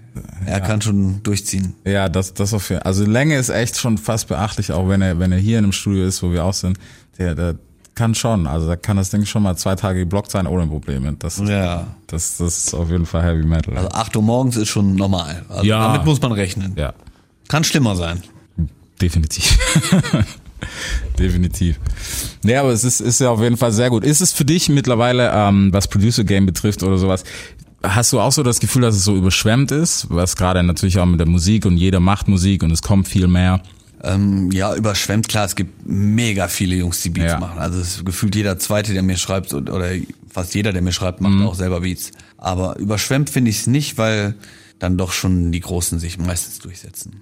er 0.45 0.59
kann 0.61 0.81
schon 0.81 1.21
durchziehen. 1.23 1.73
Ja, 1.85 2.09
das, 2.09 2.33
das 2.33 2.53
auf 2.53 2.69
jeden 2.69 2.81
Also 2.83 3.05
Länge 3.05 3.37
ist 3.37 3.49
echt 3.49 3.77
schon 3.77 3.97
fast 3.97 4.27
beachtlich, 4.27 4.71
auch 4.71 4.87
wenn 4.89 5.01
er, 5.01 5.17
wenn 5.19 5.31
er 5.31 5.39
hier 5.39 5.57
in 5.59 5.65
einem 5.65 5.71
Studio 5.71 6.05
ist, 6.05 6.21
wo 6.23 6.31
wir 6.31 6.45
auch 6.45 6.53
sind. 6.53 6.77
Der, 7.17 7.33
der 7.35 7.55
kann 8.01 8.15
schon, 8.15 8.47
also 8.47 8.65
da 8.65 8.75
kann 8.75 8.97
das 8.97 9.11
Ding 9.11 9.25
schon 9.27 9.43
mal 9.43 9.55
zwei 9.57 9.75
Tage 9.75 9.99
geblockt 9.99 10.31
sein 10.31 10.47
ohne 10.47 10.65
Probleme. 10.65 11.13
Das, 11.19 11.37
Ja. 11.37 11.85
das, 12.07 12.37
das 12.37 12.57
ist 12.65 12.73
auf 12.73 12.89
jeden 12.89 13.05
Fall 13.05 13.21
Heavy 13.21 13.43
Metal. 13.45 13.77
Also 13.77 13.89
8 13.91 14.15
Uhr 14.15 14.23
morgens 14.23 14.57
ist 14.57 14.69
schon 14.69 14.95
normal. 14.95 15.45
Also 15.49 15.63
Ja. 15.65 15.85
Damit 15.87 16.05
muss 16.05 16.19
man 16.19 16.31
rechnen. 16.31 16.73
ja, 16.77 16.93
Kann 17.47 17.63
schlimmer 17.63 17.95
sein. 17.95 18.23
definitiv. 18.99 19.55
definitiv. 21.19 21.79
Nee, 22.43 22.55
aber 22.55 22.69
es 22.71 22.83
ist, 22.83 23.01
ist 23.01 23.19
ja 23.21 23.29
auf 23.29 23.39
jeden 23.41 23.57
Fall 23.57 23.71
sehr 23.71 23.91
gut. 23.91 24.03
Ist 24.03 24.21
es 24.21 24.31
für 24.33 24.45
dich 24.45 24.67
mittlerweile, 24.67 25.31
ähm, 25.31 25.71
was 25.71 25.87
Producer 25.87 26.23
Game 26.23 26.47
betrifft 26.47 26.81
oder 26.81 26.97
sowas, 26.97 27.23
hast 27.83 28.13
du 28.13 28.19
auch 28.19 28.31
so 28.31 28.41
das 28.41 28.59
Gefühl, 28.59 28.81
dass 28.81 28.95
es 28.95 29.03
so 29.03 29.15
überschwemmt 29.15 29.71
ist, 29.71 30.07
was 30.09 30.35
gerade 30.35 30.63
natürlich 30.63 30.97
auch 30.97 31.05
mit 31.05 31.19
der 31.19 31.27
Musik 31.27 31.67
und 31.67 31.77
jeder 31.77 31.99
macht 31.99 32.27
Musik 32.27 32.63
und 32.63 32.71
es 32.71 32.81
kommt 32.81 33.07
viel 33.07 33.27
mehr. 33.27 33.61
Ähm, 34.03 34.51
ja, 34.51 34.75
überschwemmt, 34.75 35.27
klar, 35.27 35.45
es 35.45 35.55
gibt 35.55 35.85
mega 35.87 36.47
viele 36.47 36.75
Jungs, 36.75 37.01
die 37.01 37.09
Beats 37.09 37.33
Ja. 37.33 37.39
machen. 37.39 37.59
Also 37.59 37.79
es 37.79 37.97
ist 37.97 38.05
gefühlt 38.05 38.35
jeder 38.35 38.57
Zweite, 38.57 38.93
der 38.93 39.03
mir 39.03 39.17
schreibt, 39.17 39.53
oder 39.53 39.89
fast 40.29 40.55
jeder, 40.55 40.73
der 40.73 40.81
mir 40.81 40.91
schreibt, 40.91 41.21
macht 41.21 41.39
auch 41.45 41.55
selber 41.55 41.81
Beats. 41.81 42.11
Aber 42.37 42.77
überschwemmt 42.79 43.29
finde 43.29 43.51
ich 43.51 43.59
es 43.59 43.67
nicht, 43.67 43.97
weil 43.99 44.33
dann 44.79 44.97
doch 44.97 45.11
schon 45.11 45.51
die 45.51 45.59
Großen 45.59 45.99
sich 45.99 46.17
meistens 46.17 46.57
durchsetzen. 46.57 47.21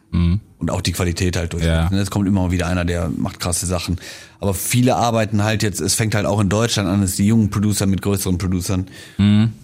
Und 0.59 0.71
auch 0.71 0.79
die 0.79 0.93
Qualität 0.93 1.35
halt 1.35 1.51
durchsetzen. 1.51 1.93
Ja. 1.93 2.01
Es 2.01 2.09
kommt 2.09 2.25
immer 2.25 2.49
wieder 2.51 2.67
einer, 2.67 2.85
der 2.85 3.09
macht 3.09 3.41
krasse 3.41 3.65
Sachen. 3.65 3.97
Aber 4.39 4.53
viele 4.53 4.95
arbeiten 4.95 5.43
halt 5.43 5.61
jetzt, 5.63 5.81
es 5.81 5.95
fängt 5.95 6.15
halt 6.15 6.25
auch 6.25 6.39
in 6.39 6.47
Deutschland 6.47 6.87
an, 6.87 7.01
dass 7.01 7.17
die 7.17 7.25
jungen 7.27 7.49
Producer 7.49 7.85
mit 7.85 8.01
größeren 8.01 8.37
Producern 8.37 8.87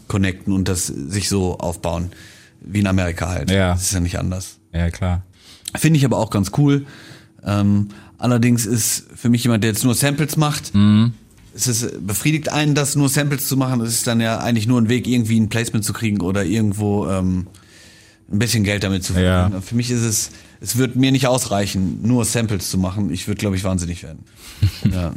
connecten 0.09 0.51
und 0.51 0.67
das 0.67 0.87
sich 0.87 1.29
so 1.29 1.57
aufbauen. 1.57 2.11
Wie 2.59 2.79
in 2.79 2.87
Amerika 2.87 3.29
halt. 3.29 3.49
Ja. 3.51 3.71
Das 3.73 3.83
ist 3.83 3.93
ja 3.93 4.01
nicht 4.01 4.19
anders. 4.19 4.57
Ja, 4.73 4.89
klar. 4.89 5.21
Finde 5.77 5.97
ich 5.97 6.05
aber 6.05 6.17
auch 6.17 6.29
ganz 6.29 6.51
cool. 6.57 6.85
Ähm, 7.43 7.89
allerdings 8.17 8.65
ist 8.65 9.05
für 9.15 9.29
mich 9.29 9.43
jemand, 9.43 9.63
der 9.63 9.71
jetzt 9.71 9.83
nur 9.83 9.95
Samples 9.95 10.37
macht, 10.37 10.73
es 11.55 11.67
ist, 11.67 12.05
befriedigt 12.05 12.49
einen, 12.49 12.75
das 12.75 12.95
nur 12.95 13.07
Samples 13.07 13.47
zu 13.47 13.55
machen. 13.55 13.79
Es 13.81 13.93
ist 13.93 14.07
dann 14.07 14.19
ja 14.19 14.39
eigentlich 14.39 14.67
nur 14.67 14.79
ein 14.81 14.89
Weg, 14.89 15.07
irgendwie 15.07 15.39
ein 15.39 15.47
Placement 15.47 15.85
zu 15.85 15.93
kriegen 15.93 16.19
oder 16.21 16.43
irgendwo 16.43 17.07
ähm, 17.07 17.47
ein 18.31 18.39
bisschen 18.39 18.63
Geld 18.63 18.83
damit 18.83 19.03
zu 19.03 19.13
verdienen. 19.13 19.53
Ja. 19.53 19.61
Für 19.61 19.75
mich 19.75 19.89
ist 19.89 20.01
es, 20.01 20.31
es 20.59 20.75
wird 20.77 20.95
mir 20.95 21.11
nicht 21.11 21.27
ausreichen, 21.27 21.99
nur 22.01 22.25
Samples 22.25 22.69
zu 22.69 22.77
machen. 22.77 23.11
Ich 23.11 23.27
würde, 23.27 23.39
glaube 23.39 23.55
ich, 23.55 23.63
wahnsinnig 23.63 24.03
werden. 24.03 24.19
ja. 24.91 25.13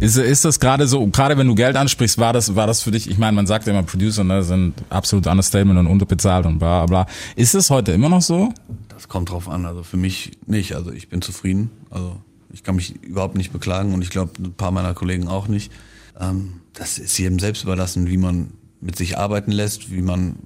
Ist, 0.00 0.16
ist 0.16 0.44
das 0.44 0.60
gerade 0.60 0.86
so, 0.86 1.06
gerade 1.06 1.36
wenn 1.38 1.46
du 1.46 1.54
Geld 1.54 1.76
ansprichst, 1.76 2.18
war 2.18 2.32
das, 2.32 2.54
war 2.54 2.66
das 2.66 2.82
für 2.82 2.90
dich, 2.90 3.10
ich 3.10 3.18
meine, 3.18 3.34
man 3.34 3.46
sagt 3.46 3.66
ja 3.66 3.72
immer, 3.72 3.82
Producer 3.82 4.24
ne, 4.24 4.42
sind 4.42 4.74
absolut 4.90 5.26
understatement 5.26 5.78
und 5.78 5.86
unterbezahlt 5.86 6.46
und 6.46 6.58
bla 6.58 6.86
bla. 6.86 7.06
Ist 7.34 7.54
es 7.54 7.70
heute 7.70 7.92
immer 7.92 8.08
noch 8.08 8.22
so? 8.22 8.52
Das 8.88 9.08
kommt 9.08 9.30
drauf 9.30 9.48
an. 9.48 9.66
Also 9.66 9.82
für 9.82 9.96
mich 9.96 10.32
nicht. 10.46 10.74
Also 10.74 10.92
ich 10.92 11.08
bin 11.08 11.22
zufrieden. 11.22 11.70
Also 11.90 12.16
ich 12.52 12.62
kann 12.62 12.76
mich 12.76 13.02
überhaupt 13.02 13.36
nicht 13.36 13.52
beklagen 13.52 13.92
und 13.92 14.02
ich 14.02 14.10
glaube 14.10 14.32
ein 14.38 14.54
paar 14.54 14.70
meiner 14.70 14.94
Kollegen 14.94 15.28
auch 15.28 15.48
nicht. 15.48 15.70
Ähm, 16.18 16.60
das 16.72 16.98
ist 16.98 17.18
jedem 17.18 17.38
selbst 17.38 17.64
überlassen, 17.64 18.08
wie 18.08 18.16
man 18.16 18.52
mit 18.80 18.96
sich 18.96 19.18
arbeiten 19.18 19.50
lässt, 19.50 19.90
wie 19.90 20.02
man 20.02 20.36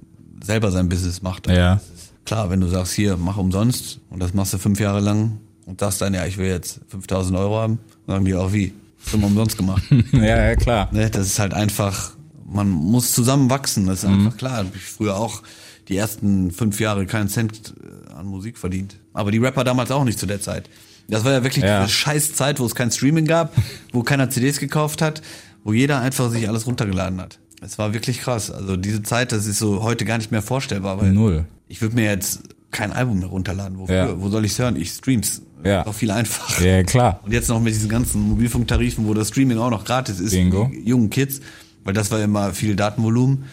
selber 0.43 0.71
sein 0.71 0.89
Business 0.89 1.21
macht. 1.21 1.47
Ja. 1.47 1.75
Das 1.75 2.11
klar, 2.25 2.49
wenn 2.49 2.61
du 2.61 2.67
sagst, 2.67 2.93
hier, 2.93 3.17
mach 3.17 3.37
umsonst 3.37 3.99
und 4.09 4.21
das 4.21 4.33
machst 4.33 4.53
du 4.53 4.57
fünf 4.57 4.79
Jahre 4.79 4.99
lang 4.99 5.39
und 5.65 5.79
sagst 5.79 6.01
dann, 6.01 6.13
ja, 6.13 6.25
ich 6.25 6.37
will 6.37 6.47
jetzt 6.47 6.81
5000 6.89 7.37
Euro 7.37 7.57
haben, 7.59 7.79
sagen 8.07 8.25
die 8.25 8.35
auch 8.35 8.53
wie? 8.53 8.73
Schon 9.09 9.23
umsonst 9.23 9.57
gemacht. 9.57 9.83
ja, 10.11 10.23
ja, 10.49 10.55
klar. 10.55 10.89
Ne, 10.91 11.09
das 11.09 11.27
ist 11.27 11.39
halt 11.39 11.53
einfach, 11.53 12.11
man 12.45 12.69
muss 12.69 13.13
zusammen 13.13 13.49
wachsen, 13.49 13.87
das 13.87 13.99
ist 14.03 14.09
einfach 14.09 14.37
klar. 14.37 14.65
Ich 14.75 14.81
früher 14.83 15.15
auch 15.17 15.41
die 15.87 15.97
ersten 15.97 16.51
fünf 16.51 16.79
Jahre 16.79 17.05
keinen 17.05 17.27
Cent 17.29 17.73
äh, 17.83 18.13
an 18.13 18.27
Musik 18.27 18.57
verdient. 18.57 18.95
Aber 19.13 19.31
die 19.31 19.39
Rapper 19.39 19.63
damals 19.63 19.91
auch 19.91 20.03
nicht 20.03 20.19
zu 20.19 20.25
der 20.25 20.39
Zeit. 20.41 20.69
Das 21.09 21.25
war 21.25 21.31
ja 21.33 21.43
wirklich 21.43 21.63
Ja. 21.65 21.81
diese 21.83 21.93
scheiß 21.93 22.33
Zeit, 22.35 22.59
wo 22.59 22.65
es 22.65 22.75
kein 22.75 22.91
Streaming 22.91 23.25
gab, 23.25 23.53
wo 23.91 24.03
keiner 24.03 24.29
CDs 24.29 24.59
gekauft 24.59 25.01
hat, 25.01 25.21
wo 25.63 25.73
jeder 25.73 25.99
einfach 25.99 26.29
sich 26.31 26.47
alles 26.47 26.67
runtergeladen 26.67 27.19
hat. 27.19 27.39
Es 27.61 27.77
war 27.77 27.93
wirklich 27.93 28.21
krass. 28.21 28.49
Also 28.49 28.77
diese 28.77 29.03
Zeit, 29.03 29.31
das 29.31 29.45
ist 29.45 29.59
so 29.59 29.83
heute 29.83 30.05
gar 30.05 30.17
nicht 30.17 30.31
mehr 30.31 30.41
vorstellbar, 30.41 31.01
weil 31.01 31.11
Null. 31.11 31.45
ich 31.67 31.81
würde 31.81 31.95
mir 31.95 32.05
jetzt 32.05 32.43
kein 32.71 32.91
Album 32.93 33.19
mehr 33.19 33.27
runterladen. 33.29 33.77
Wofür? 33.77 33.95
Ja. 33.95 34.21
Wo 34.21 34.29
soll 34.29 34.45
ich's 34.45 34.57
hören? 34.59 34.75
Ich 34.75 34.89
streams. 34.91 35.41
Ja. 35.63 35.85
Auch 35.85 35.93
viel 35.93 36.09
einfacher. 36.11 36.65
Ja, 36.65 36.83
klar. 36.83 37.19
Und 37.23 37.31
jetzt 37.31 37.49
noch 37.49 37.59
mit 37.59 37.73
diesen 37.73 37.89
ganzen 37.89 38.21
Mobilfunktarifen, 38.21 39.05
wo 39.07 39.13
das 39.13 39.27
Streaming 39.27 39.57
auch 39.59 39.69
noch 39.69 39.85
gratis 39.85 40.19
ist, 40.19 40.31
Bingo. 40.31 40.65
für 40.67 40.71
die 40.75 40.89
jungen 40.89 41.09
Kids, 41.09 41.41
weil 41.83 41.93
das 41.93 42.09
war 42.09 42.19
immer 42.21 42.53
viel 42.53 42.75
Datenvolumen. 42.75 43.45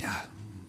Ja, 0.00 0.08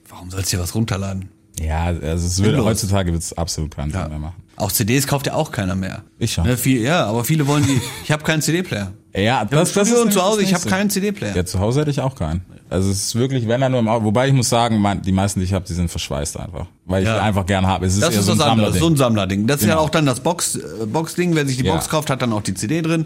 warum 0.08 0.32
sollst 0.32 0.54
du 0.54 0.58
dir 0.58 0.64
was 0.64 0.74
runterladen? 0.74 1.30
Ja, 1.60 1.86
also 1.86 2.02
es 2.06 2.38
würde, 2.40 2.52
Sinnlos. 2.52 2.66
heutzutage 2.66 3.12
wird 3.12 3.24
es 3.24 3.34
absolut 3.34 3.76
keinen 3.76 3.92
Sinn 3.92 4.10
mehr 4.10 4.20
machen. 4.20 4.36
Auch 4.58 4.72
CDs 4.72 5.06
kauft 5.08 5.28
ja 5.28 5.34
auch 5.34 5.52
keiner 5.52 5.76
mehr. 5.76 6.04
Ich 6.18 6.34
schon. 6.34 6.46
Ne, 6.46 6.56
viel, 6.58 6.82
ja, 6.82 7.06
aber 7.06 7.26
viele 7.26 7.46
wollen 7.48 7.66
die. 7.66 7.82
Ich 8.04 8.12
habe 8.12 8.24
keinen 8.24 8.42
CD-Player. 8.42 8.94
Ja, 9.16 9.46
das, 9.46 9.74
das 9.74 9.90
ist 9.92 9.98
und 10.00 10.12
zu 10.12 10.22
Hause, 10.22 10.42
ich 10.42 10.54
habe 10.54 10.68
keinen 10.68 10.90
CD-Player. 10.90 11.36
Ja, 11.36 11.46
zu 11.46 11.60
Hause 11.60 11.82
hätte 11.82 11.92
ich 11.92 12.02
auch 12.02 12.16
keinen. 12.16 12.42
Also 12.70 12.90
es 12.92 12.98
ist 13.08 13.16
wirklich, 13.16 13.48
wenn 13.48 13.62
er 13.62 13.70
nur 13.70 13.80
im 13.80 13.88
Auto, 13.88 14.04
wobei 14.06 14.28
ich 14.28 14.34
muss 14.34 14.50
sagen, 14.50 14.80
mein, 14.80 15.02
die 15.02 15.12
meisten, 15.12 15.40
die 15.40 15.46
ich 15.46 15.54
habe, 15.54 15.66
die 15.66 15.74
sind 15.74 15.90
verschweißt 15.90 16.38
einfach. 16.40 16.66
Weil 16.86 17.04
ich 17.04 17.08
Ja. 17.10 17.22
einfach 17.22 17.46
gern 17.46 17.66
habe. 17.66 17.86
Es 17.86 17.94
ist 17.94 18.02
Das 18.04 18.14
eher 18.14 18.20
ist 18.20 18.26
so 18.26 18.34
ein 18.34 18.38
Sammlerding. 18.40 18.80
so 18.82 18.88
ein 18.88 18.98
Sammlerding. 18.98 19.48
Das 19.48 19.62
ist 19.62 19.68
ja 19.68 19.76
Genau. 19.76 19.86
auch 19.86 19.90
dann 19.90 20.06
das 20.06 20.20
Box, 20.20 20.56
äh, 20.56 20.86
Box-Ding. 20.86 21.36
Wer 21.36 21.46
sich 21.48 21.58
die 21.58 21.64
Ja. 21.64 21.74
Box 21.74 21.88
kauft, 21.90 22.10
hat 22.10 22.22
dann 22.22 22.34
auch 22.34 22.42
die 22.42 22.54
CD 22.56 22.82
drin. 22.82 23.06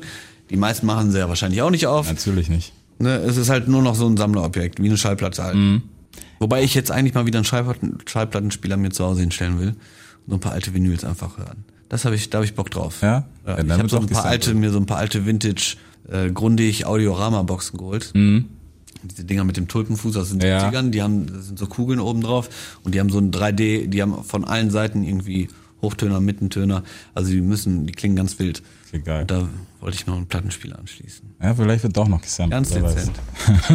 Die 0.50 0.58
meisten 0.58 0.86
machen 0.88 1.12
sie 1.12 1.20
ja 1.20 1.28
wahrscheinlich 1.30 1.62
auch 1.62 1.70
nicht 1.70 1.86
auf. 1.88 2.08
Natürlich 2.08 2.50
nicht. 2.50 2.74
Ne, 2.98 3.16
es 3.18 3.38
ist 3.38 3.50
halt 3.50 3.68
nur 3.68 3.82
noch 3.82 3.96
so 3.96 4.08
ein 4.08 4.18
Sammlerobjekt, 4.18 4.82
wie 4.82 4.88
eine 4.88 4.98
Schallplatte 4.98 5.44
halt. 5.44 5.56
Mhm. 5.56 5.84
Wobei 6.40 6.64
ich 6.64 6.74
jetzt 6.74 6.90
eigentlich 6.92 7.14
mal 7.14 7.26
wieder 7.26 7.38
einen 7.40 7.46
Schallplatten, 7.46 8.00
Schallplattenspieler 8.08 8.78
mir 8.78 8.90
zu 8.92 9.06
Hause 9.06 9.22
hinstellen 9.22 9.60
will. 9.60 9.70
Und 9.70 9.76
so 10.30 10.34
ein 10.36 10.40
paar 10.40 10.54
alte 10.54 10.74
Vinyls 10.74 11.04
einfach 11.04 11.38
hören. 11.38 11.66
Das 11.90 12.06
habe 12.06 12.16
ich, 12.16 12.30
da 12.30 12.38
habe 12.38 12.46
ich 12.46 12.56
Bock 12.56 12.72
drauf. 12.72 12.98
Ja? 13.02 13.26
ja 13.46 13.58
Ja, 13.58 13.64
ich 13.64 13.72
habe 13.72 13.90
so 13.90 13.98
ein 14.00 14.08
paar 14.08 14.26
alte, 14.26 14.54
mir 14.54 14.70
so 14.72 14.78
ein 14.80 14.86
paar 14.86 14.98
alte 14.98 15.26
Vintage 15.26 15.76
äh, 16.12 16.30
Grundig 16.32 16.86
Audiorama-Boxen 16.86 17.78
geholt. 17.78 18.14
Diese 19.02 19.24
Dinger 19.24 19.46
mit 19.46 19.56
dem 19.56 19.68
Tulpenfuß 19.70 20.18
aus 20.18 20.30
den 20.30 20.40
Mhm. 20.40 20.44
Ja. 20.46 20.70
70ern, 20.70 20.90
die 20.90 21.02
haben, 21.02 21.28
das 21.28 21.46
sind 21.48 21.58
so 21.60 21.68
Kugeln 21.68 22.00
oben 22.02 22.22
drauf 22.22 22.50
und 22.84 22.94
die 22.96 23.00
haben 23.00 23.10
so 23.10 23.18
ein 23.20 23.32
3D, 23.32 23.88
die 23.88 24.02
haben 24.02 24.24
von 24.24 24.44
allen 24.44 24.72
Seiten 24.72 25.04
irgendwie 25.04 25.48
Hochtöner, 25.82 26.20
Mittentöner. 26.20 26.84
Also 27.16 27.32
die 27.32 27.40
müssen, 27.40 27.86
die 27.88 27.94
klingen 27.94 28.18
ganz 28.18 28.38
wild. 28.40 28.62
Okay, 28.90 29.02
geil. 29.02 29.22
Und 29.22 29.32
da 29.32 29.48
wollte 29.80 29.96
ich 29.96 30.06
noch 30.06 30.18
einen 30.18 30.26
Plattenspieler 30.28 30.78
anschließen. 30.78 31.30
Ja, 31.42 31.54
vielleicht 31.56 31.84
wird 31.84 31.96
doch 31.96 32.10
noch 32.10 32.22
gesampelt. 32.22 32.52
Ganz 32.52 32.70
dezent. 32.72 33.12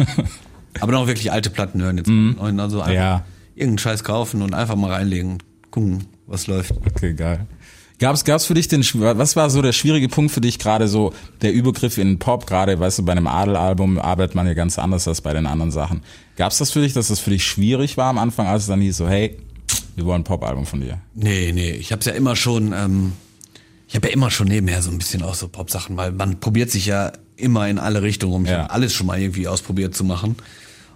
Aber 0.81 0.91
noch 0.91 1.07
wirklich 1.07 1.31
alte 1.31 1.49
Platten 1.49 1.81
hören 1.81 1.97
jetzt. 1.97 2.07
mal. 2.07 2.59
Also 2.59 2.81
einfach 2.81 2.91
Mhm. 2.91 2.95
Ja. 2.95 3.25
irgendeinen 3.55 3.77
Scheiß 3.79 4.03
kaufen 4.03 4.41
und 4.41 4.53
einfach 4.53 4.75
mal 4.75 4.91
reinlegen 4.91 5.31
und 5.33 5.43
gucken, 5.71 6.03
was 6.27 6.47
läuft. 6.47 6.73
Okay, 6.85 7.13
geil. 7.13 7.47
Gab's, 7.99 8.25
gab's 8.25 8.45
für 8.45 8.53
dich 8.53 8.67
den, 8.67 8.83
was 8.83 9.35
war 9.35 9.49
so 9.49 9.61
der 9.61 9.71
schwierige 9.71 10.09
Punkt 10.09 10.31
für 10.31 10.41
dich 10.41 10.59
gerade 10.59 10.87
so, 10.87 11.13
der 11.41 11.53
Übergriff 11.53 11.97
in 11.97 12.07
den 12.07 12.19
Pop, 12.19 12.45
gerade, 12.45 12.77
weißt 12.79 12.99
du, 12.99 13.03
bei 13.03 13.13
einem 13.13 13.27
Adelalbum 13.27 13.99
arbeitet 13.99 14.35
man 14.35 14.47
ja 14.47 14.53
ganz 14.53 14.77
anders 14.77 15.07
als 15.07 15.21
bei 15.21 15.33
den 15.33 15.45
anderen 15.45 15.71
Sachen. 15.71 16.01
Gab's 16.35 16.57
das 16.57 16.71
für 16.71 16.81
dich, 16.81 16.93
dass 16.93 17.07
das 17.07 17.19
für 17.19 17.29
dich 17.29 17.45
schwierig 17.45 17.95
war 17.95 18.09
am 18.09 18.17
Anfang, 18.17 18.47
als 18.47 18.63
es 18.63 18.67
dann 18.67 18.81
hieß 18.81 18.97
so, 18.97 19.07
hey, 19.07 19.37
wir 19.95 20.05
wollen 20.05 20.21
ein 20.21 20.25
Pop-Album 20.25 20.65
von 20.65 20.81
dir? 20.81 20.99
Nee, 21.13 21.51
nee, 21.53 21.71
ich 21.71 21.91
hab's 21.93 22.05
ja 22.05 22.11
immer 22.13 22.35
schon, 22.35 22.73
ähm, 22.73 23.13
ich 23.87 23.95
habe 23.95 24.07
ja 24.07 24.13
immer 24.13 24.29
schon 24.29 24.47
nebenher 24.47 24.81
so 24.81 24.91
ein 24.91 24.97
bisschen 24.97 25.23
auch 25.23 25.35
so 25.35 25.47
Pop-Sachen, 25.47 25.95
weil 25.95 26.11
man 26.11 26.39
probiert 26.39 26.71
sich 26.71 26.85
ja 26.87 27.13
immer 27.37 27.67
in 27.69 27.79
alle 27.79 28.01
Richtungen 28.01 28.33
rum. 28.33 28.45
Ich 28.45 28.51
Ja. 28.51 28.65
alles 28.67 28.93
schon 28.93 29.07
mal 29.07 29.19
irgendwie 29.19 29.47
ausprobiert 29.47 29.95
zu 29.95 30.03
machen. 30.03 30.35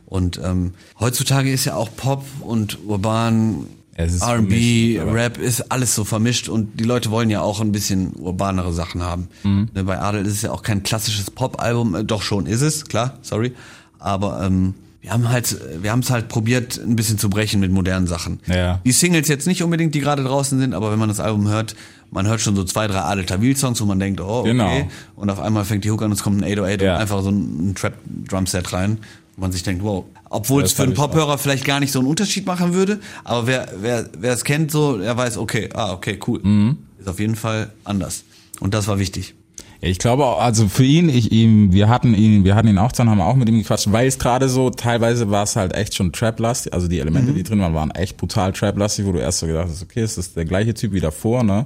Und 0.06 0.40
ähm, 0.44 0.74
heutzutage 1.00 1.52
ist 1.52 1.66
ja 1.66 1.76
auch 1.76 1.90
Pop 1.96 2.26
und 2.42 2.80
urban 2.88 3.68
Es 3.68 3.79
R&B, 4.00 5.00
Rap 5.02 5.38
ist 5.38 5.72
alles 5.72 5.94
so 5.96 6.04
vermischt 6.06 6.48
und 6.50 6.80
die 6.80 6.84
Leute 6.86 7.12
wollen 7.12 7.30
ja 7.30 7.42
auch 7.42 7.60
ein 7.62 7.72
bisschen 7.72 8.14
urbanere 8.16 8.72
Sachen 8.74 9.02
haben. 9.04 9.28
Mhm. 9.44 9.70
Ne, 9.74 9.84
Bei 9.84 10.00
Adel 10.00 10.26
ist 10.26 10.34
es 10.34 10.42
ja 10.44 10.52
auch 10.52 10.62
kein 10.64 10.84
klassisches 10.84 11.30
Pop-Album, 11.32 11.96
äh, 11.96 12.04
doch 12.04 12.22
schon 12.22 12.46
ist 12.46 12.62
es, 12.62 12.86
klar, 12.86 13.18
sorry. 13.22 13.54
Aber 14.00 14.42
ähm, 14.44 14.74
wir 15.02 15.12
haben 15.12 15.30
halt, 15.30 15.58
wir 15.82 15.92
haben 15.92 16.00
es 16.00 16.10
halt 16.10 16.28
probiert, 16.30 16.78
ein 16.78 16.96
bisschen 16.96 17.18
zu 17.18 17.30
brechen 17.30 17.60
mit 17.60 17.72
modernen 17.72 18.08
Sachen. 18.08 18.40
Ja. 18.48 18.80
Die 18.86 18.92
Singles 18.92 19.28
jetzt 19.28 19.48
nicht 19.48 19.64
unbedingt, 19.64 19.96
die 19.96 20.00
gerade 20.02 20.24
draußen 20.24 20.60
sind, 20.60 20.74
aber 20.74 20.92
wenn 20.92 21.00
man 21.00 21.10
das 21.10 21.20
Album 21.20 21.48
hört, 21.48 21.76
man 22.12 22.26
hört 22.28 22.42
schon 22.42 22.56
so 22.56 22.64
zwei, 22.64 22.88
drei 22.88 23.02
Adel 23.02 23.26
Tawil-Songs, 23.26 23.80
wo 23.82 23.86
man 23.86 24.00
denkt, 24.00 24.20
oh, 24.20 24.40
okay. 24.40 24.50
Genau. 24.52 24.88
Und 25.16 25.30
auf 25.30 25.40
einmal 25.40 25.64
fängt 25.66 25.84
die 25.84 25.92
Hook 25.92 26.02
an, 26.02 26.12
es 26.12 26.24
kommt 26.24 26.42
ein 26.42 26.44
808 26.52 26.82
Ja. 26.82 26.96
und 26.96 27.02
einfach 27.02 27.22
so 27.22 27.30
ein, 27.30 27.70
ein 27.72 27.76
Trap-Drumset 27.76 28.74
rein. 28.74 28.98
Wo 29.36 29.42
man 29.42 29.52
sich 29.52 29.64
denkt, 29.64 29.84
wow. 29.84 30.04
Obwohl 30.30 30.64
es 30.64 30.74
für 30.74 30.84
einen. 30.84 30.94
Pophörer 30.94 31.38
vielleicht 31.38 31.66
gar 31.66 31.80
nicht 31.80 31.92
so 31.92 32.00
einen 32.00 32.08
Unterschied 32.08 32.46
machen 32.46 32.74
würde, 32.74 33.00
aber 33.24 33.48
wer, 33.48 33.70
wer, 33.80 34.10
wer 34.18 34.34
es 34.34 34.44
kennt, 34.44 34.72
so, 34.72 34.98
der 34.98 35.18
weiß, 35.18 35.38
okay, 35.38 35.70
ah, 35.74 35.94
okay, 35.94 36.20
cool. 36.28 36.40
Mhm. 36.44 36.78
Ist 37.00 37.08
auf 37.08 37.20
jeden 37.20 37.36
Fall 37.36 37.72
anders. 37.84 38.24
Und 38.60 38.74
das 38.74 38.88
war 38.88 39.00
wichtig. 39.00 39.36
Ich 39.82 39.98
glaube 39.98 40.26
auch, 40.26 40.42
also 40.42 40.68
für 40.68 40.84
ihn, 40.84 41.08
ich 41.08 41.32
ihm, 41.32 41.72
wir 41.72 41.88
hatten 41.88 42.14
ihn, 42.14 42.44
wir 42.44 42.56
hatten 42.56 42.68
ihn 42.68 42.78
auch 42.78 42.92
dann, 42.92 43.10
haben 43.10 43.22
auch 43.22 43.36
mit 43.36 43.48
ihm 43.48 43.60
gequatscht, 43.60 43.90
weil 43.92 44.08
es 44.08 44.20
gerade 44.20 44.50
so, 44.50 44.70
teilweise 44.70 45.32
war 45.32 45.44
es 45.44 45.56
halt 45.56 45.74
echt 45.74 45.96
schon 45.96 46.12
Trap-lastig, 46.12 46.74
also 46.74 46.90
die 46.90 47.00
Elemente, 47.00 47.32
die 47.32 47.44
drin 47.44 47.62
waren, 47.62 47.74
waren 47.74 47.92
echt 47.92 48.18
brutal 48.18 48.52
Trap-lastig, 48.52 49.06
wo 49.06 49.14
du 49.14 49.20
erst 49.20 49.40
so 49.40 49.48
gedacht 49.48 49.70
hast, 49.70 49.82
okay, 49.82 50.02
es 50.02 50.18
ist 50.18 50.36
der 50.36 50.44
gleiche 50.44 50.74
Typ 50.74 50.92
wie 50.92 51.00
davor, 51.00 51.44
ne? 51.44 51.66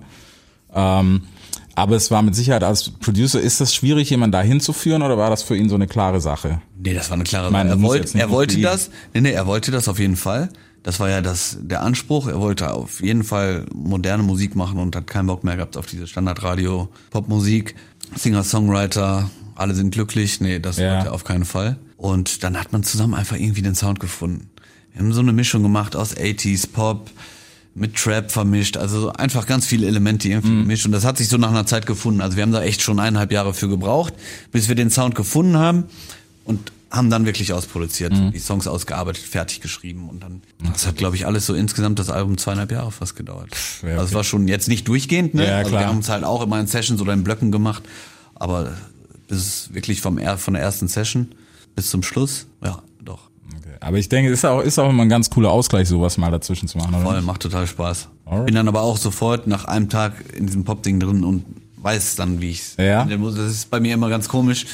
Ähm, 0.75 1.23
aber 1.75 1.95
es 1.95 2.11
war 2.11 2.21
mit 2.21 2.35
Sicherheit 2.35 2.63
als 2.63 2.89
Producer, 2.89 3.39
ist 3.41 3.59
das 3.61 3.73
schwierig, 3.73 4.09
jemanden 4.09 4.31
da 4.33 4.41
hinzuführen 4.41 5.01
oder 5.01 5.17
war 5.17 5.29
das 5.29 5.43
für 5.43 5.55
ihn 5.57 5.69
so 5.69 5.75
eine 5.75 5.87
klare 5.87 6.21
Sache? 6.21 6.61
Nee, 6.77 6.93
das 6.93 7.09
war 7.09 7.15
eine 7.15 7.23
klare 7.23 7.51
Sache. 7.51 7.57
Er, 7.67 7.75
nicht 7.75 8.15
er 8.15 8.29
wollte 8.29 8.53
fliegen. 8.53 8.63
das. 8.69 8.89
Nee, 9.13 9.21
nee, 9.21 9.31
er 9.31 9.47
wollte 9.47 9.71
das 9.71 9.87
auf 9.87 9.99
jeden 9.99 10.15
Fall. 10.15 10.49
Das 10.83 10.99
war 10.99 11.09
ja 11.09 11.21
das, 11.21 11.57
der 11.61 11.81
Anspruch. 11.81 12.27
Er 12.27 12.41
wollte 12.41 12.73
auf 12.73 13.01
jeden 13.01 13.23
Fall 13.23 13.65
moderne 13.73 14.21
Musik 14.23 14.55
machen 14.55 14.79
und 14.79 14.95
hat 14.95 15.07
keinen 15.07 15.27
Bock 15.27 15.43
mehr 15.45 15.55
gehabt 15.55 15.77
auf 15.77 15.85
diese 15.85 16.07
Standardradio, 16.07 16.89
Popmusik, 17.09 17.75
Singer-Songwriter, 18.15 19.29
alle 19.55 19.73
sind 19.75 19.91
glücklich. 19.91 20.41
Nee, 20.41 20.59
das 20.59 20.77
Ja. 20.77 20.95
wollte 20.95 21.07
er 21.07 21.13
auf 21.13 21.23
keinen 21.23 21.45
Fall. 21.45 21.77
Und 21.97 22.43
dann 22.43 22.59
hat 22.59 22.73
man 22.73 22.83
zusammen 22.83 23.13
einfach 23.13 23.37
irgendwie 23.37 23.61
den 23.61 23.75
Sound 23.75 23.99
gefunden. 23.99 24.49
Wir 24.91 25.01
haben 25.01 25.13
so 25.13 25.21
eine 25.21 25.31
Mischung 25.33 25.63
gemacht 25.63 25.95
aus 25.95 26.15
80s, 26.15 26.67
Pop, 26.67 27.09
mit 27.75 27.95
Trap 27.95 28.31
vermischt, 28.31 28.77
also 28.77 29.01
so 29.01 29.13
einfach 29.13 29.47
ganz 29.47 29.65
viele 29.65 29.87
Elemente 29.87 30.29
irgendwie 30.29 30.49
Mhm. 30.51 30.61
gemischt 30.61 30.85
und 30.85 30.91
das 30.91 31.05
hat 31.05 31.17
sich 31.17 31.27
so 31.27 31.37
nach 31.37 31.49
einer 31.49 31.65
Zeit 31.65 31.85
gefunden. 31.87 32.21
Also 32.21 32.35
wir 32.37 32.43
haben 32.43 32.51
da 32.51 32.61
echt 32.61 32.81
schon 32.83 32.99
eineinhalb 32.99 33.31
Jahre 33.31 33.53
für 33.53 33.67
gebraucht, 33.67 34.13
bis 34.51 34.67
wir 34.67 34.75
den 34.75 34.91
Sound 34.91 35.15
gefunden 35.15 35.57
haben 35.57 35.85
und 36.45 36.71
haben 36.91 37.09
dann 37.09 37.25
wirklich 37.25 37.51
ausproduziert, 37.53 38.13
Mhm. 38.13 38.31
die 38.31 38.37
Songs 38.37 38.67
ausgearbeitet, 38.67 39.23
fertig 39.23 39.61
geschrieben 39.61 40.07
und 40.07 40.21
dann, 40.21 40.43
das 40.71 40.85
hat 40.85 40.97
glaube 40.97 41.15
ich 41.15 41.25
alles 41.25 41.47
so 41.47 41.55
insgesamt 41.55 41.97
das 41.97 42.11
Album 42.11 42.37
zweieinhalb 42.37 42.71
Jahre 42.71 42.91
fast 42.91 43.15
gedauert. 43.15 43.49
ja, 43.81 43.93
Also 43.93 44.05
es 44.05 44.13
war 44.13 44.23
schon 44.23 44.47
jetzt 44.47 44.67
nicht 44.67 44.87
durchgehend, 44.87 45.33
ne? 45.33 45.47
Ja, 45.47 45.57
also 45.57 45.71
wir 45.71 45.87
haben 45.87 45.99
es 45.99 46.09
halt 46.09 46.23
auch 46.23 46.43
immer 46.43 46.59
in 46.59 46.67
Sessions 46.67 47.01
oder 47.01 47.13
in 47.13 47.23
Blöcken 47.23 47.51
gemacht, 47.51 47.81
aber 48.35 48.73
bis 49.27 49.73
wirklich 49.73 50.01
vom 50.01 50.19
von 50.37 50.53
der 50.53 50.61
ersten 50.61 50.87
Session 50.87 51.29
bis 51.75 51.89
zum 51.89 52.03
Schluss, 52.03 52.45
ja. 52.63 52.83
Okay. 53.57 53.75
Aber 53.79 53.97
ich 53.97 54.09
denke, 54.09 54.31
ist 54.31 54.45
auch, 54.45 54.61
ist 54.61 54.79
auch 54.79 54.89
immer 54.89 55.03
ein 55.03 55.09
ganz 55.09 55.29
cooler 55.29 55.51
Ausgleich, 55.51 55.87
sowas 55.87 56.17
mal 56.17 56.31
dazwischen 56.31 56.67
zu 56.67 56.77
machen, 56.77 56.93
oder? 56.95 57.03
Voll, 57.03 57.21
macht 57.21 57.41
total 57.41 57.67
Spaß. 57.67 58.09
Alright. 58.25 58.45
Bin 58.45 58.55
dann 58.55 58.67
aber 58.67 58.81
auch 58.81 58.97
sofort 58.97 59.47
nach 59.47 59.65
einem 59.65 59.89
Tag 59.89 60.13
in 60.35 60.45
diesem 60.47 60.63
Pop-Ding 60.63 60.99
drin 60.99 61.23
und 61.23 61.45
weiß 61.77 62.15
dann, 62.15 62.39
wie 62.41 62.51
ich's. 62.51 62.75
Ja? 62.77 63.05
Das 63.05 63.37
ist 63.51 63.69
bei 63.69 63.79
mir 63.79 63.93
immer 63.93 64.09
ganz 64.09 64.29
komisch. 64.29 64.65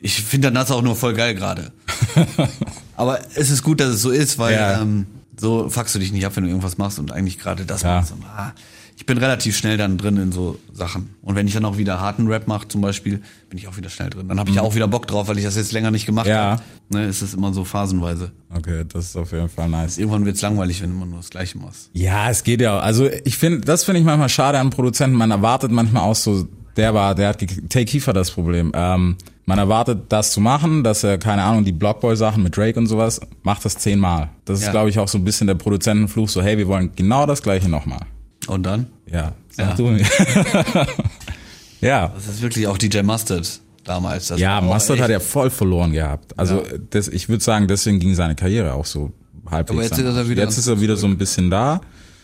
Ich 0.00 0.14
finde 0.22 0.48
dann 0.48 0.54
das 0.54 0.70
auch 0.70 0.82
nur 0.82 0.96
voll 0.96 1.14
geil 1.14 1.34
gerade. 1.34 1.72
aber 2.96 3.20
es 3.34 3.50
ist 3.50 3.62
gut, 3.62 3.80
dass 3.80 3.88
es 3.90 4.02
so 4.02 4.10
ist, 4.10 4.38
weil 4.38 4.54
Ja. 4.54 4.80
ähm, 4.80 5.06
so 5.38 5.68
fuckst 5.68 5.94
du 5.94 5.98
dich 5.98 6.12
nicht 6.12 6.24
ab, 6.24 6.32
wenn 6.36 6.44
du 6.44 6.48
irgendwas 6.50 6.78
machst 6.78 6.98
und 6.98 7.12
eigentlich 7.12 7.38
gerade 7.38 7.64
das 7.66 7.82
Ja. 7.82 7.96
machst. 7.96 8.14
Ah, 8.36 8.52
ich 8.96 9.04
bin 9.06 9.18
relativ 9.18 9.56
schnell 9.56 9.76
dann 9.76 9.98
drin 9.98 10.16
in 10.16 10.32
so 10.32 10.58
Sachen. 10.72 11.10
Und 11.22 11.34
wenn 11.36 11.46
ich 11.46 11.52
dann 11.54 11.64
auch 11.66 11.76
wieder 11.76 12.00
harten 12.00 12.26
Rap 12.28 12.48
mache 12.48 12.66
zum 12.66 12.80
Beispiel, 12.80 13.20
bin 13.50 13.58
ich 13.58 13.68
auch 13.68 13.76
wieder 13.76 13.90
schnell 13.90 14.08
drin. 14.10 14.26
Dann 14.28 14.40
habe 14.40 14.50
ich 14.50 14.58
auch 14.58 14.74
wieder 14.74 14.88
Bock 14.88 15.06
drauf, 15.06 15.28
weil 15.28 15.36
ich 15.38 15.44
das 15.44 15.54
jetzt 15.56 15.72
länger 15.72 15.90
nicht 15.90 16.06
gemacht 16.06 16.26
Mhm. 16.26 16.30
Ja. 16.32 16.42
habe. 16.52 16.62
Ne, 16.88 17.04
es 17.04 17.20
ist 17.20 17.34
immer 17.34 17.52
so 17.52 17.64
phasenweise. 17.64 18.32
Okay, 18.54 18.84
das 18.90 19.06
ist 19.06 19.16
auf 19.16 19.32
jeden 19.32 19.48
Fall 19.48 19.68
nice. 19.68 19.98
Irgendwann 19.98 20.24
wird's 20.24 20.40
langweilig, 20.40 20.80
wenn 20.82 20.90
immer 20.90 21.04
nur 21.06 21.18
das 21.18 21.30
Gleiche 21.30 21.58
machst. 21.58 21.90
Ja, 21.92 22.30
es 22.30 22.42
geht 22.42 22.60
ja. 22.60 22.78
auch. 22.78 22.82
Also 22.82 23.08
ich 23.24 23.36
finde, 23.38 23.60
das 23.60 23.84
finde 23.84 24.00
ich 24.00 24.06
manchmal 24.06 24.28
schade 24.28 24.58
an 24.58 24.70
Produzenten. 24.70 25.16
Man 25.16 25.30
erwartet 25.30 25.70
manchmal 25.72 26.02
auch 26.02 26.14
so, 26.14 26.46
der 26.76 26.94
war, 26.94 27.14
der 27.14 27.28
hat 27.28 27.38
Take 27.68 27.84
Kiefer 27.86 28.12
das 28.12 28.30
Problem. 28.30 28.72
Ähm, 28.74 29.16
man 29.44 29.58
erwartet 29.58 30.04
das 30.08 30.32
zu 30.32 30.40
machen, 30.40 30.82
dass 30.84 31.04
er, 31.04 31.18
keine 31.18 31.42
Ahnung, 31.42 31.64
die 31.64 31.72
Blockboy-Sachen 31.72 32.42
mit 32.42 32.56
Drake 32.56 32.78
und 32.78 32.86
sowas, 32.86 33.20
macht 33.42 33.64
das 33.64 33.76
zehnmal. 33.78 34.30
Das 34.44 34.58
ist, 34.60 34.66
Ja. 34.66 34.72
glaube 34.72 34.90
ich, 34.90 34.98
auch 34.98 35.08
so 35.08 35.18
ein 35.18 35.24
bisschen 35.24 35.46
der 35.46 35.54
Produzentenfluch, 35.54 36.28
so, 36.28 36.42
hey, 36.42 36.56
wir 36.58 36.66
wollen 36.66 36.90
genau 36.96 37.26
das 37.26 37.42
gleiche 37.42 37.68
nochmal. 37.68 38.00
Und 38.48 38.62
dann? 38.64 38.86
Ja, 39.10 39.32
sag 39.50 39.70
Ja. 39.70 39.74
du 39.74 39.82
mir. 39.88 40.04
ja. 41.80 42.08
Das 42.14 42.26
ist 42.28 42.42
wirklich 42.42 42.66
auch 42.66 42.78
DJ 42.78 43.02
Mustard 43.02 43.60
damals. 43.84 44.28
Das 44.28 44.40
Ja, 44.40 44.60
Mustard 44.60 45.00
hat 45.00 45.10
ja 45.10 45.20
voll 45.20 45.50
verloren 45.50 45.92
gehabt. 45.92 46.38
Also 46.38 46.56
Ja. 46.56 46.78
das, 46.90 47.08
ich 47.08 47.28
würde 47.28 47.42
sagen, 47.42 47.66
deswegen 47.68 47.98
ging 48.00 48.14
seine 48.14 48.34
Karriere 48.34 48.74
auch 48.74 48.86
so 48.86 49.12
halbwegs. 49.50 49.70
Aber 49.70 49.82
jetzt 49.82 49.98
ist 49.98 50.16
er 50.16 50.28
wieder- 50.28 50.42
jetzt 50.42 50.58
ist 50.58 50.66
er 50.66 50.80
wieder 50.80 50.96
so 50.96 51.06
ein 51.06 51.16
bisschen 51.18 51.50
da. 51.50 51.80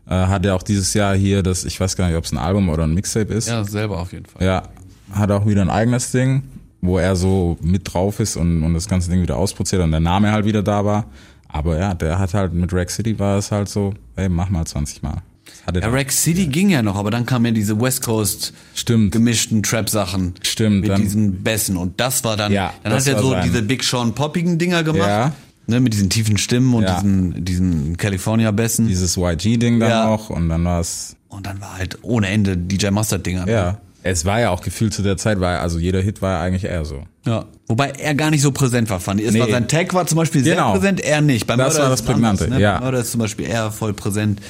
Äh, 0.09 0.15
hat 0.15 0.45
er 0.45 0.57
auch 0.57 0.63
dieses 0.65 0.95
Jahr 0.95 1.15
hier 1.15 1.43
das, 1.45 1.65
ich 1.65 1.79
weiß 1.79 1.95
gar 1.97 2.09
nicht, 2.09 2.17
ob 2.17 2.25
es 2.25 2.33
ein 2.33 2.39
Album 2.39 2.69
oder 2.69 2.83
ein 2.85 2.93
Mixtape 2.95 3.33
ist. 3.33 3.49
Ja, 3.49 3.63
selber 3.65 3.99
auf 4.01 4.13
jeden 4.13 4.27
Fall. 4.27 4.45
Ja, 4.45 4.65
hat 5.13 5.31
auch 5.31 5.47
wieder 5.47 5.63
ein 5.63 5.71
eigenes 5.71 6.11
Ding, 6.11 6.43
wo 6.81 6.99
er 6.99 7.15
so 7.15 7.57
mit 7.61 7.93
drauf 7.93 8.19
ist 8.19 8.37
und, 8.37 8.65
und 8.65 8.75
das 8.75 8.89
ganze 8.89 9.11
Ding 9.11 9.23
wieder 9.23 9.37
ausproziert 9.37 9.81
und 9.81 9.93
der 9.93 10.01
Name 10.01 10.33
halt 10.33 10.45
wieder 10.45 10.63
da 10.65 10.85
war. 10.85 11.05
Aber 11.47 11.79
ja, 11.79 11.95
der 11.95 12.19
hat 12.19 12.35
halt 12.35 12.53
mit 12.53 12.73
Rack 12.73 12.91
City 12.91 13.17
war 13.19 13.39
es 13.39 13.53
halt 13.53 13.69
so, 13.69 13.95
ey, 14.17 14.29
mach 14.29 14.49
mal 14.49 14.65
20 14.65 15.03
Mal. 15.03 15.19
Hatte 15.67 15.81
Ja, 15.81 15.89
Rack 15.89 16.11
City 16.11 16.47
ging 16.47 16.71
ja 16.71 16.83
noch, 16.83 16.97
aber 16.97 17.11
dann 17.11 17.25
kamen 17.25 17.47
ja 17.47 17.51
diese 17.53 17.81
West 17.81 18.03
Coast 18.03 18.53
Stimmt. 18.75 19.13
gemischten 19.13 19.63
Trap-Sachen. 19.63 20.35
Stimmt, 20.43 20.81
Mit 20.81 20.91
dann- 20.91 21.03
diesen 21.03 21.43
Bässen. 21.43 21.77
Und 21.77 22.01
das 22.01 22.25
war 22.25 22.37
dann, 22.37 22.53
Ja, 22.53 22.73
dann 22.83 22.93
hat 22.95 23.07
er 23.07 23.19
so 23.21 23.31
sein- 23.31 23.45
diese 23.45 23.63
Big 23.63 23.85
Sean 23.85 24.13
poppigen 24.15 24.59
Dinger 24.59 24.83
gemacht. 24.83 25.09
Ja. 25.09 25.33
Ne, 25.69 25.79
mit 25.79 25.93
diesen 25.95 26.11
tiefen 26.11 26.39
Stimmen 26.39 26.75
und 26.75 26.83
Ja. 26.83 26.95
diesen, 26.97 27.45
diesen 27.45 27.97
California-Bässen. 27.97 28.89
Dieses 28.89 29.17
YG-Ding 29.17 29.79
dann 29.79 29.91
Ja. 29.91 30.07
noch 30.07 30.31
und 30.31 30.49
dann 30.49 30.65
war 30.65 30.81
es, 30.81 31.15
Und 31.29 31.47
dann 31.47 31.61
war 31.61 31.79
halt 31.79 31.99
ohne 32.03 32.27
Ende 32.29 32.57
DJ 32.57 32.91
Mustard-Dinger. 32.91 33.47
ne? 33.47 33.53
ja. 33.53 33.79
Es 34.05 34.25
war 34.25 34.41
ja 34.41 34.51
auch 34.51 34.63
gefühlt 34.63 34.93
zu 34.93 35.03
der 35.03 35.17
Zeit, 35.17 35.39
war 35.39 35.61
also 35.61 35.79
jeder 35.79 36.01
Hit 36.01 36.21
war 36.21 36.33
ja 36.33 36.41
eigentlich 36.43 36.65
eher 36.65 36.85
so. 36.85 37.05
Ja. 37.25 37.45
Wobei 37.69 37.91
er 37.91 38.17
gar 38.17 38.33
nicht 38.33 38.43
so 38.43 38.51
präsent 38.51 38.91
war, 38.91 38.99
fand 38.99 39.21
ich. 39.21 39.29
Es 39.29 39.33
Nee. 39.33 39.39
war 39.39 39.49
sein 39.49 39.69
Tag 39.69 39.95
war 39.95 40.05
zum 40.09 40.17
Beispiel 40.19 40.43
sehr 40.43 40.57
Genau. 40.57 40.73
präsent, 40.73 41.01
er 41.01 41.21
nicht. 41.21 41.47
Beim 41.47 41.57
Das 41.59 41.75
Mörder 41.75 41.83
war 41.85 41.91
das 41.91 42.01
anders, 42.01 42.15
Prägnante, 42.17 42.49
ne? 42.51 42.61
ja. 42.61 42.73
Beim 42.75 42.83
Mörder 42.83 42.99
ist 42.99 43.13
zum 43.13 43.21
Beispiel 43.21 43.47
er 43.47 43.71
voll 43.71 43.95
präsent. 43.95 44.41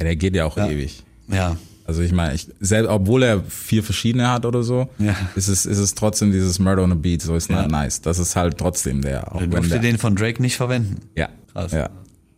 Ja, 0.00 0.04
der 0.04 0.16
geht 0.16 0.34
ja 0.34 0.46
auch 0.46 0.56
ewig. 0.56 1.04
Ja. 1.28 1.56
Also 1.84 2.02
ich 2.02 2.12
meine, 2.12 2.34
ich, 2.34 2.48
selbst, 2.60 2.88
obwohl 2.88 3.22
er 3.22 3.42
vier 3.42 3.82
verschiedene 3.82 4.30
hat 4.30 4.46
oder 4.46 4.62
so, 4.62 4.88
Ja. 4.98 5.14
ist 5.36 5.48
es, 5.48 5.66
ist 5.66 5.78
es 5.78 5.94
trotzdem 5.94 6.32
dieses 6.32 6.58
Murder 6.58 6.82
on 6.84 6.92
a 6.92 6.94
Beat, 6.94 7.20
so 7.22 7.34
ist 7.34 7.50
Ja. 7.50 7.62
not 7.62 7.70
nice. 7.70 8.00
Das 8.00 8.18
ist 8.18 8.34
halt 8.36 8.58
trotzdem 8.58 9.02
der. 9.02 9.34
Auch 9.34 9.40
wenn 9.40 9.50
durfte 9.50 9.68
der 9.70 9.78
den 9.80 9.98
von 9.98 10.16
Drake 10.16 10.40
nicht 10.40 10.56
verwenden. 10.56 10.96
ja, 11.16 11.28
Krass. 11.52 11.72
ja. 11.72 11.90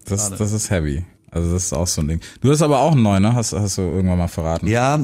Das, 0.06 0.22
Schade. 0.24 0.36
das 0.38 0.52
ist 0.52 0.70
heavy. 0.70 1.04
Also 1.30 1.52
das 1.52 1.64
ist 1.66 1.72
auch 1.72 1.86
so 1.86 2.02
ein 2.02 2.08
Ding. 2.08 2.20
Du 2.40 2.50
hast 2.50 2.60
aber 2.62 2.80
auch 2.80 2.92
einen 2.92 3.02
neuen, 3.02 3.22
ne? 3.22 3.34
Hast, 3.34 3.52
hast 3.52 3.78
du 3.78 3.82
irgendwann 3.82 4.18
mal 4.18 4.28
verraten. 4.28 4.66
Ja, 4.66 4.98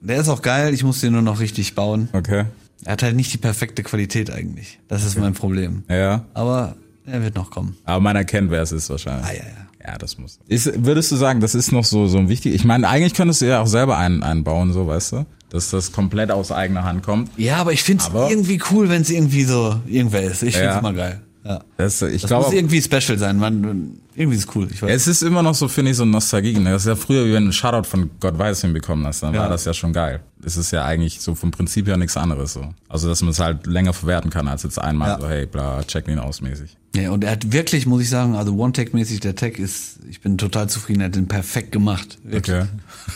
der 0.00 0.20
ist 0.20 0.28
auch 0.28 0.40
geil, 0.40 0.72
ich 0.72 0.84
muss 0.84 1.00
den 1.00 1.12
nur 1.12 1.22
noch 1.22 1.40
richtig 1.40 1.74
bauen. 1.74 2.08
Okay. 2.12 2.44
Er 2.84 2.92
hat 2.92 3.02
halt 3.02 3.16
nicht 3.16 3.32
die 3.32 3.38
perfekte 3.38 3.82
Qualität 3.82 4.30
eigentlich. 4.30 4.78
Das 4.88 5.04
ist 5.04 5.18
mein 5.18 5.32
Problem. 5.34 5.82
Ja. 5.88 6.24
Aber 6.34 6.76
er 7.06 7.22
wird 7.22 7.34
noch 7.34 7.50
kommen. 7.50 7.76
Aber 7.84 8.00
man 8.00 8.14
erkennt, 8.16 8.50
wer 8.50 8.62
es 8.62 8.72
ist 8.72 8.88
wahrscheinlich. 8.90 9.26
Ah, 9.26 9.32
ja, 9.32 9.38
ja. 9.38 9.66
Ja, 9.86 9.96
das 9.98 10.18
muss. 10.18 10.38
Ist, 10.48 10.84
würdest 10.84 11.12
du 11.12 11.16
sagen, 11.16 11.40
das 11.40 11.54
ist 11.54 11.70
noch 11.72 11.84
so, 11.84 12.08
so 12.08 12.18
ein 12.18 12.28
wichtig, 12.28 12.54
ich 12.54 12.64
meine, 12.64 12.88
eigentlich 12.88 13.14
könntest 13.14 13.40
du 13.40 13.46
ja 13.46 13.60
auch 13.62 13.66
selber 13.68 13.96
einen 13.98 14.22
einbauen, 14.22 14.72
so, 14.72 14.86
weißt 14.86 15.12
du? 15.12 15.26
Dass 15.50 15.70
das 15.70 15.92
komplett 15.92 16.32
aus 16.32 16.50
eigener 16.50 16.82
Hand 16.82 17.04
kommt. 17.04 17.30
Ja, 17.36 17.58
aber 17.58 17.72
ich 17.72 17.82
find's 17.84 18.06
Aber- 18.06 18.28
irgendwie 18.28 18.60
cool, 18.72 18.88
wenn 18.88 19.02
es 19.02 19.10
irgendwie 19.10 19.44
so 19.44 19.76
irgendwer 19.86 20.22
ist. 20.24 20.42
Ich 20.42 20.56
find's 20.56 20.74
Ja. 20.74 20.78
immer 20.80 20.92
geil. 20.92 21.20
Ja. 21.46 21.60
Das, 21.76 22.02
ich 22.02 22.22
Das 22.22 22.28
glaube, 22.28 22.46
muss 22.46 22.54
irgendwie 22.54 22.82
special 22.82 23.18
sein. 23.18 23.36
Man, 23.38 23.98
irgendwie 24.16 24.38
ist 24.38 24.48
cool. 24.56 24.66
Ich 24.72 24.82
weiß. 24.82 24.90
Es 24.90 25.06
ist 25.06 25.22
immer 25.22 25.42
noch 25.42 25.54
so, 25.54 25.68
finde 25.68 25.90
ich, 25.92 25.96
so 25.96 26.04
Nostalgie. 26.04 26.58
Ne? 26.58 26.70
Das 26.72 26.82
ist 26.82 26.88
ja 26.88 26.96
früher, 26.96 27.24
wie 27.24 27.28
wenn 27.32 27.42
du 27.44 27.48
einen 27.48 27.52
Shoutout 27.52 27.88
von 27.88 28.10
Gott 28.18 28.36
weiß 28.38 28.62
hinbekommen 28.62 29.06
hast, 29.06 29.22
dann 29.22 29.32
Ja. 29.34 29.40
war 29.42 29.48
das 29.48 29.64
ja 29.64 29.72
schon 29.74 29.92
geil. 29.92 30.20
Es 30.44 30.56
ist 30.56 30.70
ja 30.72 30.84
eigentlich 30.84 31.20
so 31.20 31.34
vom 31.34 31.50
Prinzip 31.52 31.86
her 31.86 31.96
nichts 31.96 32.16
anderes 32.16 32.54
so. 32.54 32.68
Also, 32.88 33.08
dass 33.08 33.20
man 33.22 33.30
es 33.30 33.38
halt 33.38 33.66
länger 33.66 33.92
verwerten 33.92 34.30
kann, 34.30 34.48
als 34.48 34.62
jetzt 34.64 34.80
einmal 34.80 35.10
Ja. 35.10 35.20
so, 35.20 35.28
hey, 35.28 35.46
bla, 35.46 35.82
check 35.84 36.08
ihn 36.08 36.18
aus 36.18 36.40
mäßig. 36.40 36.76
Ja, 36.96 37.10
und 37.10 37.22
er 37.24 37.32
hat 37.32 37.52
wirklich, 37.52 37.86
muss 37.86 38.02
ich 38.02 38.08
sagen, 38.10 38.34
also 38.34 38.54
One-Tag-mäßig, 38.56 39.20
der 39.20 39.36
Tag 39.36 39.58
ist, 39.58 39.98
ich 40.08 40.20
bin 40.22 40.38
total 40.38 40.68
zufrieden, 40.68 41.00
er 41.02 41.06
hat 41.06 41.14
den 41.14 41.28
perfekt 41.28 41.70
gemacht. 41.72 42.18
Wirklich. 42.24 42.56
Okay. 42.56 42.66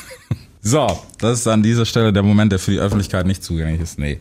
so, 0.63 0.87
das 1.19 1.41
ist 1.41 1.47
an 1.49 1.63
dieser 1.63 1.87
Stelle 1.87 2.13
der 2.13 2.23
Moment, 2.23 2.53
der 2.53 2.59
für 2.59 2.71
die 2.73 2.79
Öffentlichkeit 2.79 3.27
nicht 3.27 3.43
zugänglich 3.43 3.81
ist. 3.81 3.99
Nee. 3.99 4.21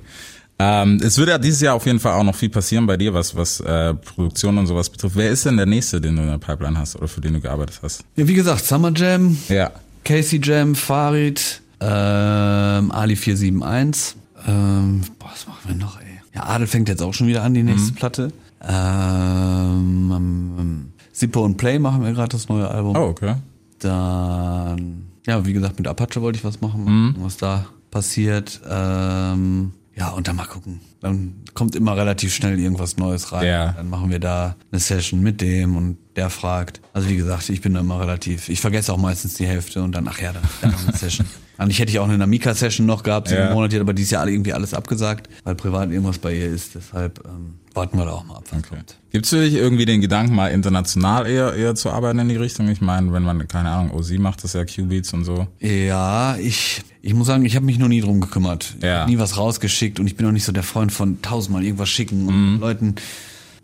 Ähm, 0.62 0.98
es 1.02 1.18
wird 1.18 1.30
ja 1.30 1.38
dieses 1.38 1.62
Jahr 1.62 1.76
auf 1.76 1.86
jeden 1.86 2.00
Fall 2.02 2.14
auch 2.14 2.24
noch 2.24 2.36
viel 2.36 2.50
passieren 2.50 2.86
bei 2.86 2.98
dir, 2.98 3.14
was, 3.14 3.34
was 3.36 3.62
äh, 3.62 3.94
Produktion 3.94 4.58
und 4.58 4.68
sowas 4.68 4.90
betrifft. 4.90 5.16
Wer 5.16 5.30
ist 5.32 5.46
denn 5.46 5.56
der 5.56 5.66
nächste, 5.66 6.02
den 6.02 6.18
du 6.18 6.22
in 6.24 6.28
der 6.30 6.38
Pipeline 6.38 6.78
hast 6.78 6.98
oder 6.98 7.08
für 7.08 7.22
den 7.22 7.34
du 7.34 7.40
gearbeitet 7.40 7.80
hast? 7.82 8.04
Ja, 8.18 8.28
wie 8.28 8.34
gesagt, 8.34 8.66
Summer 8.66 8.92
Jam, 8.94 9.38
Ja. 9.48 9.72
Casey 10.04 10.40
Jam, 10.44 10.76
Farid, 10.76 11.62
ähm, 11.80 12.92
Ali 12.92 13.16
471. 13.16 14.16
Ähm, 14.48 15.02
boah, 15.18 15.30
was 15.32 15.48
machen 15.48 15.60
wir 15.68 15.76
noch, 15.76 16.00
ey? 16.02 16.06
Ja, 16.36 16.44
Adel 16.48 16.68
fängt 16.68 16.90
jetzt 16.90 17.02
auch 17.02 17.14
schon 17.14 17.28
wieder 17.28 17.44
an, 17.44 17.54
die 17.54 17.64
nächste 17.64 17.94
Platte. 17.94 18.32
Ähm, 18.62 20.12
ähm, 20.14 20.90
Zippo 21.14 21.44
und 21.44 21.56
Play 21.58 21.80
machen 21.80 22.04
wir 22.04 22.12
gerade 22.14 22.30
das 22.30 22.50
neue 22.50 22.68
Album. 22.70 22.96
Oh, 22.98 23.08
okay. 23.10 23.36
dann, 23.80 25.04
ja, 25.26 25.46
wie 25.46 25.54
gesagt, 25.54 25.78
mit 25.80 25.88
Apache 25.88 26.22
wollte 26.22 26.38
ich 26.38 26.44
was 26.44 26.60
machen, 26.60 26.84
Mhm. 26.84 27.16
was 27.20 27.38
da 27.38 27.66
passiert. 27.92 28.60
Ähm, 28.70 29.72
ja, 30.00 30.10
und 30.10 30.28
dann 30.30 30.38
mal 30.38 30.46
gucken. 30.46 30.80
Dann 31.02 31.44
kommt 31.54 31.76
immer 31.76 31.98
relativ 31.98 32.34
schnell 32.34 32.58
irgendwas 32.58 32.96
Neues 32.96 33.34
rein. 33.34 33.46
Ja. 33.46 33.74
Dann 33.74 33.90
machen 33.90 34.10
wir 34.10 34.20
da 34.20 34.56
eine 34.72 34.80
Session 34.80 35.22
mit 35.22 35.42
dem 35.42 35.76
und 35.76 35.98
der 36.16 36.30
fragt. 36.30 36.80
Also 36.94 37.10
wie 37.10 37.18
gesagt, 37.18 37.50
ich 37.50 37.60
bin 37.60 37.74
da 37.74 37.82
immer 37.82 38.00
relativ, 38.00 38.48
ich 38.48 38.62
vergesse 38.62 38.94
auch 38.94 38.98
meistens 38.98 39.34
die 39.34 39.46
Hälfte 39.46 39.84
und 39.84 39.92
dann, 39.92 40.08
ach 40.08 40.20
ja, 40.20 40.32
dann, 40.32 40.44
dann 40.62 40.74
eine 40.88 40.96
Session. 40.98 41.28
Eigentlich 41.60 41.80
hätte 41.80 41.92
ich 41.92 42.00
auch 42.00 42.08
eine 42.08 42.18
Namika-Session 42.18 42.86
noch 42.88 43.04
gehabt, 43.04 43.28
sieben 43.28 43.42
Ja. 43.42 43.54
Monate, 43.54 43.80
aber 43.80 43.94
die 43.94 44.02
ist 44.04 44.12
ja 44.12 44.22
alle 44.22 44.32
irgendwie 44.32 44.54
alles 44.54 44.74
abgesagt, 44.74 45.30
weil 45.44 45.56
privat 45.56 45.92
irgendwas 45.92 46.18
bei 46.18 46.34
ihr 46.36 46.48
ist. 46.48 46.74
Deshalb 46.76 47.22
ähm, 47.28 47.56
warten 47.74 47.98
wir 47.98 48.06
da 48.06 48.12
auch 48.14 48.24
mal 48.26 48.38
ab, 48.38 48.46
was 48.50 48.64
kommt. 48.64 48.98
Gibt's 49.12 49.30
für 49.30 49.42
dich 49.44 49.54
irgendwie 49.56 49.86
den 49.86 50.02
Gedanken, 50.02 50.34
mal 50.36 50.48
international 50.52 51.28
eher, 51.28 51.54
eher 51.56 51.76
zu 51.76 51.90
arbeiten 51.92 52.18
in 52.20 52.30
die 52.30 52.36
Richtung? 52.38 52.70
Ich 52.70 52.80
meine, 52.82 53.12
wenn 53.14 53.24
man, 53.24 53.48
keine 53.48 53.70
Ahnung, 53.70 53.92
OZ 53.94 54.12
macht 54.20 54.44
das 54.44 54.54
ja, 54.54 54.64
Q-Beats 54.66 55.14
und 55.14 55.26
so. 55.26 55.48
Ja, 55.60 56.38
ich, 56.38 56.82
ich 57.02 57.14
muss 57.14 57.28
sagen, 57.28 57.44
ich 57.46 57.56
habe 57.56 57.66
mich 57.66 57.78
noch 57.78 57.88
nie 57.90 58.02
drum 58.02 58.22
gekümmert. 58.22 58.76
Ja. 58.82 59.06
nie 59.06 59.20
was 59.20 59.38
rausgeschickt 59.38 60.00
und 60.00 60.08
ich 60.08 60.16
bin 60.16 60.26
auch 60.28 60.32
nicht 60.32 60.46
so 60.46 60.52
der 60.52 60.64
Freund 60.64 60.92
von 60.92 61.22
tausendmal 61.22 61.64
irgendwas 61.64 61.90
schicken 61.90 62.28
und 62.28 62.54
Mhm. 62.56 62.60
Leuten. 62.62 62.96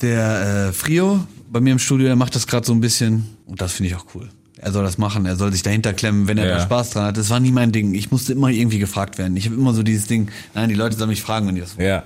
Der 0.01 0.67
äh, 0.69 0.73
Frio 0.73 1.25
bei 1.49 1.61
mir 1.61 1.71
im 1.71 1.79
Studio, 1.79 2.07
der 2.07 2.15
macht 2.17 2.35
das 2.35 2.47
gerade 2.47 2.67
so 2.67 2.73
ein 2.73 2.81
bisschen 2.81 3.25
und 3.45 3.61
das 3.61 3.71
finde 3.73 3.89
ich 3.91 3.95
auch 3.95 4.05
cool. 4.13 4.27
Er 4.65 4.71
soll 4.71 4.83
das 4.83 4.97
machen, 4.97 5.27
er 5.27 5.35
soll 5.35 5.51
sich 5.51 5.61
dahinter 5.61 5.93
klemmen, 5.93 6.27
wenn 6.27 6.39
er 6.39 6.47
Ja. 6.47 6.55
da 6.57 6.63
Spaß 6.63 6.89
dran 6.89 7.05
hat. 7.05 7.17
Das 7.17 7.29
war 7.29 7.39
nie 7.39 7.51
mein 7.51 7.71
Ding. 7.71 7.93
Ich 7.93 8.09
musste 8.09 8.33
immer 8.33 8.49
irgendwie 8.49 8.79
gefragt 8.79 9.19
werden. 9.19 9.37
Ich 9.37 9.45
habe 9.45 9.55
immer 9.55 9.73
so 9.75 9.83
dieses 9.83 10.07
Ding, 10.07 10.29
nein, 10.55 10.69
die 10.69 10.75
Leute 10.75 10.97
sollen 10.97 11.11
mich 11.11 11.21
fragen, 11.21 11.45
wenn 11.47 11.53
die 11.53 11.61
das 11.61 11.77
wollen. 11.77 11.87
Ja. 11.87 12.03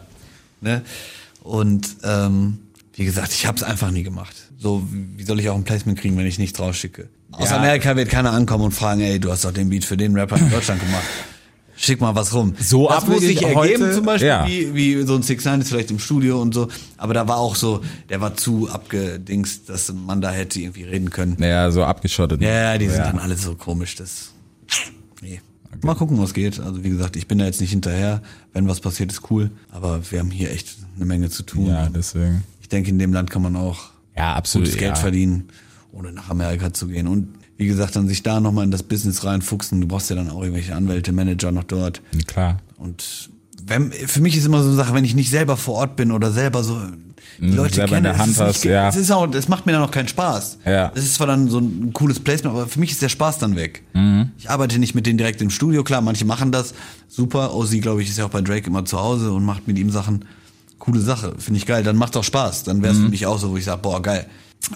Ne? 0.59 0.81
Und 1.41 1.87
ähm, 2.03 2.57
wie 2.95 3.05
gesagt, 3.05 3.31
ich 3.31 3.45
habe 3.45 3.55
es 3.55 3.63
einfach 3.63 3.91
nie 3.91 4.03
gemacht. 4.03 4.35
So, 4.57 4.85
wie 4.91 5.23
soll 5.23 5.39
ich 5.39 5.47
auch 5.47 5.55
ein 5.55 5.63
Placement 5.63 5.97
kriegen, 5.97 6.17
wenn 6.17 6.25
ich 6.25 6.37
nichts 6.37 6.59
rausschicke? 6.59 7.07
Aus 7.31 7.49
Ja. 7.49 7.57
Amerika 7.57 7.95
wird 7.95 8.09
keiner 8.09 8.33
ankommen 8.33 8.65
und 8.65 8.71
fragen, 8.73 8.99
ey, 8.99 9.19
du 9.21 9.31
hast 9.31 9.45
doch 9.45 9.53
den 9.53 9.69
Beat 9.69 9.85
für 9.85 9.95
den 9.95 10.13
Rapper 10.17 10.35
in 10.37 10.49
Deutschland 10.51 10.81
gemacht. 10.81 11.03
Schick 11.81 12.01
mal 12.01 12.13
was 12.13 12.33
rum. 12.33 12.55
So 12.59 12.89
das 12.89 13.07
muss 13.07 13.21
sich 13.21 13.41
ergeben, 13.41 13.55
heute- 13.55 13.91
zum 13.93 14.05
Beispiel, 14.05 14.27
ja. 14.27 14.45
wie, 14.45 14.73
wie 14.75 15.01
so 15.03 15.15
ein 15.15 15.23
Six 15.23 15.45
Nine 15.45 15.59
ist 15.59 15.69
vielleicht 15.69 15.91
im 15.91 15.99
Studio 15.99 16.41
und 16.41 16.53
so. 16.53 16.67
Aber 16.97 17.13
da 17.13 17.25
war 17.27 17.37
auch 17.37 17.55
so, 17.55 17.81
der 18.09 18.19
war 18.19 18.35
zu 18.35 18.69
abgedingst, 18.69 19.69
dass 19.69 19.93
man 19.93 20.19
da 20.19 20.29
hätte 20.31 20.59
irgendwie 20.59 20.83
reden 20.83 21.09
können. 21.09 21.37
Naja, 21.39 21.71
so 21.71 21.85
abgeschottet. 21.85 22.41
Ja, 22.41 22.77
die 22.77 22.87
sind 22.87 22.97
Ja. 22.97 23.05
dann 23.11 23.19
alle 23.19 23.37
so 23.37 23.55
komisch, 23.55 23.95
das. 23.95 24.33
Nee. 25.21 25.39
Mal 25.81 25.95
gucken, 25.95 26.19
was 26.19 26.33
geht. 26.33 26.59
Also 26.59 26.83
wie 26.83 26.89
gesagt, 26.89 27.15
ich 27.15 27.27
bin 27.27 27.37
da 27.37 27.45
jetzt 27.45 27.61
nicht 27.61 27.69
hinterher. 27.69 28.21
Wenn 28.51 28.67
was 28.67 28.81
passiert, 28.81 29.11
ist 29.13 29.31
cool. 29.31 29.49
Aber 29.71 30.01
wir 30.11 30.19
haben 30.19 30.31
hier 30.31 30.51
echt 30.51 30.75
eine 30.97 31.05
Menge 31.05 31.29
zu 31.29 31.43
tun. 31.43 31.67
Ja, 31.67 31.87
deswegen. 31.87 32.43
Ich 32.61 32.67
denke, 32.67 32.89
in 32.89 32.99
dem 32.99 33.13
Land 33.13 33.29
kann 33.29 33.41
man 33.41 33.55
auch 33.55 33.91
Ja, 34.17 34.33
absolut. 34.33 34.67
gutes 34.67 34.79
Geld 34.79 34.95
ja. 34.95 34.99
verdienen, 35.01 35.47
ohne 35.91 36.11
nach 36.11 36.29
Amerika 36.29 36.73
zu 36.73 36.87
gehen. 36.87 37.07
Und 37.07 37.29
wie 37.57 37.67
gesagt, 37.67 37.95
dann 37.95 38.07
sich 38.07 38.23
da 38.23 38.39
nochmal 38.39 38.63
in 38.65 38.71
das 38.71 38.83
Business 38.83 39.23
reinfuchsen. 39.23 39.81
Du 39.81 39.87
brauchst 39.87 40.09
ja 40.09 40.15
dann 40.15 40.29
auch 40.29 40.41
irgendwelche 40.41 40.75
Anwälte, 40.75 41.11
Manager 41.11 41.51
noch 41.51 41.63
dort. 41.65 42.01
Klar. 42.27 42.57
Und 42.77 43.29
wenn, 43.65 43.91
für 43.91 44.21
mich 44.21 44.37
ist 44.37 44.45
immer 44.45 44.61
so 44.61 44.69
eine 44.69 44.77
Sache, 44.77 44.93
wenn 44.93 45.03
ich 45.05 45.15
nicht 45.15 45.29
selber 45.29 45.57
vor 45.57 45.75
Ort 45.75 45.95
bin 45.95 46.11
oder 46.11 46.31
selber 46.31 46.63
so 46.63 46.79
die 47.41 47.45
Mhm, 47.45 47.55
Leute 47.55 47.75
selber 47.75 47.97
in 47.97 48.03
kenne, 48.03 48.09
der 48.09 48.17
Hand 48.17 48.31
es 48.31 48.35
ist 48.37 48.41
hast, 48.41 48.55
nicht, 48.55 48.71
ja. 48.71 48.89
es 48.89 48.95
ist 48.97 49.11
auch, 49.11 49.25
das 49.27 49.47
macht 49.47 49.65
mir 49.65 49.71
dann 49.71 49.81
auch 49.83 49.91
keinen 49.91 50.09
Spaß. 50.09 50.57
Ja. 50.65 50.89
Das 50.89 51.03
ist 51.05 51.13
zwar 51.15 51.27
dann 51.27 51.47
so 51.49 51.59
ein 51.59 51.91
cooles 51.93 52.19
Placement, 52.19 52.53
aber 52.55 52.67
für 52.67 52.79
mich 52.81 52.91
ist 52.91 53.01
der 53.01 53.07
Spaß 53.07 53.37
dann 53.39 53.55
weg. 53.55 53.83
Mhm. 53.93 54.31
Ich 54.37 54.49
arbeite 54.49 54.77
nicht 54.77 54.93
mit 54.93 55.05
denen 55.05 55.17
direkt 55.17 55.41
im 55.41 55.49
Studio, 55.49 55.83
klar, 55.85 56.01
manche 56.01 56.25
machen 56.25 56.51
das 56.51 56.73
super. 57.07 57.53
Ozzy, 57.55 57.79
glaube 57.79 58.01
ich, 58.03 58.09
ist 58.09 58.17
ja 58.17 58.25
auch 58.25 58.29
bei 58.29 58.41
Drake 58.41 58.67
immer 58.67 58.83
zu 58.83 58.99
Hause 58.99 59.31
und 59.31 59.45
macht 59.45 59.67
mit 59.69 59.77
ihm 59.77 59.89
Sachen. 59.89 60.25
Coole 60.79 60.99
Sache, 60.99 61.33
finde 61.37 61.59
ich 61.59 61.65
geil. 61.65 61.83
Dann 61.83 61.95
macht's 61.97 62.17
auch 62.17 62.23
Spaß. 62.25 62.63
Dann 62.65 62.81
wäre 62.81 62.93
es 62.93 62.99
Mhm. 62.99 63.03
für 63.05 63.09
mich 63.09 63.25
auch 63.25 63.39
so, 63.39 63.51
wo 63.51 63.57
ich 63.57 63.63
sage, 63.65 63.81
boah, 63.81 64.01
geil. 64.01 64.25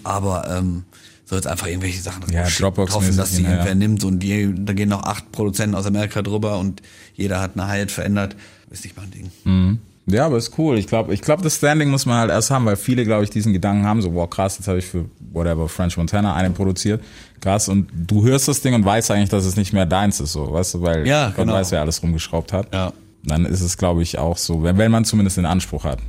Aber 0.06 0.50
ähm, 0.50 0.84
so 1.26 1.36
jetzt 1.36 1.48
einfach 1.48 1.68
irgendwelche 1.68 2.02
Sachen 2.02 2.24
Ja, 2.32 2.44
Dropbox-mäßig, 2.44 2.94
hoffen, 2.96 3.18
dass 3.18 3.32
die 3.32 3.44
ja. 3.44 3.52
irgendwer 3.52 3.76
nimmt 3.76 4.04
und 4.04 4.20
die, 4.20 4.54
da 4.58 4.74
gehen 4.74 4.90
noch 4.90 5.04
acht 5.04 5.32
Produzenten 5.32 5.76
aus 5.76 5.86
Amerika 5.86 6.22
drüber 6.22 6.58
und 6.60 6.82
jeder 7.16 7.40
hat 7.42 7.52
eine 7.58 7.72
Hyatt 7.72 7.92
verändert. 7.92 8.36
Ist 8.70 8.84
nicht 8.84 8.98
mein 8.98 9.12
Ding. 9.12 9.80
Ja, 10.06 10.26
aber 10.26 10.38
ist 10.38 10.58
cool. 10.58 10.78
Ich 10.78 10.88
glaube, 10.88 11.14
ich 11.14 11.22
glaube, 11.22 11.44
das 11.44 11.56
Standing 11.56 11.90
muss 11.90 12.06
man 12.06 12.18
halt 12.18 12.30
erst 12.30 12.52
haben, 12.52 12.66
weil 12.66 12.76
viele, 12.76 13.06
glaube 13.06 13.24
ich, 13.24 13.30
diesen 13.30 13.54
Gedanken 13.54 13.86
haben, 13.86 14.02
so, 14.02 14.14
wow, 14.14 14.30
krass, 14.30 14.58
jetzt 14.58 14.68
habe 14.68 14.80
ich 14.80 14.86
für 14.86 15.06
whatever 15.32 15.70
French 15.70 15.96
Montana 15.96 16.34
einen 16.36 16.54
produziert. 16.54 17.02
Krass. 17.40 17.70
Und 17.70 17.88
du 17.94 18.26
hörst 18.26 18.48
das 18.48 18.62
Ding 18.62 18.74
und 18.74 18.84
weißt 18.84 19.12
eigentlich, 19.12 19.30
dass 19.30 19.46
es 19.46 19.56
nicht 19.56 19.72
mehr 19.72 19.86
deins 19.86 20.20
ist, 20.20 20.34
so, 20.34 20.52
weißt 20.52 20.74
du, 20.74 20.82
weil 20.82 21.08
Ja, 21.08 21.28
Gott 21.28 21.38
genau. 21.38 21.54
weiß, 21.54 21.72
wer 21.72 21.82
alles 21.82 22.04
rumgeschraubt 22.04 22.52
hat. 22.52 22.74
Ja. 22.74 22.92
Dann 23.24 23.46
ist 23.46 23.62
es, 23.62 23.78
glaube 23.78 24.04
ich, 24.04 24.18
auch 24.18 24.38
so, 24.38 24.64
wenn, 24.64 24.78
wenn 24.78 24.92
man 24.92 25.06
zumindest 25.06 25.38
den 25.38 25.46
Anspruch 25.46 25.86
hat. 25.86 26.00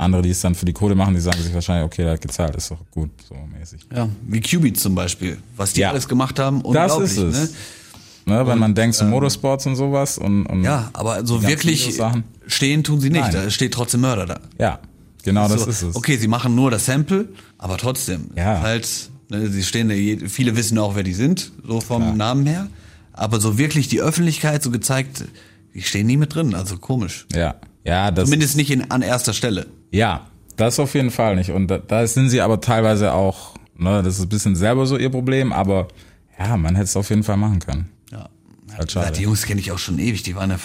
Andere, 0.00 0.22
die 0.22 0.30
es 0.30 0.40
dann 0.40 0.54
für 0.54 0.64
die 0.64 0.72
Kohle 0.72 0.94
machen, 0.94 1.14
die 1.14 1.20
sagen 1.20 1.42
sich 1.42 1.52
wahrscheinlich, 1.52 1.84
okay, 1.84 2.02
der 2.04 2.12
hat 2.14 2.20
gezahlt, 2.20 2.54
ist 2.56 2.70
doch 2.70 2.78
gut, 2.90 3.10
so 3.28 3.34
mäßig. 3.58 3.80
Ja, 3.94 4.08
wie 4.26 4.40
Qbeats 4.40 4.80
zum 4.80 4.94
Beispiel. 4.94 5.38
Was 5.56 5.74
die 5.74 5.80
Ja. 5.82 5.90
alles 5.90 6.08
gemacht 6.08 6.38
haben, 6.38 6.58
Das 6.58 6.64
unglaublich. 6.66 7.10
ist 7.10 7.18
es. 7.18 7.50
Ne? 8.26 8.34
Ne, 8.36 8.46
wenn 8.46 8.58
man 8.58 8.74
denkt, 8.74 8.96
so 8.96 9.04
Motorsports 9.04 9.66
und 9.66 9.76
sowas 9.76 10.16
und, 10.18 10.46
und 10.46 10.62
Ja, 10.64 10.90
aber 10.92 11.26
so 11.26 11.42
wirklich 11.42 11.98
stehen 12.46 12.84
tun 12.84 13.00
sie 13.00 13.10
nicht. 13.10 13.22
Nein. 13.22 13.32
Da 13.32 13.50
steht 13.50 13.74
trotzdem 13.74 14.00
Mörder 14.02 14.26
da. 14.26 14.40
Ja, 14.58 14.78
genau 15.22 15.48
das 15.48 15.62
so, 15.64 15.70
ist 15.70 15.82
es. 15.82 15.96
Okay, 15.96 16.16
sie 16.16 16.28
machen 16.28 16.54
nur 16.54 16.70
das 16.70 16.86
Sample, 16.86 17.28
aber 17.58 17.76
trotzdem. 17.76 18.30
Ja. 18.36 18.60
Halt, 18.60 18.88
ne, 19.30 19.48
sie 19.48 19.62
stehen 19.62 19.88
da, 19.88 20.28
viele 20.28 20.56
wissen 20.56 20.78
auch, 20.78 20.94
wer 20.96 21.02
die 21.02 21.14
sind, 21.14 21.52
so 21.66 21.80
vom 21.80 22.02
Klar. 22.02 22.14
Namen 22.16 22.46
her. 22.46 22.68
Aber 23.12 23.40
so 23.40 23.58
wirklich 23.58 23.88
die 23.88 24.00
Öffentlichkeit 24.00 24.62
so 24.62 24.70
gezeigt, 24.70 25.24
die 25.74 25.82
stehen 25.82 26.06
nie 26.06 26.16
mit 26.16 26.34
drin. 26.34 26.54
Also 26.54 26.76
komisch. 26.78 27.26
Ja, 27.34 27.56
ja, 27.84 28.10
das 28.10 28.24
Zumindest 28.26 28.56
nicht 28.56 28.70
in, 28.70 28.90
an 28.90 29.02
erster 29.02 29.32
Stelle. 29.32 29.66
Ja, 29.90 30.26
das 30.56 30.78
auf 30.78 30.94
jeden 30.94 31.10
Fall 31.10 31.36
nicht. 31.36 31.50
Und 31.50 31.68
da, 31.68 31.78
da 31.78 32.06
sind 32.06 32.28
sie 32.30 32.40
aber 32.40 32.60
teilweise 32.60 33.12
auch, 33.12 33.54
ne, 33.76 34.02
das 34.02 34.16
ist 34.18 34.22
ein 34.24 34.28
bisschen 34.28 34.56
selber 34.56 34.86
so 34.86 34.96
ihr 34.98 35.10
Problem, 35.10 35.52
aber 35.52 35.88
ja, 36.38 36.56
man 36.56 36.74
hätte 36.74 36.84
es 36.84 36.96
auf 36.96 37.10
jeden 37.10 37.22
Fall 37.22 37.36
machen 37.36 37.60
können. 37.60 37.88
Ja. 38.12 38.28
Halt 38.76 38.92
schade. 38.92 39.12
die 39.16 39.22
Jungs 39.22 39.44
kenne 39.46 39.60
ich 39.60 39.72
auch 39.72 39.78
schon 39.78 39.98
ewig. 39.98 40.22
Die 40.22 40.34
waren 40.36 40.50
ja, 40.50 40.58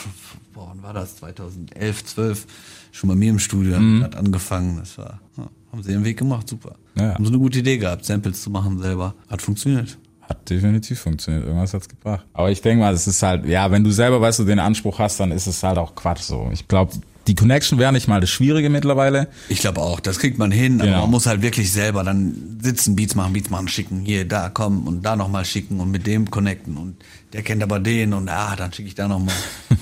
boah, 0.53 0.67
wann 0.69 0.83
war 0.83 0.93
das? 0.93 1.17
2011, 1.17 2.05
12 2.05 2.45
schon 2.91 3.09
bei 3.09 3.15
mir 3.15 3.29
im 3.31 3.39
Studio, 3.39 3.79
Mhm. 3.79 4.03
hat 4.03 4.15
angefangen. 4.15 4.77
Das 4.77 4.97
war, 4.97 5.19
ja, 5.37 5.49
haben 5.71 5.83
sie 5.83 5.91
ihren 5.91 6.05
Weg 6.05 6.17
gemacht, 6.17 6.47
super. 6.47 6.75
Ja. 6.95 7.13
Haben 7.15 7.25
sie 7.25 7.31
eine 7.31 7.39
gute 7.39 7.59
Idee 7.59 7.77
gehabt, 7.77 8.05
Samples 8.05 8.41
zu 8.41 8.49
machen 8.49 8.79
selber. 8.79 9.15
Hat 9.29 9.41
funktioniert. 9.41 9.97
Hat 10.29 10.49
definitiv 10.49 10.99
funktioniert. 10.99 11.45
Irgendwas 11.45 11.73
hat's 11.73 11.87
gebracht. 11.89 12.25
Aber 12.33 12.49
ich 12.51 12.61
denke 12.61 12.83
mal, 12.83 12.93
es 12.93 13.07
ist 13.07 13.21
halt, 13.21 13.45
ja, 13.45 13.69
wenn 13.71 13.83
du 13.83 13.91
selber 13.91 14.19
weißt, 14.21 14.39
du 14.39 14.43
den 14.43 14.59
Anspruch 14.59 14.99
hast, 14.99 15.19
dann 15.19 15.31
ist 15.31 15.47
es 15.47 15.61
halt 15.63 15.77
auch 15.77 15.95
Quatsch 15.95 16.21
so. 16.21 16.49
Ich 16.51 16.67
glaube, 16.67 16.93
die 17.27 17.35
Connection 17.35 17.79
wäre 17.79 17.91
nicht 17.91 18.07
mal 18.07 18.21
das 18.21 18.29
Schwierige 18.29 18.69
mittlerweile. 18.69 19.27
Ich 19.49 19.59
glaube 19.59 19.81
auch, 19.81 19.99
das 19.99 20.19
kriegt 20.19 20.37
man 20.37 20.51
hin, 20.51 20.79
aber 20.79 20.89
Genau. 20.89 21.01
man 21.01 21.11
muss 21.11 21.25
halt 21.25 21.41
wirklich 21.41 21.71
selber 21.71 22.03
dann 22.03 22.59
sitzen, 22.61 22.95
Beats 22.95 23.15
machen, 23.15 23.33
Beats 23.33 23.49
machen, 23.49 23.67
schicken, 23.67 24.01
hier, 24.01 24.27
da, 24.27 24.49
kommen 24.49 24.87
und 24.87 25.03
da 25.03 25.15
nochmal 25.15 25.43
schicken 25.45 25.79
und 25.79 25.89
mit 25.89 26.05
dem 26.05 26.29
connecten 26.29 26.77
und 26.77 26.95
der 27.33 27.41
kennt 27.41 27.63
aber 27.63 27.79
den 27.79 28.13
und 28.13 28.29
ah, 28.29 28.55
dann 28.55 28.71
schicke 28.73 28.87
ich 28.89 28.95
da 28.95 29.07
nochmal. 29.07 29.33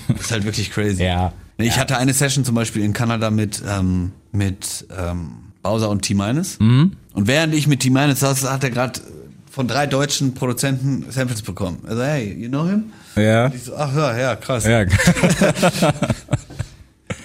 Das 0.08 0.20
ist 0.20 0.30
halt 0.32 0.44
wirklich 0.44 0.70
crazy. 0.70 1.04
Ja. 1.04 1.32
Ich 1.58 1.78
hatte 1.78 1.98
eine 1.98 2.12
Session 2.14 2.44
zum 2.44 2.54
Beispiel 2.54 2.82
in 2.82 2.92
Kanada 2.94 3.30
mit, 3.30 3.62
ähm, 3.68 4.12
mit 4.32 4.86
ähm, 4.98 5.32
Bowser 5.62 5.88
und 5.90 6.02
T-Minus. 6.02 6.58
Mhm. 6.60 6.92
Und 7.12 7.26
während 7.28 7.54
ich 7.54 7.66
mit 7.66 7.80
T-Minus 7.80 8.20
saß, 8.20 8.50
hat 8.50 8.64
er 8.64 8.70
gerade 8.70 9.00
von 9.54 9.68
drei 9.68 9.86
deutschen 9.86 10.34
Produzenten 10.34 11.06
Samples 11.10 11.42
bekommen. 11.42 11.78
Also, 11.86 12.02
hey, 12.02 12.32
you 12.34 12.48
know 12.48 12.66
him? 12.66 12.84
Ja. 13.16 13.46
Und 13.46 13.54
ich 13.54 13.62
so, 13.64 13.76
ach 13.76 13.94
ja, 13.94 14.16
ja, 14.18 14.36
krass. 14.36 14.64
Ja, 14.64 14.84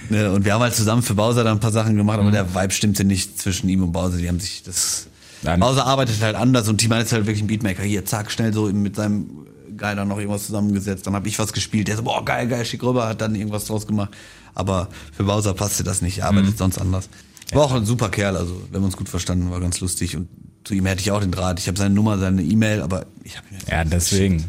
Ne, 0.10 0.32
und 0.32 0.44
wir 0.44 0.54
haben 0.56 0.62
halt 0.62 0.74
zusammen 0.74 1.04
für 1.04 1.14
Bowser 1.14 1.44
dann 1.44 1.58
ein 1.58 1.60
paar 1.60 1.72
Sachen 1.72 1.96
gemacht, 1.96 2.18
Mhm. 2.20 2.28
aber 2.28 2.32
der 2.32 2.56
Vibe 2.56 2.74
stimmte 2.74 3.04
nicht 3.04 3.40
zwischen 3.40 3.70
ihm 3.70 3.84
und 3.84 3.92
Bowser. 3.92 4.18
Die 4.18 4.28
haben 4.28 4.40
sich 4.40 4.64
das. 4.64 5.06
Dann- 5.44 5.60
Bowser 5.60 5.86
arbeitet 5.86 6.20
halt 6.22 6.36
anders 6.36 6.68
und 6.68 6.80
Team 6.80 6.92
ist 6.94 7.12
halt 7.14 7.26
wirklich 7.28 7.42
ein 7.44 7.48
Beatmaker. 7.48 7.84
Hier, 7.84 8.06
zack, 8.06 8.32
schnell 8.32 8.52
so 8.52 8.66
mit 8.74 8.96
seinem 8.96 9.30
Guy 9.78 9.96
dann 9.96 10.08
noch 10.08 10.18
irgendwas 10.18 10.48
zusammengesetzt. 10.48 11.06
Dann 11.06 11.14
habe 11.14 11.28
ich 11.28 11.38
was 11.38 11.54
gespielt. 11.54 11.88
Der 11.88 11.96
so, 11.96 12.04
boah, 12.04 12.26
geil, 12.26 12.48
geil, 12.48 12.66
schick 12.66 12.82
rüber, 12.84 13.08
hat 13.08 13.22
dann 13.22 13.36
irgendwas 13.36 13.66
draus 13.66 13.86
gemacht. 13.86 14.10
Aber 14.56 14.90
für 15.16 15.24
Bowser 15.24 15.54
passte 15.54 15.84
das 15.84 16.02
nicht. 16.02 16.18
Er 16.20 16.32
Mhm. 16.32 16.40
arbeitet 16.40 16.58
sonst 16.58 16.80
anders. 16.80 17.08
War 17.54 17.64
auch 17.66 17.74
ein 17.74 17.86
super 17.86 18.10
Kerl, 18.10 18.36
also 18.36 18.62
wir 18.72 18.78
haben 18.80 18.86
uns 18.86 18.98
gut 18.98 19.10
verstanden, 19.10 19.50
war 19.52 19.60
ganz 19.60 19.80
lustig. 19.80 20.16
Und 20.18 20.28
zu 20.64 20.74
ihm 20.74 20.86
hätte 20.86 21.02
ich 21.02 21.12
auch 21.12 21.22
den 21.22 21.32
Draht. 21.32 21.60
Ich 21.60 21.68
habe 21.68 21.78
seine 21.78 21.94
Nummer, 21.94 22.18
seine 22.18 22.42
E-Mail, 22.42 22.82
aber 22.82 23.06
ich 23.24 23.38
habe 23.38 23.48
mir 23.52 23.60
ja, 23.70 23.84
deswegen. 23.84 24.46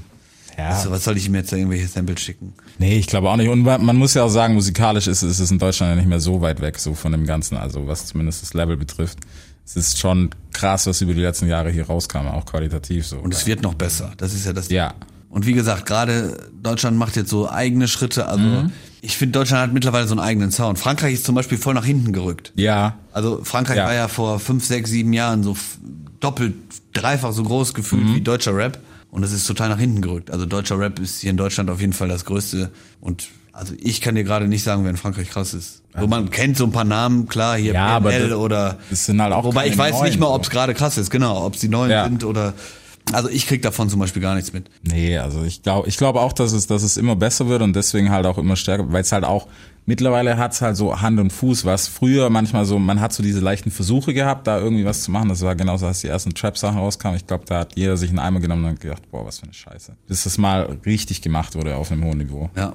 Ja. 0.58 0.70
Also, 0.70 0.90
was 0.90 1.04
soll 1.04 1.16
ich 1.16 1.26
ihm 1.26 1.34
jetzt 1.34 1.52
da 1.52 1.56
irgendwelche 1.56 1.86
Samples 1.86 2.20
schicken? 2.20 2.52
Nee, 2.78 2.98
ich 2.98 3.06
glaube 3.06 3.30
auch 3.30 3.36
nicht. 3.36 3.48
Und 3.48 3.62
man 3.62 3.96
muss 3.96 4.14
ja 4.14 4.24
auch 4.24 4.28
sagen, 4.28 4.54
musikalisch 4.54 5.06
ist, 5.06 5.22
ist 5.22 5.38
es 5.38 5.50
in 5.50 5.58
Deutschland 5.58 5.90
ja 5.90 5.96
nicht 5.96 6.08
mehr 6.08 6.20
so 6.20 6.40
weit 6.40 6.60
weg, 6.60 6.78
so 6.78 6.94
von 6.94 7.12
dem 7.12 7.24
Ganzen, 7.24 7.56
also 7.56 7.86
was 7.86 8.06
zumindest 8.06 8.42
das 8.42 8.52
Level 8.52 8.76
betrifft. 8.76 9.18
Es 9.64 9.76
ist 9.76 9.98
schon 9.98 10.30
krass, 10.52 10.86
was 10.86 11.00
über 11.00 11.14
die 11.14 11.20
letzten 11.20 11.46
Jahre 11.46 11.70
hier 11.70 11.86
rauskam, 11.86 12.26
auch 12.26 12.44
qualitativ 12.44 13.06
so. 13.06 13.18
Und 13.18 13.32
es 13.32 13.46
wird 13.46 13.62
noch 13.62 13.74
besser. 13.74 14.12
Das 14.16 14.34
ist 14.34 14.44
ja 14.44 14.52
das. 14.52 14.68
ja, 14.68 14.94
Und 15.30 15.46
wie 15.46 15.52
gesagt, 15.52 15.86
gerade 15.86 16.48
Deutschland 16.62 16.98
macht 16.98 17.16
jetzt 17.16 17.30
so 17.30 17.48
eigene 17.48 17.86
Schritte. 17.88 18.26
Also 18.26 18.44
ich 19.00 19.16
finde, 19.16 19.38
Deutschland 19.38 19.62
hat 19.62 19.72
mittlerweile 19.72 20.06
so 20.06 20.12
einen 20.14 20.20
eigenen 20.20 20.50
Sound. 20.50 20.78
Frankreich 20.78 21.14
ist 21.14 21.24
zum 21.24 21.34
Beispiel 21.36 21.56
voll 21.56 21.74
nach 21.74 21.84
hinten 21.84 22.12
gerückt. 22.12 22.52
ja, 22.56 22.94
Also 23.12 23.40
Frankreich 23.44 23.76
Ja. 23.78 23.84
war 23.86 23.94
ja 23.94 24.08
vor 24.08 24.40
fünf, 24.40 24.64
sechs, 24.64 24.90
sieben 24.90 25.12
Jahren 25.12 25.42
so 25.44 25.56
doppelt, 26.18 26.54
dreifach 26.92 27.32
so 27.32 27.42
groß 27.44 27.74
gefühlt 27.74 28.12
wie 28.14 28.20
deutscher 28.20 28.56
Rap. 28.56 28.78
Und 29.12 29.22
das 29.22 29.32
ist 29.32 29.46
total 29.46 29.68
nach 29.70 29.78
hinten 29.78 30.02
gerückt. 30.02 30.30
Also 30.30 30.46
deutscher 30.46 30.78
Rap 30.78 30.98
ist 31.00 31.20
hier 31.20 31.30
in 31.30 31.36
Deutschland 31.36 31.70
auf 31.70 31.80
jeden 31.80 31.92
Fall 31.92 32.08
das 32.08 32.24
Größte. 32.24 32.70
Und 33.00 33.28
also 33.52 33.74
ich 33.80 34.00
kann 34.00 34.14
dir 34.14 34.22
gerade 34.24 34.46
nicht 34.48 34.62
sagen, 34.62 34.82
wer 34.84 34.90
in 34.90 34.96
Frankreich 34.96 35.30
krass 35.30 35.54
ist. 35.54 35.82
So, 35.98 36.06
man 36.06 36.30
kennt 36.30 36.56
so 36.56 36.64
ein 36.64 36.70
paar 36.72 36.84
Namen, 36.84 37.26
klar, 37.26 37.56
hier 37.56 37.72
Ja, 37.72 37.98
PNL 37.98 38.28
das- 38.28 38.38
oder 38.38 38.78
das 38.90 39.06
sind 39.06 39.20
halt 39.20 39.32
auch 39.32 39.42
Wobei 39.44 39.66
ich 39.66 39.76
weiß 39.76 40.02
nicht 40.02 40.10
neuen, 40.12 40.20
mal, 40.20 40.26
so. 40.26 40.34
ob 40.34 40.42
es 40.44 40.50
gerade 40.50 40.74
krass 40.74 40.96
ist, 40.98 41.10
genau, 41.10 41.44
ob 41.44 41.54
es 41.54 41.60
die 41.60 41.68
neuen 41.68 41.90
Ja. 41.90 42.04
sind 42.04 42.22
oder 42.22 42.54
Also 43.12 43.28
ich 43.28 43.46
krieg 43.46 43.62
davon 43.62 43.88
zum 43.88 44.00
Beispiel 44.00 44.22
gar 44.22 44.34
nichts 44.34 44.52
mit. 44.52 44.70
Nee, 44.82 45.18
also 45.18 45.42
ich 45.44 45.62
glaube 45.62 45.88
ich 45.88 45.96
glaube 45.96 46.20
auch, 46.20 46.32
dass 46.32 46.52
es, 46.52 46.66
dass 46.66 46.82
es 46.82 46.96
immer 46.96 47.16
besser 47.16 47.48
wird 47.48 47.62
und 47.62 47.74
deswegen 47.74 48.10
halt 48.10 48.26
auch 48.26 48.38
immer 48.38 48.56
stärker, 48.56 48.92
weil 48.92 49.02
es 49.02 49.12
halt 49.12 49.24
auch, 49.24 49.48
mittlerweile 49.86 50.36
hat's 50.36 50.60
halt 50.60 50.76
so 50.76 51.00
Hand 51.00 51.18
und 51.18 51.32
Fuß, 51.32 51.64
was 51.64 51.88
früher 51.88 52.30
manchmal 52.30 52.64
so, 52.64 52.78
man 52.78 53.00
hat 53.00 53.12
so 53.12 53.22
diese 53.22 53.40
leichten 53.40 53.70
Versuche 53.70 54.14
gehabt, 54.14 54.46
da 54.46 54.58
irgendwie 54.58 54.84
was 54.84 55.02
zu 55.02 55.10
machen. 55.10 55.28
Das 55.28 55.42
war 55.42 55.54
genauso, 55.54 55.86
als 55.86 56.00
die 56.00 56.08
ersten 56.08 56.34
Trap-Sachen 56.34 56.78
rauskamen. 56.78 57.16
Ich 57.16 57.26
glaube, 57.26 57.44
da 57.46 57.60
hat 57.60 57.76
jeder 57.76 57.96
sich 57.96 58.10
einen 58.10 58.18
Eimer 58.18 58.40
genommen 58.40 58.64
und 58.64 58.80
gedacht, 58.80 59.02
boah, 59.10 59.26
was 59.26 59.38
für 59.40 59.44
eine 59.44 59.54
Scheiße. 59.54 59.96
Bis 60.06 60.24
das 60.24 60.38
mal 60.38 60.78
richtig 60.86 61.22
gemacht 61.22 61.54
wurde 61.54 61.76
auf 61.76 61.90
einem 61.90 62.04
hohen 62.04 62.18
Niveau. 62.18 62.50
Ja. 62.56 62.74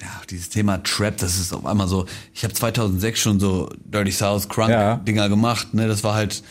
Ja, 0.00 0.08
dieses 0.28 0.48
Thema 0.48 0.82
Trap, 0.82 1.16
das 1.18 1.38
ist 1.38 1.54
auf 1.54 1.64
einmal 1.64 1.86
so, 1.86 2.06
ich 2.34 2.42
habe 2.42 2.52
2006 2.52 3.20
schon 3.20 3.38
so 3.38 3.70
Dirty 3.84 4.10
South 4.10 4.48
Crunk 4.48 4.70
Ja. 4.70 4.96
Dinger 4.96 5.28
gemacht, 5.28 5.74
ne, 5.74 5.86
das 5.86 6.02
war 6.02 6.14
halt 6.14 6.42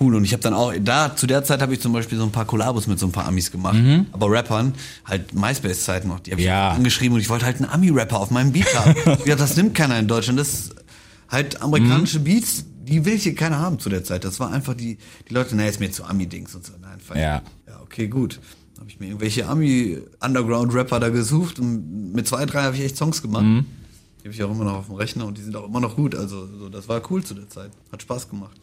cool 0.00 0.14
und 0.14 0.24
ich 0.24 0.32
habe 0.32 0.42
dann 0.42 0.54
auch 0.54 0.72
da 0.80 1.14
zu 1.16 1.26
der 1.26 1.44
Zeit 1.44 1.60
habe 1.62 1.74
ich 1.74 1.80
zum 1.80 1.92
Beispiel 1.92 2.18
so 2.18 2.24
ein 2.24 2.32
paar 2.32 2.44
Kollabos 2.44 2.86
mit 2.86 2.98
so 2.98 3.06
ein 3.06 3.12
paar 3.12 3.26
Amis 3.26 3.50
gemacht, 3.50 3.78
aber 4.12 4.30
Rappern 4.30 4.74
halt 5.04 5.34
MySpace 5.34 5.84
Zeit 5.84 6.04
noch, 6.04 6.20
die 6.20 6.30
habe 6.32 6.40
ich 6.40 6.46
Mhm. 6.46 6.50
Ja. 6.52 6.70
angeschrieben 6.70 7.14
und 7.14 7.20
ich 7.20 7.28
wollte 7.28 7.44
halt 7.46 7.56
einen 7.56 7.70
Ami 7.70 7.90
Rapper 7.90 8.20
auf 8.20 8.30
meinem 8.30 8.52
Beat 8.52 8.72
haben. 8.74 8.94
ja, 9.26 9.36
das 9.36 9.56
nimmt 9.56 9.74
keiner 9.74 9.98
in 9.98 10.08
Deutschland, 10.08 10.38
das 10.38 10.70
halt 11.28 11.60
amerikanische 11.62 12.20
Beats, 12.20 12.64
die 12.84 13.04
will 13.04 13.18
hier 13.18 13.34
keiner 13.34 13.58
haben 13.58 13.78
zu 13.78 13.88
der 13.90 14.02
Zeit. 14.04 14.24
Das 14.24 14.40
war 14.40 14.50
einfach 14.50 14.74
die 14.74 14.98
die 15.28 15.34
Leute, 15.34 15.54
na 15.56 15.66
ist 15.66 15.78
mir 15.80 15.90
zu 15.90 16.04
Ami 16.04 16.26
Dings 16.26 16.54
und 16.54 16.64
so, 16.64 16.72
nein, 16.80 16.98
fein. 17.00 17.18
Ja. 17.18 17.42
Ja, 17.66 17.80
okay, 17.82 18.08
gut. 18.08 18.40
Dann 18.74 18.82
habe 18.82 18.90
ich 18.90 19.00
mir 19.00 19.06
irgendwelche 19.06 19.46
Ami-Underground-Rapper 20.20 21.00
da 21.00 21.08
gesucht 21.08 21.58
und 21.58 22.12
mit 22.14 22.26
zwei, 22.26 22.46
drei 22.46 22.62
habe 22.62 22.76
ich 22.76 22.82
echt 22.82 22.96
Songs 22.96 23.22
gemacht. 23.22 23.44
Mhm. 23.44 23.66
Die 24.20 24.24
habe 24.24 24.34
ich 24.34 24.42
auch 24.42 24.50
immer 24.50 24.64
noch 24.64 24.74
auf 24.74 24.86
dem 24.86 24.94
Rechner 24.96 25.26
und 25.26 25.38
die 25.38 25.42
sind 25.42 25.54
auch 25.56 25.66
immer 25.66 25.80
noch 25.80 25.96
gut. 25.96 26.14
Also 26.14 26.46
so, 26.58 26.68
das 26.68 26.88
war 26.88 27.00
cool 27.10 27.22
zu 27.24 27.34
der 27.34 27.48
Zeit. 27.48 27.70
Hat 27.92 28.02
Spaß 28.02 28.28
gemacht. 28.30 28.56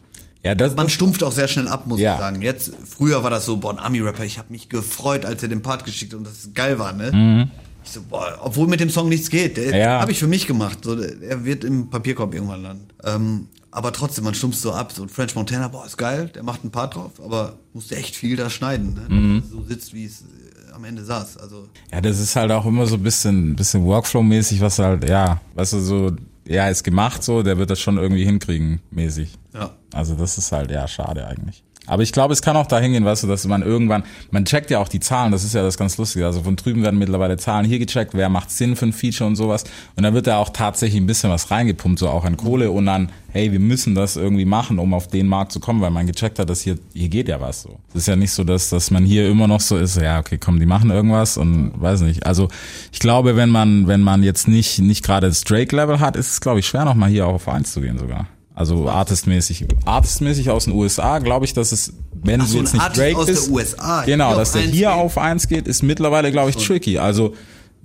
Ja, 0.46 0.54
das, 0.54 0.76
Man 0.76 0.88
stumpft 0.88 1.22
auch 1.24 1.32
sehr 1.32 1.48
schnell 1.48 1.66
ab, 1.68 1.86
muss 1.86 1.98
Ja. 2.00 2.14
ich 2.14 2.20
sagen. 2.20 2.40
Jetzt, 2.40 2.72
früher 2.88 3.22
war 3.24 3.30
das 3.30 3.44
so, 3.46 3.56
boah, 3.56 3.72
ein 3.72 3.78
Ami-Rapper, 3.80 4.24
ich 4.24 4.38
habe 4.38 4.52
mich 4.52 4.68
gefreut, 4.68 5.24
als 5.24 5.42
er 5.42 5.48
den 5.48 5.60
Part 5.62 5.84
geschickt 5.84 6.12
hat 6.12 6.18
und 6.18 6.24
das 6.26 6.50
geil 6.54 6.78
war, 6.78 6.92
ne? 6.92 7.50
Ich 7.84 7.90
so, 7.92 8.00
boah, 8.08 8.38
obwohl 8.42 8.66
mit 8.68 8.78
dem 8.80 8.90
Song 8.90 9.08
nichts 9.08 9.28
geht. 9.28 9.56
Der 9.56 9.66
Mhm. 9.68 9.74
Ja. 9.74 10.00
habe 10.00 10.12
ich 10.12 10.18
für 10.20 10.26
mich 10.28 10.46
gemacht. 10.46 10.78
So, 10.82 10.96
er 11.00 11.44
wird 11.44 11.64
im 11.64 11.90
Papierkorb 11.90 12.32
irgendwann 12.34 12.62
landen. 12.62 12.86
Ähm, 13.04 13.48
aber 13.72 13.92
trotzdem, 13.92 14.24
man 14.24 14.34
stumpft 14.34 14.60
so 14.60 14.72
ab. 14.72 14.92
So 14.92 15.02
ein 15.02 15.08
French 15.08 15.34
Montana, 15.34 15.68
boah, 15.68 15.84
ist 15.84 15.96
geil, 15.98 16.30
der 16.34 16.42
macht 16.44 16.62
einen 16.62 16.70
Part 16.70 16.94
drauf, 16.94 17.12
aber 17.24 17.54
musste 17.74 17.96
echt 17.96 18.14
viel 18.16 18.36
da 18.36 18.48
schneiden, 18.48 18.94
ne? 18.94 19.14
Mhm. 19.14 19.42
So 19.50 19.62
sitzt, 19.64 19.92
wie 19.94 20.04
es 20.04 20.20
äh, 20.22 20.72
am 20.74 20.84
Ende 20.84 21.04
saß. 21.04 21.36
Also, 21.38 21.68
Ja, 21.92 22.00
das 22.00 22.18
ist 22.20 22.36
halt 22.36 22.50
auch 22.52 22.66
immer 22.66 22.86
so 22.86 22.94
ein 22.96 23.02
bisschen, 23.02 23.54
bisschen 23.56 23.84
Workflow-mäßig, 23.84 24.60
was 24.60 24.78
halt, 24.78 25.08
ja, 25.08 25.40
weißt 25.54 25.72
du, 25.74 25.80
so, 25.80 26.12
ja, 26.46 26.68
ist 26.68 26.84
gemacht 26.84 27.22
so, 27.22 27.42
der 27.42 27.58
wird 27.58 27.70
das 27.70 27.80
schon 27.80 27.98
irgendwie 27.98 28.24
hinkriegen, 28.24 28.80
mäßig. 28.90 29.32
ja. 29.54 29.76
Also 29.92 30.14
das 30.14 30.36
ist 30.38 30.52
halt, 30.52 30.70
ja, 30.70 30.86
schade 30.88 31.26
eigentlich. 31.26 31.64
Aber 31.86 32.02
ich 32.02 32.12
glaube, 32.12 32.32
es 32.32 32.42
kann 32.42 32.56
auch 32.56 32.66
dahin 32.66 32.92
gehen, 32.92 33.04
weißt 33.04 33.22
du, 33.22 33.26
dass 33.26 33.46
man 33.46 33.62
irgendwann, 33.62 34.04
man 34.30 34.44
checkt 34.44 34.70
ja 34.70 34.78
auch 34.78 34.88
die 34.88 35.00
Zahlen, 35.00 35.32
das 35.32 35.44
ist 35.44 35.54
ja 35.54 35.62
das 35.62 35.78
ganz 35.78 35.96
Lustige. 35.98 36.26
Also 36.26 36.42
von 36.42 36.56
drüben 36.56 36.82
werden 36.82 36.98
mittlerweile 36.98 37.36
Zahlen 37.36 37.64
hier 37.64 37.78
gecheckt, 37.78 38.14
wer 38.14 38.28
macht 38.28 38.50
Sinn 38.50 38.76
für 38.76 38.86
ein 38.86 38.92
Feature 38.92 39.28
und 39.28 39.36
sowas. 39.36 39.64
Und 39.96 40.02
dann 40.02 40.14
wird 40.14 40.26
da 40.26 40.38
auch 40.38 40.50
tatsächlich 40.50 41.00
ein 41.00 41.06
bisschen 41.06 41.30
was 41.30 41.50
reingepumpt, 41.50 41.98
so 41.98 42.08
auch 42.08 42.24
an 42.24 42.36
Kohle 42.36 42.70
und 42.70 42.86
dann, 42.86 43.10
hey, 43.32 43.52
wir 43.52 43.60
müssen 43.60 43.94
das 43.94 44.16
irgendwie 44.16 44.44
machen, 44.44 44.78
um 44.78 44.94
auf 44.94 45.08
den 45.08 45.26
Markt 45.26 45.52
zu 45.52 45.60
kommen, 45.60 45.80
weil 45.80 45.90
man 45.90 46.06
gecheckt 46.06 46.38
hat, 46.38 46.50
dass 46.50 46.60
hier, 46.60 46.78
hier 46.94 47.08
geht 47.08 47.28
ja 47.28 47.40
was 47.40 47.62
so. 47.62 47.78
Es 47.90 48.02
ist 48.02 48.08
ja 48.08 48.16
nicht 48.16 48.32
so, 48.32 48.44
dass, 48.44 48.70
dass 48.70 48.90
man 48.90 49.04
hier 49.04 49.28
immer 49.28 49.46
noch 49.46 49.60
so 49.60 49.76
ist, 49.76 49.96
ja, 50.00 50.18
okay, 50.18 50.38
komm, 50.38 50.58
die 50.58 50.66
machen 50.66 50.90
irgendwas 50.90 51.36
und 51.36 51.72
weiß 51.80 52.00
nicht. 52.02 52.26
Also 52.26 52.48
ich 52.92 52.98
glaube, 52.98 53.36
wenn 53.36 53.50
man, 53.50 53.86
wenn 53.86 54.02
man 54.02 54.22
jetzt 54.22 54.48
nicht, 54.48 54.78
nicht 54.78 55.04
gerade 55.04 55.28
das 55.28 55.42
Drake-Level 55.42 56.00
hat, 56.00 56.16
ist 56.16 56.30
es, 56.30 56.40
glaube 56.40 56.60
ich, 56.60 56.66
schwer, 56.66 56.84
nochmal 56.84 57.10
hier 57.10 57.26
auch 57.26 57.34
auf 57.34 57.48
eins 57.48 57.72
zu 57.72 57.80
gehen 57.80 57.98
sogar. 57.98 58.26
Also 58.56 58.88
artistmäßig. 58.88 59.66
Artistmäßig 59.84 60.50
aus 60.50 60.64
den 60.64 60.72
USA, 60.72 61.18
glaube 61.20 61.44
ich, 61.44 61.52
dass 61.52 61.70
es, 61.72 61.92
wenn 62.14 62.40
Ach 62.40 62.46
so, 62.46 62.58
jetzt 62.58 62.72
nicht 62.72 62.82
Artist 62.82 63.00
Drake 63.00 63.16
aus 63.18 63.26
der 63.26 63.32
bist, 63.34 63.50
USA, 63.50 64.04
genau, 64.04 64.34
dass 64.34 64.52
der 64.52 64.62
hier 64.62 64.88
geht. 64.88 64.96
auf 64.96 65.18
eins 65.18 65.46
geht, 65.46 65.68
ist 65.68 65.82
mittlerweile, 65.82 66.32
glaube 66.32 66.50
ich, 66.50 66.56
tricky. 66.56 66.98
Also 66.98 67.34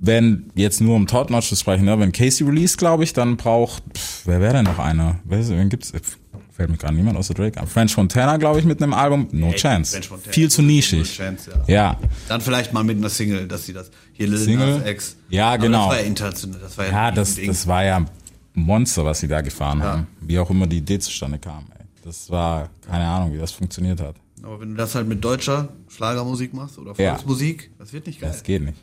wenn 0.04 0.50
jetzt 0.56 0.82
nur 0.82 0.96
um 0.96 1.06
Top 1.08 1.30
Notch 1.30 1.50
zu 1.50 1.56
sprechen, 1.56 1.86
ne, 1.86 2.00
wenn 2.00 2.12
Casey 2.12 2.48
released, 2.48 2.78
glaube 2.78 3.04
ich, 3.04 3.14
dann 3.14 3.36
braucht, 3.38 3.84
pff, 3.96 4.22
wer 4.26 4.40
wäre 4.40 4.54
denn 4.54 4.66
noch 4.66 4.80
einer? 4.80 5.20
Wer, 5.26 5.40
ist- 5.40 5.50
wen 5.52 5.70
gibt's? 5.70 5.92
Pff, 5.92 6.18
Fällt 6.54 6.70
mir 6.70 6.78
gerade 6.78 6.94
niemand 6.96 7.18
außer 7.18 7.34
Drake. 7.34 7.60
an. 7.60 7.66
French 7.68 7.96
Montana, 7.98 8.38
glaube 8.38 8.60
ich, 8.60 8.66
mit 8.66 8.82
einem 8.84 8.94
Album, 8.94 9.28
no 9.32 9.52
chance. 9.54 9.94
French 9.94 10.10
Montana. 10.12 10.34
Viel 10.34 10.50
zu 10.52 10.62
nischig. 10.62 11.00
No 11.00 11.06
chance, 11.26 11.52
ja. 11.68 11.98
Dann 12.28 12.40
vielleicht 12.42 12.72
mal 12.74 12.84
mit 12.84 12.98
einer 12.98 13.10
Single, 13.10 13.48
dass 13.48 13.66
sie 13.66 13.74
das. 13.74 13.90
Hier 14.14 14.28
Lil 14.28 14.38
Single? 14.38 14.80
Nas 14.80 14.88
X. 14.88 15.16
Ja, 15.30 15.56
genau. 15.58 15.88
Das 15.88 15.96
war 15.98 16.02
ja 16.02 16.06
international. 16.08 16.60
Das 16.62 16.78
war 16.78 16.86
ja, 16.86 16.92
Ja, 16.92 17.12
das, 17.12 17.36
das 17.46 17.68
war 17.68 17.84
ja 17.86 18.06
Monster, 18.54 19.06
was 19.06 19.20
sie 19.20 19.28
da 19.28 19.42
gefahren 19.42 19.82
haben. 19.82 20.08
Wie 20.20 20.38
auch 20.40 20.50
immer 20.50 20.68
die 20.68 20.78
Idee 20.78 21.00
zustande 21.00 21.40
kam. 21.40 21.66
Ey. 21.78 21.86
Das 22.04 22.30
war 22.30 22.70
keine 22.88 23.06
Ahnung, 23.08 23.34
wie 23.34 23.38
das 23.38 23.52
funktioniert 23.52 24.02
hat. 24.02 24.16
Aber 24.44 24.60
wenn 24.60 24.70
du 24.72 24.76
das 24.76 24.96
halt 24.96 25.08
mit 25.08 25.24
deutscher 25.24 25.70
Schlagermusik 25.88 26.54
machst 26.54 26.78
oder 26.80 26.94
Ja. 26.98 27.12
Volksmusik, 27.16 27.72
das 27.78 27.94
wird 27.94 28.08
nicht 28.08 28.20
geil. 28.22 28.32
Das 28.34 28.44
geht 28.44 28.64
nicht. 28.64 28.78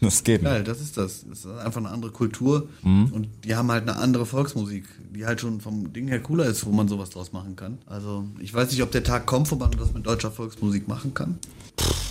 Das 0.00 0.24
geht 0.24 0.42
nicht. 0.42 0.50
Geil, 0.50 0.64
das 0.64 0.80
ist 0.80 0.96
das. 0.96 1.24
Das 1.28 1.40
ist 1.40 1.46
einfach 1.46 1.80
eine 1.80 1.90
andere 1.90 2.10
Kultur 2.10 2.68
Mhm. 2.82 3.06
und 3.12 3.28
die 3.44 3.54
haben 3.54 3.70
halt 3.70 3.82
eine 3.88 3.96
andere 3.98 4.24
Volksmusik, 4.24 4.84
die 5.14 5.26
halt 5.26 5.40
schon 5.40 5.60
vom 5.60 5.92
Ding 5.92 6.08
her 6.08 6.20
cooler 6.20 6.46
ist, 6.46 6.64
wo 6.64 6.70
man 6.70 6.88
sowas 6.88 7.10
draus 7.10 7.32
machen 7.32 7.54
kann. 7.56 7.78
Also 7.86 8.24
ich 8.38 8.54
weiß 8.54 8.70
nicht, 8.70 8.82
ob 8.82 8.90
der 8.92 9.04
Tag 9.04 9.26
kommt, 9.26 9.50
wo 9.50 9.56
man 9.56 9.70
das 9.72 9.92
mit 9.92 10.06
deutscher 10.06 10.30
Volksmusik 10.30 10.88
machen 10.88 11.12
kann. 11.12 11.38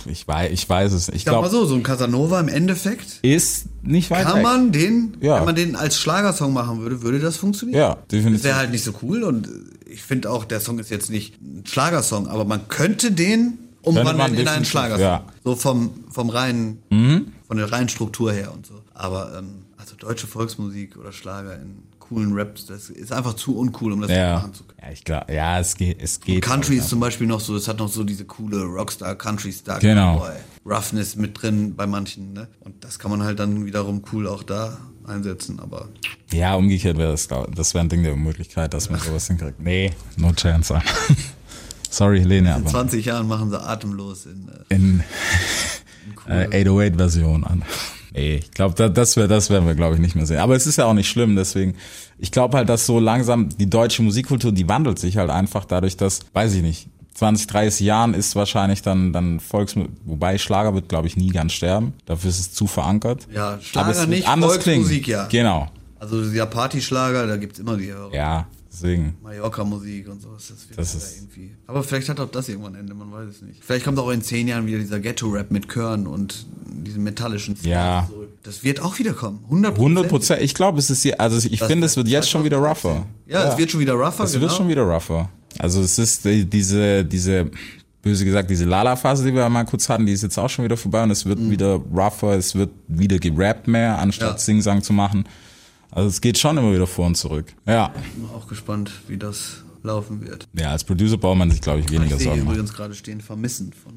Ich 0.06 0.26
weiß, 0.26 0.52
ich 0.52 0.68
weiß 0.68 0.92
es. 0.92 1.08
Ich 1.08 1.16
Ich 1.16 1.24
sag 1.24 1.32
mal 1.32 1.40
glaube, 1.40 1.50
so, 1.54 1.64
so 1.64 1.74
ein 1.74 1.82
Casanova 1.82 2.38
im 2.40 2.48
Endeffekt 2.48 3.18
ist 3.22 3.66
nicht 3.82 4.10
weit 4.10 4.24
kann 4.24 4.36
weg. 4.36 4.42
man 4.44 4.72
den, 4.72 5.16
Ja. 5.20 5.38
wenn 5.38 5.46
man 5.46 5.54
den 5.56 5.74
als 5.76 5.98
Schlagersong 5.98 6.52
machen 6.52 6.80
würde, 6.80 7.02
würde 7.02 7.18
das 7.18 7.36
funktionieren. 7.38 7.78
Ja, 7.78 7.94
Das 7.94 8.08
definitiv. 8.08 8.44
wäre 8.44 8.56
halt 8.56 8.70
nicht 8.70 8.84
so 8.84 8.92
cool 9.02 9.24
und 9.24 9.48
ich 9.90 10.02
finde 10.02 10.30
auch, 10.30 10.44
der 10.44 10.60
Song 10.60 10.78
ist 10.78 10.90
jetzt 10.90 11.10
nicht 11.10 11.40
ein 11.40 11.64
Schlagersong, 11.66 12.28
aber 12.28 12.44
man 12.44 12.68
könnte 12.68 13.12
den 13.12 13.58
umwandeln 13.82 14.34
in 14.34 14.48
einen 14.48 14.64
Schlagersong. 14.64 15.04
ja. 15.04 15.18
Mhm. 15.18 15.32
So 15.44 15.56
vom, 15.56 16.04
vom 16.10 16.30
reinen, 16.30 16.82
von 17.46 17.56
der 17.56 17.70
reinen 17.70 17.88
Struktur 17.88 18.32
her 18.32 18.52
und 18.52 18.66
so. 18.66 18.74
Aber 18.94 19.36
ähm, 19.38 19.64
also 19.76 19.96
deutsche 19.96 20.26
Volksmusik 20.26 20.96
oder 20.96 21.12
Schlager 21.12 21.56
in 21.56 21.82
coolen 21.98 22.36
Raps, 22.36 22.66
das 22.66 22.90
ist 22.90 23.12
einfach 23.12 23.34
zu 23.34 23.56
uncool, 23.56 23.92
um 23.92 24.00
das 24.00 24.10
ja. 24.10 24.34
machen 24.34 24.52
zu 24.52 24.64
können. 24.64 24.78
ja, 24.82 24.90
ich 24.90 25.04
glaube, 25.04 25.32
ja, 25.32 25.60
es 25.60 25.76
geht, 25.76 26.02
es 26.02 26.20
geht. 26.20 26.42
Country 26.42 26.76
auch, 26.78 26.82
ist 26.82 26.88
zum 26.88 27.00
Beispiel 27.00 27.26
noch 27.26 27.40
so, 27.40 27.56
es 27.56 27.68
hat 27.68 27.78
noch 27.78 27.88
so 27.88 28.04
diese 28.04 28.24
coole 28.24 28.64
Rockstar 28.64 29.14
Country 29.14 29.52
Star 29.52 29.78
Genau. 29.78 30.26
Roughness 30.66 31.16
mit 31.16 31.40
drin 31.40 31.74
bei 31.76 31.86
manchen, 31.86 32.32
ne? 32.32 32.48
Und 32.60 32.84
das 32.84 32.98
kann 32.98 33.10
man 33.10 33.22
halt 33.22 33.38
dann 33.38 33.64
wiederum 33.64 34.02
cool 34.12 34.26
auch 34.26 34.42
da 34.42 34.76
einsetzen, 35.06 35.60
aber 35.60 35.88
Ja, 36.32 36.54
umgekehrt 36.54 36.96
wäre 36.98 37.12
das, 37.12 37.28
das 37.54 37.74
wäre 37.74 37.84
ein 37.84 37.88
Ding 37.88 38.02
der 38.02 38.12
Unmöglichkeit, 38.14 38.74
dass 38.74 38.90
man 38.90 39.00
sowas 39.00 39.26
hinkriegt. 39.26 39.60
Nee, 39.60 39.92
no 40.16 40.32
chance. 40.32 40.80
Sorry, 41.90 42.20
Helene, 42.20 42.48
in 42.48 42.54
aber 42.54 42.66
20 42.66 43.04
Jahren 43.04 43.26
machen 43.26 43.50
sie 43.50 43.60
atemlos 43.60 44.26
in 44.26 44.48
äh, 44.68 44.74
in 44.74 45.02
äh, 46.28 46.64
808-Version 46.64 47.44
an. 47.44 47.62
Nee, 48.12 48.36
ich 48.36 48.50
glaube, 48.50 48.74
da, 48.74 48.88
das, 48.88 49.16
wär, 49.16 49.28
das 49.28 49.50
werden 49.50 49.66
wir, 49.66 49.74
glaube 49.74 49.94
ich, 49.94 50.00
nicht 50.00 50.16
mehr 50.16 50.26
sehen. 50.26 50.38
Aber 50.38 50.56
es 50.56 50.66
ist 50.66 50.76
ja 50.76 50.86
auch 50.86 50.94
nicht 50.94 51.08
schlimm, 51.08 51.36
deswegen, 51.36 51.76
ich 52.18 52.32
glaube 52.32 52.56
halt, 52.56 52.68
dass 52.68 52.86
so 52.86 52.98
langsam 52.98 53.48
die 53.48 53.70
deutsche 53.70 54.02
Musikkultur, 54.02 54.52
die 54.52 54.68
wandelt 54.68 54.98
sich 54.98 55.16
halt 55.16 55.30
einfach 55.30 55.64
dadurch, 55.64 55.96
dass, 55.96 56.20
weiß 56.32 56.54
ich 56.54 56.62
nicht, 56.62 56.88
20, 57.20 57.46
30 57.48 57.80
Jahren 57.86 58.14
ist 58.14 58.34
wahrscheinlich 58.34 58.80
dann, 58.80 59.12
dann 59.12 59.40
Volksmusik, 59.40 59.92
wobei 60.06 60.38
Schlager 60.38 60.74
wird, 60.74 60.88
glaube 60.88 61.06
ich, 61.06 61.18
nie 61.18 61.28
ganz 61.28 61.52
sterben. 61.52 61.92
Dafür 62.06 62.30
ist 62.30 62.40
es 62.40 62.52
zu 62.54 62.66
verankert. 62.66 63.28
Ja, 63.30 63.50
Aber 63.50 63.60
Schlager 63.62 63.90
es 63.90 64.06
nicht, 64.06 64.26
anders 64.26 64.52
Volksmusik 64.54 65.04
klingen. 65.04 65.20
ja. 65.20 65.26
Genau. 65.26 65.68
Also 65.98 66.22
dieser 66.22 66.46
Partyschlager, 66.46 67.26
da 67.26 67.36
gibt's 67.36 67.58
immer 67.58 67.76
die 67.76 67.92
Hörer. 67.92 68.14
Ja, 68.14 68.46
deswegen. 68.72 69.16
Mallorca-Musik 69.22 70.08
und 70.08 70.22
sowas. 70.22 70.48
Das, 70.48 70.66
Das 70.74 70.92
ja 70.94 70.98
ist- 70.98 71.16
irgendwie. 71.18 71.50
Aber 71.66 71.82
vielleicht 71.84 72.08
hat 72.08 72.18
auch 72.20 72.30
das 72.30 72.48
irgendwann 72.48 72.74
ein 72.74 72.80
Ende, 72.80 72.94
man 72.94 73.12
weiß 73.12 73.28
es 73.28 73.42
nicht. 73.42 73.62
Vielleicht 73.62 73.84
kommt 73.84 73.98
auch 73.98 74.08
in 74.08 74.22
zehn 74.22 74.48
Jahren 74.48 74.66
wieder 74.66 74.78
dieser 74.78 74.98
Ghetto-Rap 74.98 75.50
mit 75.50 75.68
Chören 75.70 76.06
und 76.06 76.46
diesem 76.66 77.02
metallischen 77.04 77.54
Sound 77.54 77.66
Ja. 77.68 78.06
zurück. 78.10 78.30
Das 78.44 78.64
wird 78.64 78.80
auch 78.80 78.98
wieder 78.98 79.12
kommen. 79.12 79.40
100 79.50 79.76
100 79.76 80.08
Prozent. 80.08 80.40
Ich 80.40 80.54
glaube, 80.54 80.78
es 80.78 80.88
ist 80.88 81.02
hier, 81.02 81.20
also 81.20 81.36
ich 81.46 81.62
finde, 81.62 81.84
es 81.86 81.98
wird 81.98 82.08
jetzt 82.08 82.30
schon 82.30 82.44
wieder 82.44 82.56
rougher. 82.56 83.04
Ja, 83.26 83.50
es 83.52 83.58
wird 83.58 83.70
schon 83.70 83.80
wieder 83.80 83.92
rougher, 83.92 84.24
Es 84.24 84.32
genau. 84.32 84.40
wird 84.44 84.52
schon 84.54 84.68
wieder 84.68 84.84
rougher. 84.84 85.28
Also 85.58 85.80
es 85.82 85.98
ist 85.98 86.24
die, 86.24 86.44
diese, 86.44 87.04
diese, 87.04 87.50
böse 88.02 88.24
gesagt, 88.24 88.48
diese 88.50 88.64
Lala-Phase, 88.64 89.24
die 89.24 89.34
wir 89.34 89.48
mal 89.48 89.64
kurz 89.64 89.88
hatten, 89.88 90.06
die 90.06 90.12
ist 90.12 90.22
jetzt 90.22 90.38
auch 90.38 90.48
schon 90.48 90.64
wieder 90.64 90.76
vorbei 90.76 91.02
und 91.02 91.10
es 91.10 91.26
wird 91.26 91.38
wieder 91.50 91.74
rougher, 91.92 92.34
es 92.36 92.54
wird 92.54 92.70
wieder 92.88 93.18
gerappt 93.18 93.68
mehr, 93.68 93.98
anstatt 93.98 94.32
Ja. 94.32 94.38
Sing-Sang 94.38 94.82
zu 94.82 94.92
machen. 94.92 95.24
Also 95.90 96.08
es 96.08 96.20
geht 96.20 96.38
schon 96.38 96.56
immer 96.56 96.72
wieder 96.72 96.86
vor 96.86 97.06
und 97.06 97.16
zurück. 97.16 97.52
Ja. 97.66 97.88
Bin 98.14 98.24
auch 98.34 98.46
gespannt, 98.46 98.92
wie 99.08 99.16
das 99.18 99.64
laufen 99.82 100.22
wird. 100.22 100.46
Ja, 100.54 100.70
als 100.70 100.84
Producer 100.84 101.16
braucht 101.18 101.36
man 101.38 101.50
sich, 101.50 101.60
glaube 101.60 101.80
ich, 101.80 101.90
weniger 101.90 102.16
Ich 102.16 102.22
Sorgen 102.22 102.44
machen. 102.44 102.52
übrigens 102.54 102.72
gerade 102.72 102.94
stehen 102.94 103.20
Vermissen 103.20 103.72
von 103.72 103.94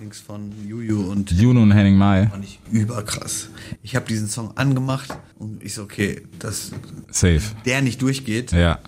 Links 0.00 0.20
von 0.20 0.52
Juju 0.66 1.10
und 1.10 1.30
Juno 1.30 1.62
und 1.62 1.72
Henning 1.72 1.96
Mai. 1.96 2.26
fand 2.30 2.44
ich 2.44 2.58
überkrass. 2.70 3.48
Ich 3.82 3.94
habe 3.96 4.06
diesen 4.06 4.28
Song 4.28 4.56
angemacht 4.56 5.16
und 5.38 5.62
ich 5.62 5.74
so, 5.74 5.82
okay, 5.82 6.22
dass 6.40 6.72
Safe. 7.10 7.40
der 7.64 7.80
nicht 7.80 8.02
durchgeht. 8.02 8.52
Ja. 8.52 8.80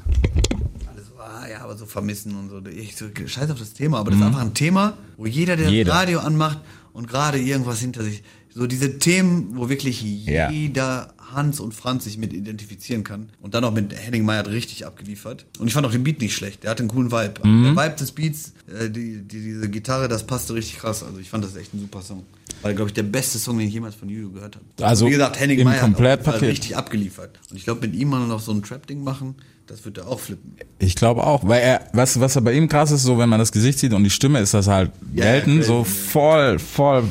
Alle 0.92 1.02
so, 1.02 1.12
ah, 1.20 1.46
ja, 1.50 1.55
aber 1.66 1.76
so 1.76 1.86
vermissen 1.86 2.34
und 2.36 2.48
so. 2.48 2.62
Ich 2.70 2.96
so, 2.96 3.06
scheiß 3.26 3.50
auf 3.50 3.58
das 3.58 3.72
Thema, 3.74 3.98
aber 3.98 4.10
das 4.10 4.20
ist 4.20 4.26
einfach 4.26 4.40
ein 4.40 4.54
Thema, 4.54 4.96
wo 5.16 5.26
jeder, 5.26 5.56
der 5.56 5.66
Mhm. 5.68 5.72
Jeder. 5.74 5.90
das 5.92 6.00
Radio 6.02 6.20
anmacht 6.20 6.58
und 6.92 7.08
gerade 7.08 7.38
irgendwas 7.38 7.80
hinter 7.80 8.02
sich, 8.02 8.22
So 8.56 8.66
diese 8.66 8.98
Themen, 8.98 9.50
wo 9.54 9.68
wirklich 9.68 10.02
Ja. 10.26 10.50
jeder 10.50 11.12
Hans 11.32 11.60
und 11.60 11.74
Franz 11.74 12.04
sich 12.04 12.16
mit 12.16 12.32
identifizieren 12.32 13.04
kann. 13.04 13.28
Und 13.42 13.52
dann 13.54 13.64
auch 13.64 13.72
mit 13.72 13.94
Henning 13.94 14.24
Meyer 14.24 14.46
richtig 14.46 14.86
abgeliefert. 14.86 15.44
Und 15.58 15.66
ich 15.66 15.74
fand 15.74 15.86
auch 15.86 15.90
den 15.90 16.04
Beat 16.04 16.20
nicht 16.20 16.34
schlecht. 16.34 16.62
Der 16.62 16.70
hat 16.70 16.80
einen 16.80 16.88
coolen 16.88 17.12
Vibe. 17.12 17.46
Mhm. 17.46 17.74
Der 17.74 17.84
Vibe 17.84 17.96
des 17.96 18.12
Beats, 18.12 18.52
äh, 18.68 18.88
die, 18.88 19.18
die, 19.22 19.42
diese 19.42 19.68
Gitarre, 19.68 20.08
das 20.08 20.26
passte 20.26 20.54
richtig 20.54 20.78
krass. 20.78 21.02
Also 21.02 21.18
ich 21.18 21.28
fand 21.28 21.44
das 21.44 21.54
echt 21.56 21.74
ein 21.74 21.80
super 21.80 22.00
Song. 22.00 22.22
War, 22.62 22.72
glaube 22.72 22.88
ich, 22.88 22.94
der 22.94 23.02
beste 23.02 23.38
Song, 23.38 23.58
den 23.58 23.68
ich 23.68 23.74
jemals 23.74 23.94
von 23.94 24.08
Juju 24.08 24.32
gehört 24.32 24.56
habe. 24.56 24.64
Also 24.88 25.06
Wie 25.06 25.10
gesagt, 25.10 25.38
Henning 25.38 25.62
Meyer 25.62 25.82
hat 25.82 26.40
richtig 26.42 26.76
abgeliefert. 26.76 27.38
Und 27.50 27.56
ich 27.58 27.64
glaube, 27.64 27.86
mit 27.86 27.94
ihm 27.94 28.08
mal 28.08 28.26
noch 28.26 28.40
so 28.40 28.52
ein 28.52 28.62
Trap-Ding 28.62 29.04
machen, 29.04 29.34
das 29.66 29.84
wird 29.84 29.98
er 29.98 30.06
auch 30.06 30.20
flippen. 30.20 30.56
Ich 30.78 30.94
glaube 30.94 31.24
auch, 31.26 31.46
weil 31.46 31.60
er, 31.60 31.80
du, 31.92 32.20
was 32.20 32.36
er 32.36 32.42
bei 32.42 32.52
ihm 32.54 32.68
krass 32.68 32.92
ist, 32.92 33.02
so 33.02 33.18
wenn 33.18 33.28
man 33.28 33.40
das 33.40 33.50
Gesicht 33.52 33.78
sieht 33.80 33.92
und 33.92 34.04
die 34.04 34.10
Stimme 34.10 34.38
ist 34.38 34.54
das 34.54 34.68
halt 34.68 34.92
Ja, 35.12 35.24
selten, 35.24 35.56
crazy, 35.56 35.66
so 35.66 35.78
ja. 35.78 35.84
voll, 35.84 36.58
voll, 36.60 37.04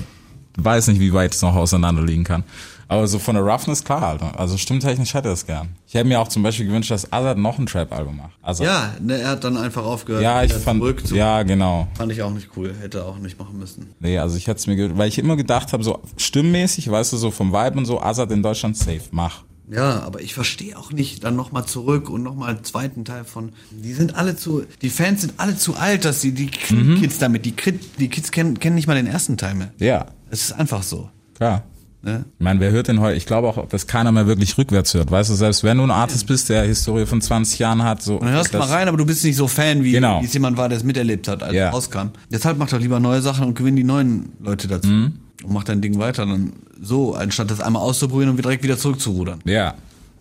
weiß 0.58 0.88
nicht, 0.88 1.00
wie 1.00 1.14
weit 1.14 1.34
es 1.34 1.42
noch 1.42 1.56
auseinander 1.56 2.04
liegen 2.04 2.24
kann. 2.24 2.44
Aber 2.88 3.08
so 3.08 3.18
von 3.18 3.34
der 3.34 3.44
Roughness 3.44 3.84
klar, 3.84 4.04
Alter. 4.04 4.40
Also 4.40 4.58
stimmtechnisch 4.58 5.16
hätte 5.16 5.30
er 5.30 5.34
es 5.34 5.48
gern. 5.48 5.70
Ich 5.88 5.96
hätte 5.96 6.08
mir 6.08 6.20
auch 6.20 6.28
zum 6.28 6.44
Beispiel 6.44 6.68
gewünscht, 6.68 6.92
dass 6.92 7.12
Azad 7.12 7.36
noch 7.40 7.58
ein 7.58 7.66
Trap-Album 7.66 8.18
macht. 8.18 8.34
Also, 8.44 8.64
Ja, 8.64 8.94
ne, 9.02 9.18
er 9.22 9.30
hat 9.30 9.44
dann 9.44 9.58
einfach 9.58 9.84
aufgehört. 9.84 10.22
ja, 10.22 10.44
ich 10.44 10.54
fand, 10.54 10.84
ja, 11.12 11.42
genau. 11.42 11.88
Fand 11.98 12.12
ich 12.12 12.22
auch 12.22 12.30
nicht 12.32 12.50
cool. 12.56 12.76
Hätte 12.80 13.00
er 13.00 13.06
auch 13.08 13.18
nicht 13.18 13.40
machen 13.40 13.58
müssen. 13.58 13.88
Nee, 14.00 14.20
also 14.20 14.38
ich 14.38 14.46
hätte 14.46 14.60
es 14.60 14.68
mir, 14.68 14.76
ge- 14.76 14.92
weil 14.94 15.08
ich 15.08 15.18
immer 15.18 15.36
gedacht 15.36 15.74
habe, 15.74 15.84
so 15.84 16.00
stimmmäßig, 16.18 16.92
weißt 16.92 17.14
du, 17.14 17.18
so 17.18 17.32
vom 17.32 17.52
Vibe 17.54 17.78
und 17.80 17.86
so, 17.86 18.00
Azad 18.02 18.32
in 18.32 18.44
Deutschland 18.44 18.78
safe, 18.78 19.02
mach. 19.10 19.42
Ja, 19.68 20.02
aber 20.04 20.22
ich 20.22 20.36
verstehe 20.36 20.78
auch 20.78 20.92
nicht, 20.92 21.24
dann 21.24 21.36
nochmal 21.36 21.66
zurück 21.66 22.08
und 22.12 22.22
nochmal 22.22 22.50
einen 22.52 22.64
zweiten 22.64 23.04
Teil 23.04 23.24
von. 23.26 23.50
Die 23.72 23.94
sind 23.94 24.14
alle 24.16 24.36
zu, 24.36 24.62
die 24.84 24.92
Fans 24.92 25.22
sind 25.22 25.34
alle 25.38 25.58
zu 25.58 25.76
alt, 25.76 26.06
dass 26.06 26.22
sie 26.22 26.34
die 26.34 26.52
Mhm. 26.70 27.00
Kids 27.02 27.18
damit, 27.18 27.46
die, 27.48 27.56
die 27.98 28.10
Kids 28.10 28.32
kennen, 28.32 28.60
kennen 28.60 28.76
nicht 28.76 28.86
mal 28.86 28.94
den 28.94 29.08
ersten 29.08 29.38
Teil 29.38 29.56
mehr. 29.56 29.72
Ja, 29.80 30.06
Es 30.36 30.50
ist 30.50 30.60
einfach 30.60 30.84
so. 30.84 31.10
klar. 31.36 31.64
Ne? 32.02 32.24
Ich 32.38 32.44
meine, 32.44 32.60
wer 32.60 32.70
hört 32.72 32.88
den 32.88 33.00
heute? 33.00 33.16
Ich 33.18 33.26
glaube 33.26 33.48
auch, 33.48 33.68
dass 33.68 33.88
keiner 33.88 34.12
mehr 34.12 34.28
wirklich 34.28 34.58
rückwärts 34.60 34.94
hört. 34.94 35.10
Weißt 35.10 35.32
du, 35.32 35.34
selbst 35.34 35.64
wenn 35.64 35.78
du 35.78 35.84
ein 35.86 35.90
Artist 35.92 36.28
bist, 36.28 36.50
der 36.50 36.64
Historie 36.64 37.08
von 37.08 37.20
20 37.20 37.58
Jahren 37.58 37.82
hat, 37.84 38.04
so. 38.04 38.18
Und 38.18 38.26
dann 38.28 38.34
hörst 38.36 38.54
du 38.54 38.60
das- 38.60 38.68
mal 38.70 38.76
rein, 38.76 38.88
aber 38.88 38.98
du 38.98 39.06
bist 39.08 39.24
nicht 39.24 39.36
so 39.38 39.48
Fan, 39.48 39.84
wie 39.84 39.92
Genau. 39.94 40.22
es 40.24 40.32
jemand 40.34 40.56
war, 40.56 40.70
der 40.70 40.78
es 40.78 40.84
miterlebt 40.84 41.28
hat, 41.28 41.42
als 41.42 41.54
Ja. 41.56 41.70
es 41.70 41.74
rauskam. 41.74 42.10
Deshalb 42.30 42.60
mach 42.60 42.70
doch 42.70 42.80
lieber 42.80 43.00
neue 43.00 43.22
Sachen 43.24 43.46
und 43.48 43.56
gewinn 43.56 43.76
die 43.76 43.84
neuen 43.84 44.34
Leute 44.40 44.68
dazu. 44.68 44.88
Mhm. 44.88 45.14
Und 45.44 45.54
mach 45.54 45.64
dein 45.64 45.82
Ding 45.82 45.98
weiter. 45.98 46.28
Dann 46.28 46.54
so, 46.80 47.16
anstatt 47.16 47.50
das 47.50 47.60
einmal 47.60 47.82
auszuprobieren 47.82 48.30
und 48.30 48.38
direkt 48.44 48.62
wieder 48.64 48.78
zurückzurudern. 48.78 49.40
Ja. 49.46 49.74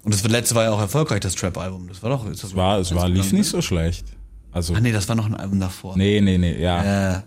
Und 0.04 0.14
das 0.14 0.22
letzte 0.26 0.54
war 0.54 0.64
ja 0.64 0.70
auch 0.70 0.80
erfolgreich, 0.80 1.20
das 1.20 1.34
Trap-Album. 1.34 1.88
Das 1.88 2.02
war 2.02 2.08
doch. 2.08 2.24
Ist 2.30 2.42
das 2.44 2.50
Es 2.52 2.56
war, 2.56 2.78
es 2.78 2.94
war, 2.94 3.08
lief 3.10 3.30
ne? 3.32 3.38
nicht 3.40 3.48
so 3.50 3.60
schlecht. 3.60 4.06
Also, 4.52 4.72
Ah, 4.74 4.80
nee, 4.80 4.92
das 4.92 5.06
war 5.08 5.16
noch 5.16 5.26
ein 5.26 5.34
Album 5.34 5.60
davor. 5.60 5.98
nee, 5.98 6.20
nee, 6.22 6.38
nee, 6.38 6.62
ja. 6.62 7.16
Äh, 7.16 7.20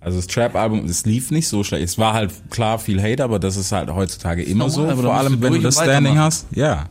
Also 0.00 0.18
das 0.18 0.26
Trap-Album, 0.28 0.84
es 0.84 1.04
lief 1.04 1.30
nicht 1.30 1.48
so 1.48 1.64
schlecht. 1.64 1.84
Es 1.84 1.98
war 1.98 2.14
halt 2.14 2.32
klar 2.50 2.78
viel 2.78 3.02
Hate, 3.02 3.22
aber 3.24 3.38
das 3.38 3.56
ist 3.56 3.72
halt 3.72 3.90
heutzutage 3.90 4.42
immer 4.42 4.68
normal, 4.68 4.96
so, 4.96 5.02
vor 5.02 5.14
allem 5.14 5.40
wenn 5.42 5.54
du 5.54 5.60
das 5.60 5.74
Standing 5.74 6.18
hast. 6.18 6.46
Ja. 6.52 6.86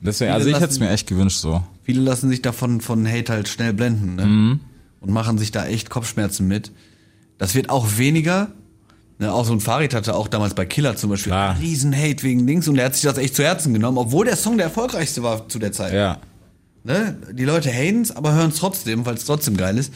Deswegen, 0.00 0.30
Viele 0.30 0.34
also 0.34 0.48
ich 0.48 0.56
hätte 0.56 0.72
es 0.72 0.80
mir 0.80 0.90
echt 0.90 1.06
gewünscht 1.06 1.38
so. 1.38 1.62
viele 1.84 2.00
lassen 2.00 2.28
sich 2.28 2.42
davon 2.42 2.80
von 2.80 3.06
Hate 3.06 3.32
halt 3.32 3.48
schnell 3.48 3.72
blenden 3.72 4.16
ne? 4.16 4.26
Mhm. 4.26 4.60
und 5.00 5.12
machen 5.12 5.38
sich 5.38 5.52
da 5.52 5.66
echt 5.66 5.90
Kopfschmerzen 5.90 6.48
mit. 6.48 6.72
Das 7.38 7.54
wird 7.54 7.70
auch 7.70 7.98
weniger. 7.98 8.48
Ne, 9.18 9.32
auch 9.32 9.44
so 9.44 9.52
ein 9.52 9.60
Farid 9.60 9.94
hatte 9.94 10.14
auch 10.16 10.26
damals 10.26 10.54
bei 10.54 10.64
Killer 10.64 10.96
zum 10.96 11.10
Beispiel 11.10 11.30
Klar. 11.30 11.50
einen 11.50 11.60
riesen 11.60 11.94
Hate 11.94 12.22
wegen 12.24 12.46
Dings 12.46 12.66
und 12.66 12.76
der 12.76 12.86
hat 12.86 12.94
sich 12.94 13.04
das 13.04 13.18
echt 13.18 13.36
zu 13.36 13.44
Herzen 13.44 13.72
genommen, 13.74 13.98
obwohl 13.98 14.24
der 14.24 14.36
Song 14.36 14.56
der 14.56 14.66
erfolgreichste 14.66 15.22
war 15.22 15.48
zu 15.48 15.58
der 15.60 15.70
Zeit. 15.70 15.92
Ja. 15.92 16.18
Ne? 16.82 17.16
Die 17.32 17.44
Leute 17.44 17.70
haten 17.70 18.02
es, 18.02 18.10
aber 18.10 18.32
hören 18.34 18.50
es 18.50 18.56
trotzdem, 18.56 19.06
weil 19.06 19.14
es 19.14 19.24
trotzdem 19.24 19.56
geil 19.56 19.78
ist. 19.78 19.92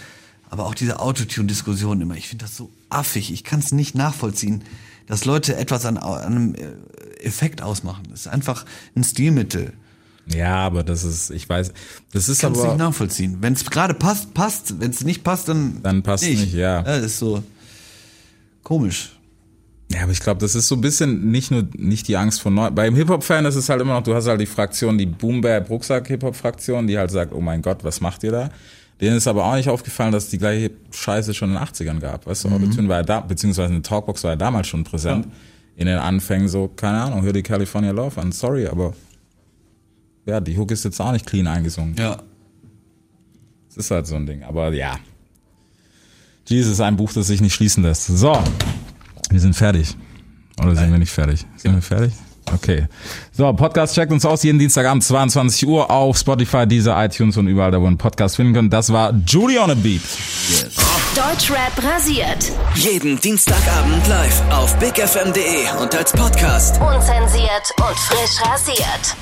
Aber 0.49 0.67
auch 0.67 0.75
diese 0.75 1.01
Autotune-Diskussion 1.01 2.01
immer, 2.01 2.17
ich 2.17 2.29
finde 2.29 2.45
das 2.45 2.57
so 2.57 2.71
affig. 2.89 3.33
Ich 3.33 3.43
kann 3.45 3.59
es 3.61 3.73
nicht 3.73 3.95
nachvollziehen, 3.95 4.63
dass 5.07 5.25
Leute 5.25 5.57
etwas 5.57 5.85
an, 5.87 5.97
an 5.97 6.23
einem 6.25 6.55
äh, 6.55 7.25
Effekt 7.25 7.63
ausmachen. 7.63 8.05
Das 8.11 8.21
ist 8.21 8.29
einfach 8.29 8.65
ein 8.95 9.05
Stilmittel. 9.05 9.73
Ja, 10.29 10.57
aber 10.57 10.83
das 10.83 11.05
ist, 11.05 11.31
ich 11.31 11.49
weiß, 11.49 11.73
das 12.13 12.29
ist 12.29 12.41
Kannst 12.41 12.59
du 12.61 12.65
nicht 12.65 12.75
aber, 12.75 12.85
nachvollziehen. 12.85 13.39
Wenn 13.41 13.53
es 13.53 13.65
gerade 13.69 13.95
passt, 13.95 14.35
passt. 14.35 14.81
Wenn 14.81 14.91
es 14.91 15.05
nicht 15.05 15.23
passt, 15.23 15.49
dann 15.49 15.81
Dann 15.83 16.03
passt 16.03 16.25
nicht, 16.25 16.53
ja. 16.53 16.83
Das 16.83 17.05
ist 17.05 17.19
so 17.19 17.43
komisch. 18.65 19.17
ja, 19.93 20.03
aber 20.03 20.11
ich 20.11 20.19
glaube, 20.21 20.41
das 20.41 20.57
ist 20.57 20.67
so 20.67 20.75
ein 20.75 20.81
bisschen 20.81 21.31
nicht 21.31 21.53
nur, 21.53 21.69
nicht 21.77 22.09
die 22.09 22.17
Angst 22.17 22.41
vor 22.41 22.51
neu, 22.51 22.71
beim 22.71 22.97
Hip-Hop-Fan 22.97 23.45
ist 23.45 23.55
es 23.55 23.69
halt 23.69 23.81
immer 23.81 23.95
noch, 23.95 24.03
du 24.03 24.15
hast 24.17 24.27
halt 24.27 24.41
die 24.41 24.47
Fraktion, 24.47 24.99
die 24.99 25.07
Boom-Bap-Rucksack-Hip-Hop-Fraktion, 25.07 26.89
die 26.89 26.99
halt 26.99 27.13
sagt, 27.13 27.33
oh 27.33 27.41
mein 27.41 27.63
Gott, 27.63 27.85
was 27.85 28.01
macht 28.01 28.25
ihr 28.25 28.33
da? 28.33 28.51
Denen 29.01 29.17
ist 29.17 29.27
aber 29.27 29.45
auch 29.45 29.57
nicht 29.57 29.69
aufgefallen, 29.69 30.13
dass 30.13 30.25
es 30.25 30.31
die 30.31 30.39
gleiche 30.39 30.71
Scheiße 30.91 31.35
schon 31.35 31.51
in 31.51 31.57
den 31.57 31.65
80ern 31.65 32.01
gab. 32.01 32.27
Weißt 32.27 32.45
du, 32.45 32.49
Autotune 32.49 32.89
war 32.89 32.99
ja 32.99 33.03
da, 33.03 33.21
beziehungsweise 33.21 33.73
eine 33.73 33.83
Talkbox 33.83 34.25
war 34.25 34.31
ja 34.31 34.37
damals 34.37 34.69
schon 34.69 34.85
präsent. 34.85 35.29
In 35.77 35.87
den 35.87 35.99
Anfängen 35.99 36.49
so, 36.49 36.69
keine 36.69 37.03
Ahnung, 37.03 37.23
hör 37.23 37.35
die 37.35 37.43
California 37.43 37.91
Love 37.91 38.19
an, 38.19 38.33
sorry, 38.33 38.67
aber 38.67 38.95
ja, 40.25 40.41
die 40.41 40.57
Hook 40.57 40.71
ist 40.71 40.85
jetzt 40.85 41.01
auch 41.01 41.13
nicht 41.13 41.27
clean 41.27 41.47
eingesungen. 41.47 41.95
Ja. 41.99 42.23
Das 43.69 43.77
ist 43.77 43.91
halt 43.91 44.07
so 44.07 44.17
ein 44.17 44.27
Ding. 44.27 44.43
Aber 44.43 44.73
ja. 44.73 44.99
Jesus 46.47 46.73
ist 46.73 46.81
ein 46.81 46.97
Buch, 46.97 47.13
das 47.13 47.27
sich 47.27 47.43
nicht 47.43 47.55
schließen 47.55 47.83
lässt. 47.83 48.07
So. 48.07 48.43
Wir 49.29 49.41
sind 49.41 49.55
fertig. 49.55 49.95
Oder 50.63 50.75
sind 50.75 50.91
wir 50.91 50.99
nicht 50.99 51.13
fertig? 51.13 51.45
Sind 51.57 51.75
wir 51.75 51.83
fertig? 51.83 52.15
Okay. 52.55 52.87
So, 53.33 53.53
Podcast 53.53 53.95
checkt 53.95 54.13
uns 54.13 54.25
aus 54.25 54.43
jeden 54.43 54.59
Dienstagabend 54.59 55.05
22 55.05 55.67
Uhr 55.67 55.91
auf 55.91 56.17
Spotify, 56.17 56.67
Deezer, 56.67 57.03
iTunes 57.05 57.37
und 57.37 57.49
überall, 57.49 57.71
da 57.71 57.79
wo 57.79 57.85
ihr 57.85 57.89
einen 57.89 57.99
Podcast 57.99 58.37
finden 58.37 58.55
könnt. 58.55 58.73
Das 58.73 58.93
war 58.93 59.13
Judy 59.27 59.59
on 59.59 59.71
a 59.71 59.75
Beat. 59.75 60.01
Deutschrap 61.15 61.73
rasiert. 61.83 62.53
Jeden 62.75 63.21
Dienstagabend 63.21 64.07
live 64.09 64.43
auf 64.51 64.77
bigfm.de 64.79 65.83
und 65.83 65.95
als 65.95 66.13
Podcast. 66.13 66.81
Unzensiert 66.81 67.73
und 67.79 67.99
frisch 67.99 68.43
rasiert. 68.43 69.17